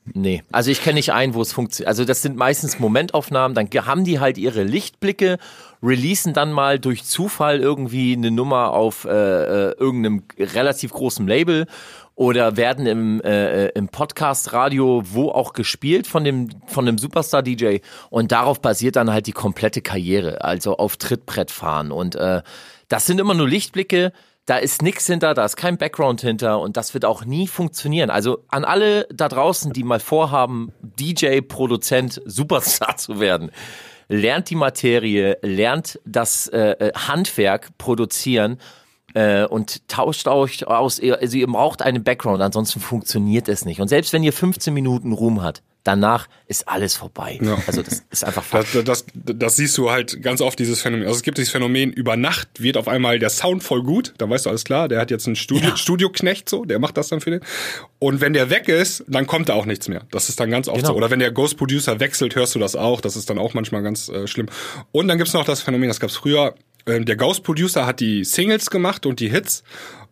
[0.04, 1.88] Nee, also ich kenne nicht einen, wo es funktioniert.
[1.88, 5.38] Also das sind meistens Momentaufnahmen, dann haben die halt ihre Lichtblicke,
[5.82, 11.66] releasen dann mal durch Zufall irgendwie eine Nummer auf äh, äh, irgendeinem relativ großen Label
[12.14, 16.98] oder werden im, äh, äh, im Podcast, Radio, wo auch gespielt von dem, von dem
[16.98, 17.78] Superstar-DJ
[18.10, 22.42] und darauf basiert dann halt die komplette Karriere, also auf Trittbrett fahren und äh,
[22.88, 24.12] das sind immer nur Lichtblicke,
[24.46, 28.10] da ist nix hinter, da ist kein Background hinter und das wird auch nie funktionieren.
[28.10, 33.50] Also an alle da draußen, die mal vorhaben, DJ, Produzent, Superstar zu werden,
[34.08, 38.58] lernt die Materie, lernt das äh, äh, Handwerk produzieren
[39.14, 41.00] äh, und tauscht euch aus.
[41.00, 43.80] Also ihr braucht einen Background, ansonsten funktioniert es nicht.
[43.80, 47.38] Und selbst wenn ihr 15 Minuten Ruhm hat, danach ist alles vorbei.
[47.66, 48.74] Also das ist einfach Fakt.
[48.74, 51.06] Das, das, das siehst du halt ganz oft, dieses Phänomen.
[51.06, 54.28] Also es gibt dieses Phänomen, über Nacht wird auf einmal der Sound voll gut, dann
[54.30, 55.76] weißt du alles klar, der hat jetzt einen Studio, Ja.
[55.76, 57.40] Studioknecht so, der macht das dann für den.
[57.98, 60.02] Und wenn der weg ist, dann kommt da auch nichts mehr.
[60.10, 60.88] Das ist dann ganz oft Genau.
[60.88, 60.94] so.
[60.96, 63.00] Oder wenn der Ghost Producer wechselt, hörst du das auch.
[63.00, 64.46] Das ist dann auch manchmal ganz äh, schlimm.
[64.92, 66.54] Und dann gibt's noch das Phänomen, das gab's früher,
[66.86, 69.62] ähm, der Ghost Producer hat die Singles gemacht und die Hits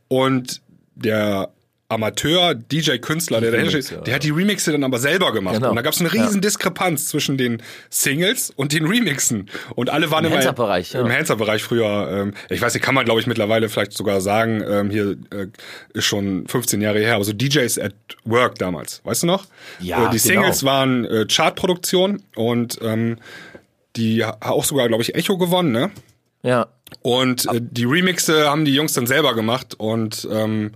[0.09, 0.61] und
[0.95, 1.51] der
[1.91, 5.55] Amateur, DJ-Künstler, der dahinter steht, der hat die Remixe dann aber selber gemacht.
[5.57, 5.71] Genau.
[5.71, 6.41] Und da gab es eine riesen Ja.
[6.41, 9.49] Diskrepanz zwischen den Singles und den Remixen.
[9.75, 11.01] Und alle waren Im immer Hansa-Bereich, ja.
[11.01, 12.09] im Hansa-Bereich früher.
[12.13, 15.47] Ähm, ich weiß nicht, kann man glaube ich mittlerweile vielleicht sogar sagen, ähm, hier äh,
[15.95, 19.47] ist schon 15 Jahre her, aber so DJs at Work damals, weißt du noch?
[19.81, 20.43] Ja, äh, Die genau.
[20.43, 23.17] Singles waren äh, Chartproduktion und ähm,
[23.97, 25.91] die ha- auch sogar glaube ich Echo gewonnen, ne?
[26.43, 26.67] Ja.
[27.01, 30.73] Und äh, die Remixe haben die Jungs dann selber gemacht und ähm,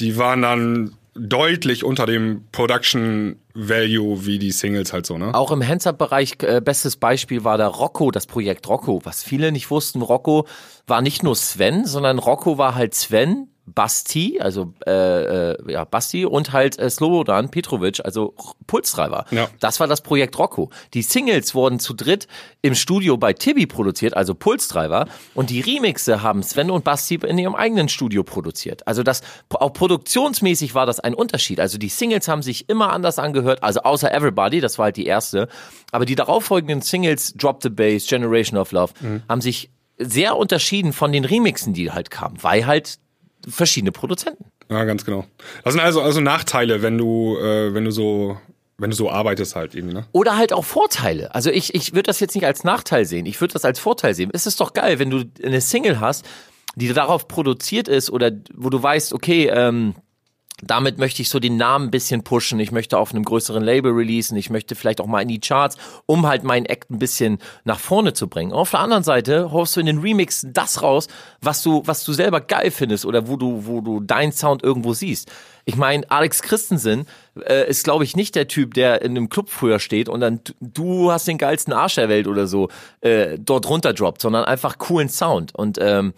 [0.00, 5.34] die waren dann deutlich unter dem Production Value wie die Singles halt so, ne?
[5.34, 9.00] Auch im Hands-Up-Bereich, äh, bestes Beispiel war da Rocco, das Projekt Rocco.
[9.04, 10.46] Was viele nicht wussten, Rocco
[10.86, 16.24] war nicht nur Sven, sondern Rocco war halt Sven, Basti, also äh, äh, ja, Basti
[16.24, 18.34] und halt äh, Slobodan Petrovic, also
[18.66, 19.24] Pulstreiber.
[19.30, 19.48] Ja.
[19.60, 20.70] Das war das Projekt Rocco.
[20.94, 22.26] Die Singles wurden zu dritt
[22.62, 27.38] im Studio bei Tibi produziert, also Pulstreiber, und die Remixe haben Sven und Basti in
[27.38, 28.86] ihrem eigenen Studio produziert.
[28.86, 31.60] Also das auch produktionsmäßig war das ein Unterschied.
[31.60, 35.06] Also die Singles haben sich immer anders angehört, also außer Everybody, das war halt die
[35.06, 35.48] erste,
[35.92, 38.92] aber die darauffolgenden Singles Drop the Bass, Generation of Love
[39.28, 42.98] haben sich sehr unterschieden von den Remixen, die halt kamen, weil halt
[43.48, 44.44] verschiedene Produzenten.
[44.70, 45.24] Ja, ganz genau.
[45.64, 48.38] Das sind also also Nachteile, wenn du äh, wenn du so
[48.80, 50.06] wenn du so arbeitest halt irgendwie, ne?
[50.12, 51.34] Oder halt auch Vorteile.
[51.34, 53.26] Also ich, ich würde das jetzt nicht als Nachteil sehen.
[53.26, 54.30] Ich würde das als Vorteil sehen.
[54.32, 56.24] Es ist doch geil, wenn du eine Single hast,
[56.76, 59.94] die darauf produziert ist oder wo du weißt, okay, ähm,
[60.62, 62.60] damit möchte ich so den Namen ein bisschen pushen.
[62.60, 64.36] Ich möchte auf einem größeren Label releasen.
[64.36, 67.78] Ich möchte vielleicht auch mal in die Charts, um halt meinen Act ein bisschen nach
[67.78, 68.52] vorne zu bringen.
[68.52, 71.08] auf der anderen Seite haust du in den Remix das raus,
[71.40, 74.92] was du, was du selber geil findest oder wo du, wo du deinen Sound irgendwo
[74.92, 75.30] siehst.
[75.64, 77.06] Ich meine, Alex Christensen
[77.46, 80.40] äh, ist, glaube ich, nicht der Typ, der in einem Club früher steht und dann
[80.60, 82.68] du hast den geilsten Arsch der Welt oder so
[83.00, 85.54] äh, dort runterdroppt, sondern einfach coolen Sound.
[85.54, 86.12] Und ähm,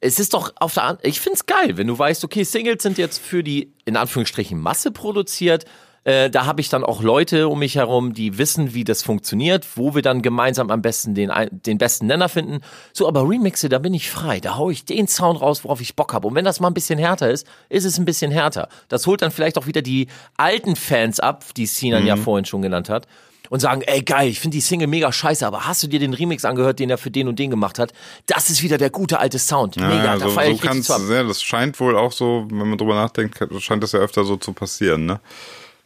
[0.00, 2.98] es ist doch auf der An ich find's geil, wenn du weißt, okay, Singles sind
[2.98, 5.66] jetzt für die in Anführungsstrichen Masse produziert.
[6.04, 9.66] Äh, da habe ich dann auch Leute um mich herum, die wissen, wie das funktioniert,
[9.76, 12.60] wo wir dann gemeinsam am besten den, den besten Nenner finden.
[12.94, 14.40] So, aber Remixe, da bin ich frei.
[14.40, 16.26] Da hau ich den Sound raus, worauf ich Bock habe.
[16.26, 18.68] Und wenn das mal ein bisschen härter ist, ist es ein bisschen härter.
[18.88, 20.06] Das holt dann vielleicht auch wieder die
[20.38, 23.06] alten Fans ab, die Sinan ja vorhin schon genannt hat.
[23.50, 26.14] Und sagen, ey geil, ich finde die Single mega scheiße, aber hast du dir den
[26.14, 27.92] Remix angehört, den er für den und den gemacht hat?
[28.26, 29.76] Das ist wieder der gute alte Sound.
[29.76, 31.00] Mega, ja, da so, feier so ich richtig kann's, zu ab.
[31.10, 34.36] ja, das scheint wohl auch so, wenn man drüber nachdenkt, scheint das ja öfter so
[34.36, 35.20] zu passieren, ne?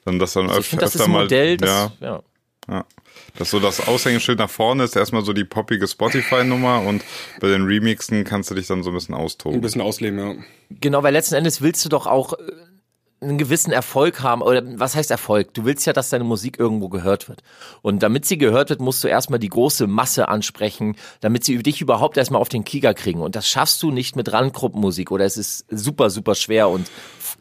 [0.05, 1.93] Dann, dass dann Also öf ich finde, das ist öfter ein mal, Modell, das, ja,
[2.07, 2.23] ja.
[2.69, 2.85] ja.
[3.39, 7.03] Dass so das Aushängeschild nach vorne ist erstmal so die poppige Spotify-Nummer und
[7.41, 9.61] bei den Remixen kannst du dich dann so ein bisschen Ein austoben.
[9.63, 10.35] bisschen ausleben, ja.
[10.83, 12.37] Genau, weil letzten Endes willst du doch auch äh,
[13.25, 14.43] einen gewissen Erfolg haben.
[14.43, 15.53] Oder was heißt Erfolg?
[15.55, 17.43] Du willst ja, dass deine Musik irgendwo gehört wird.
[17.83, 21.81] Und damit sie gehört wird, musst du erstmal die große Masse ansprechen, damit sie dich
[21.81, 23.21] überhaupt erstmal auf den Kieger kriegen.
[23.21, 26.91] Und das schaffst du nicht mit Randgruppenmusik oder es ist super, super schwer und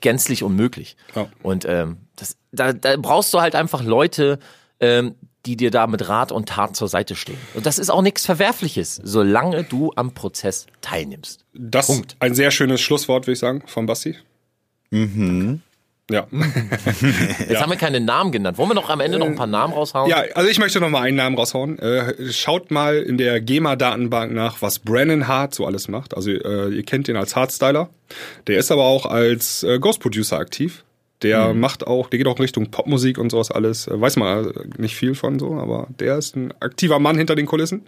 [0.02, 0.98] gänzlich unmöglich.
[1.16, 1.28] Ja.
[1.42, 4.40] Und ähm, das, da, da brauchst du halt einfach Leute,
[4.80, 5.16] ähm,
[5.46, 7.38] die dir da mit Rat und Tat zur Seite stehen.
[7.54, 11.46] Und das ist auch nichts Verwerfliches, solange du am Prozess teilnimmst.
[11.54, 14.16] Das ist ein sehr schönes Schlusswort, würde ich sagen, von Basti.
[14.92, 15.62] Mhm.
[16.12, 16.28] Ja.
[17.48, 18.58] Jetzt haben wir keine Namen genannt.
[18.58, 20.10] Wollen wir noch am Ende noch ein paar Namen raushauen?
[20.10, 21.80] Ja, also ich möchte noch mal einen Namen raushauen.
[21.80, 26.16] Äh, schaut mal in der GEMA-Datenbank nach, was Brennan Hart so alles macht.
[26.16, 27.90] Also äh, ihr kennt ihn als Hardstyler.
[28.48, 30.84] Der ist aber auch als äh, Ghost Producer aktiv.
[31.24, 33.88] Der macht auch, der geht auch in Richtung Popmusik und sowas alles.
[33.88, 37.36] Äh, weiß man äh, nicht viel von so, aber der ist ein aktiver Mann hinter
[37.36, 37.88] den Kulissen.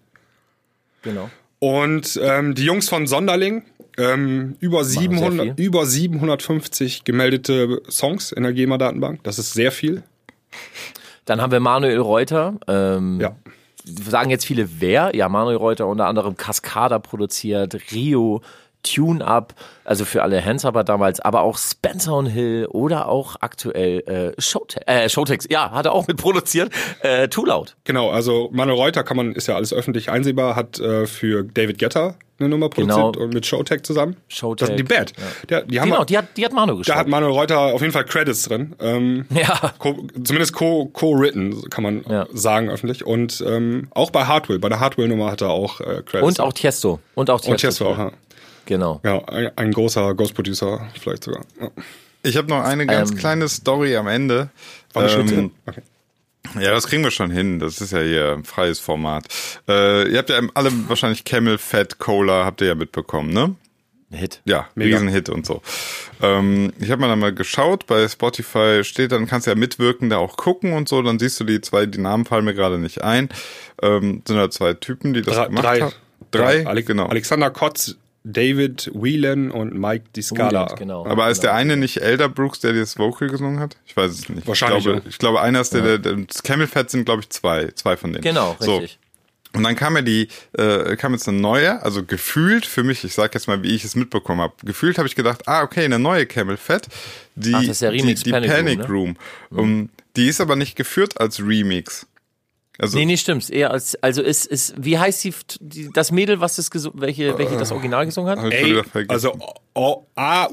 [1.01, 1.29] Genau.
[1.59, 3.63] Und ähm, die Jungs von Sonderling,
[3.97, 5.65] ähm, über, sehr 700, viel.
[5.65, 9.23] über 750 gemeldete Songs in der GEMA-Datenbank.
[9.23, 10.03] Das ist sehr viel.
[11.25, 12.55] Dann haben wir Manuel Reuter.
[12.67, 13.35] Ähm, Ja.
[13.87, 15.15] Sagen jetzt viele wer?
[15.15, 18.41] Ja, Manuel Reuter unter anderem Cascada produziert, Rio,
[18.85, 23.99] Tune Up, also für alle Handshaber damals, aber auch Spencer und Hill oder auch aktuell
[24.37, 26.71] äh, Showtex, äh, Showtex, ja, hat er auch mit produziert,
[27.01, 27.75] äh, Too Loud.
[27.83, 31.79] Genau, also Manuel Reuter kann man, ist ja alles öffentlich einsehbar, hat äh, für David
[31.79, 32.95] Guetta eine Nummer Genau.
[33.11, 34.17] produziert und mit Showtech zusammen.
[34.27, 35.13] Showtek, Das, die Band.
[35.49, 36.99] Der, die haben Genau, die hat, die hat Manu da geschrieben.
[36.99, 38.75] hat Manuel Reuter auf jeden Fall Credits drin.
[38.81, 42.25] Ähm, ja, co, zumindest co- co-written, kann man Ja.
[42.33, 43.05] sagen öffentlich.
[43.05, 46.23] Und ähm, auch bei Hardwell, bei der Hardwell-Nummer hat er auch äh, Credits.
[46.27, 46.99] und auch Tiesto.
[47.15, 47.51] Und auch Tiesto.
[47.53, 48.11] und Chesto auch, ja.
[48.65, 49.01] Genau.
[49.03, 51.45] Ja, ein, ein großer Ghost-Producer vielleicht sogar.
[51.59, 51.69] Ja.
[52.23, 54.49] Ich habe noch eine ganz Ähm, kleine Story am Ende.
[54.93, 55.09] War?
[55.09, 55.81] Ähm, Okay.
[56.59, 57.59] Ja, das kriegen wir schon hin.
[57.59, 59.25] Das ist ja hier ein freies Format.
[59.67, 63.55] Äh, ihr habt ja alle wahrscheinlich Camel Fat Cola, habt ihr ja mitbekommen, ne?
[64.11, 64.41] Hit.
[64.45, 64.97] Ja, Mega.
[64.97, 65.61] Riesenhit und so.
[66.21, 70.09] Ähm, ich habe mal dann mal geschaut, bei Spotify steht, dann kannst du ja mitwirken,
[70.11, 72.77] da auch gucken und so, dann siehst du die zwei, die Namen fallen mir gerade
[72.77, 73.29] nicht ein.
[73.81, 75.93] Ähm, sind da zwei Typen, die das Drei, gemacht drei, haben.
[76.31, 77.07] Drei, Ale genau.
[77.07, 77.95] Alexander Kotz,
[78.25, 80.65] David Whelan und Mike Di Scala.
[80.65, 81.05] Whelan, genau.
[81.05, 81.53] Aber ist genau.
[81.53, 83.77] der eine nicht Elder Brooks, der das Vocal gesungen hat?
[83.85, 84.47] Ich weiß es nicht.
[84.47, 85.09] Wahrscheinlich, Ich glaube, ja.
[85.09, 87.95] ich glaube einer ist der, der, der das Camel Fat sind, glaube ich, zwei, zwei
[87.95, 88.23] von denen.
[88.23, 88.77] Genau, So.
[88.77, 88.99] richtig.
[89.53, 93.13] Und dann kam ja die, äh, kam jetzt eine neue, also gefühlt für mich, ich
[93.13, 95.97] sag jetzt mal, wie ich es mitbekommen habe, gefühlt habe ich gedacht, ah, okay, eine
[95.97, 96.89] neue Camel Fat,
[97.35, 99.57] die, Ach, das ist der Remix die, die Panic Panic, Room, ne?
[99.57, 99.59] Room.
[99.59, 102.05] Um, die ist aber nicht geführt als Remix.
[102.77, 103.49] Also, Nee, nee, stimmt's.
[103.49, 107.37] Eher als, also ist, ist, wie heißt die, die das Mädel, was das gesungen, welche,
[107.37, 108.51] welche das Original gesungen hat?
[108.51, 109.37] Ey, also
[109.73, 110.47] AU-RA.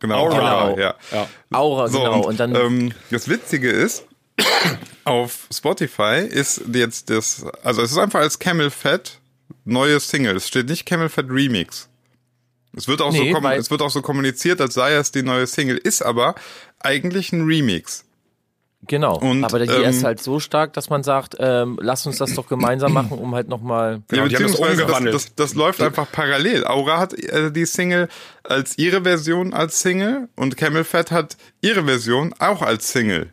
[0.00, 0.62] genau, Aura.
[0.62, 0.94] Aura, ja.
[1.12, 1.28] Ja.
[1.52, 2.16] Aura, So, genau.
[2.18, 4.04] und, Und, dann, ähm, das Witzige ist,
[5.04, 9.18] auf Spotify ist jetzt das, also es ist einfach als Camel Fat
[9.64, 10.36] neue Single.
[10.36, 11.88] Es steht nicht Camel Fat Remix.
[12.76, 15.46] Es wird auch Nee, so es wird auch so kommuniziert, als sei es die neue
[15.46, 16.34] Single, ist aber
[16.80, 18.04] eigentlich ein Remix.
[18.86, 19.18] Genau.
[19.18, 22.34] und, Aber die ähm, ist halt so stark, dass man sagt, ähm, lass uns das
[22.34, 24.02] doch gemeinsam machen, um halt nochmal.
[24.08, 25.14] Genau, die haben das beziehungsweise umgewandelt.
[25.14, 26.66] Das, das, das läuft einfach parallel.
[26.66, 28.08] Aura hat äh, die Single
[28.44, 33.32] als ihre Version als Single und Camel Fat hat ihre Version auch als Single.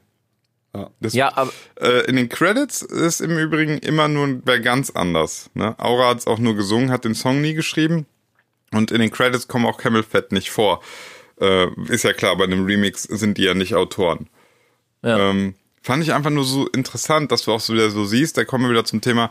[0.99, 5.49] Das, Ja, aber Äh, in den Credits ist im Übrigen immer nur wer ganz anders.
[5.53, 5.75] Ne?
[5.77, 8.05] Aura hat es auch nur gesungen, hat den Song nie geschrieben.
[8.71, 10.81] Und in den Credits kommen auch Camel Fat nicht vor.
[11.39, 14.27] Äh, ist ja klar, bei einem Remix sind die ja nicht Autoren.
[15.05, 15.29] Ja.
[15.29, 18.43] Ähm, fand ich einfach nur so interessant, dass du auch so wieder so siehst, da
[18.43, 19.29] kommen wir wieder zum Thema,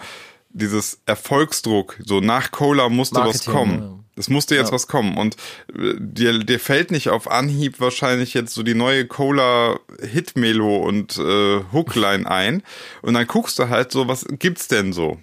[0.51, 3.83] dieses Erfolgsdruck, so nach Cola musste was Marketing, kommen.
[3.83, 3.99] ja.
[4.17, 5.35] Es musste jetzt was kommen und
[5.77, 11.19] äh, dir, dir fällt nicht auf Anhieb wahrscheinlich jetzt so die neue Cola Hitmelo und
[11.19, 12.63] äh, Hookline ein
[13.03, 15.19] und dann guckst du halt so, was gibt's denn so?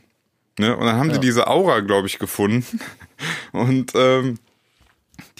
[0.60, 0.76] Ne?
[0.76, 2.82] Und dann haben die diese Aura, glaube ich, gefunden
[3.54, 4.38] und ähm,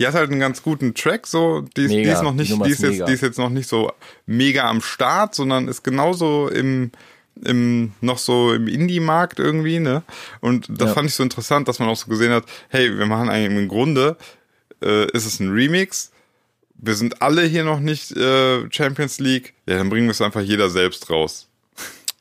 [0.02, 2.50] die hat halt einen ganz guten Track, so die, ist- die ist noch die nicht,
[2.52, 3.92] Nummer die ist jetzt, die ist jetzt noch nicht so
[4.26, 6.92] mega am Start, sondern ist genauso im
[7.44, 10.04] im noch so im Indie-Markt irgendwie, ne?
[10.42, 10.94] Und das Ja.
[10.96, 13.68] fand ich so interessant, dass man auch so gesehen hat, hey, wir machen eigentlich im
[13.70, 14.18] Grunde
[14.84, 16.12] äh, ist es ein Remix.
[16.76, 19.54] Wir sind alle hier noch nicht äh, Champions League.
[19.66, 21.48] Ja, dann bringen wir es einfach jeder selbst raus.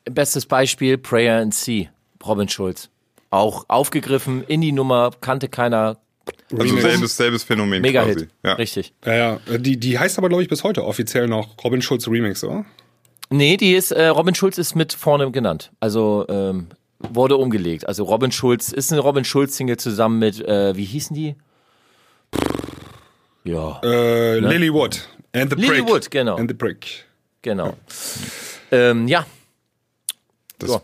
[0.05, 1.87] Bestes Beispiel, Prayer and Sea,
[2.25, 2.89] Robin Schulz.
[3.31, 5.97] Auch aufgegriffen, in die Nummer, kannte keiner.
[6.57, 8.27] Also selbes, selbes Phänomen Mega-Hit, quasi.
[8.43, 8.53] Ja.
[8.53, 8.93] richtig.
[9.05, 9.13] Ja,
[9.47, 9.57] ja.
[9.57, 12.65] Die, die heißt aber, glaube ich, bis heute offiziell noch Robin Schulz Remix, oder?
[13.29, 15.71] Nee, die ist, äh, Robin Schulz ist mit vorne genannt.
[15.79, 16.67] Also ähm,
[16.99, 17.87] wurde umgelegt.
[17.87, 21.35] Also Robin Schulz ist eine Robin Schulz-Single zusammen mit, äh, wie hießen die?
[23.43, 25.89] Ja, Äh, Lily Wood and the Lily Brick.
[25.89, 26.35] Wood, genau.
[26.35, 27.05] And the Brick.
[27.41, 27.75] genau.
[28.71, 29.25] Ähm, ja,
[30.59, 30.81] Das So.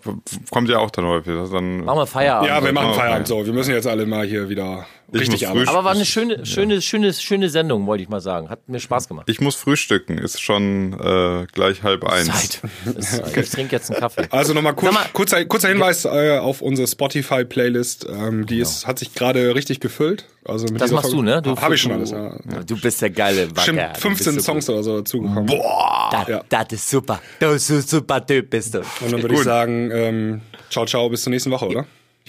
[0.50, 1.34] kommt ja auch dann häufig.
[1.52, 2.50] Dann, machen wir Feierabend.
[2.50, 3.00] Ja, wir machen okay.
[3.00, 3.46] Feierabend so.
[3.46, 6.82] Wir müssen jetzt alle mal hier wieder Ich richtig früh- Aber war eine schöne, schöne,
[6.82, 8.50] schöne, schöne Sendung, wollte ich mal sagen.
[8.50, 9.30] Hat mir Spaß gemacht.
[9.30, 12.28] ich muss frühstücken, ist schon äh, gleich halb eins.
[12.28, 12.62] Zeit.
[13.38, 14.28] Ich trinke jetzt einen Kaffee.
[14.32, 18.08] Also nochmal kurz, mal- kurzer, kurzer Hinweis äh, auf unsere Spotify-Playlist.
[18.10, 20.26] Ähm, die ist, hat sich gerade richtig gefüllt.
[20.44, 20.80] Also mit Genau.
[20.86, 21.42] Das machst du, ne?
[21.42, 22.38] Du, Habe ich schon alles, ja.
[22.66, 23.74] Du bist der geile Wacker.
[23.90, 25.48] Bist 15 so Songs oder so dazugekommen.
[25.48, 26.42] Das, Ja.
[26.50, 27.22] das ist super.
[27.40, 28.80] Du bist ein super Typ, bist du.
[28.80, 31.86] Und dann würde ich sagen, ähm, ciao, ciao, bis zur nächsten Woche, oder?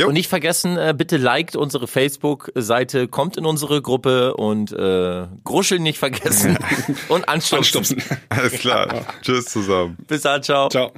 [0.06, 5.82] Und nicht vergessen, äh, bitte liked unsere Facebook-Seite, kommt in unsere Gruppe und äh, Gruscheln
[5.82, 6.58] nicht vergessen
[7.08, 7.78] und anstupsen.
[7.78, 8.02] Anstupsen.
[8.28, 9.06] Alles klar.
[9.22, 9.96] Tschüss zusammen.
[10.06, 10.68] Bis dann, ciao.
[10.68, 10.92] ciao.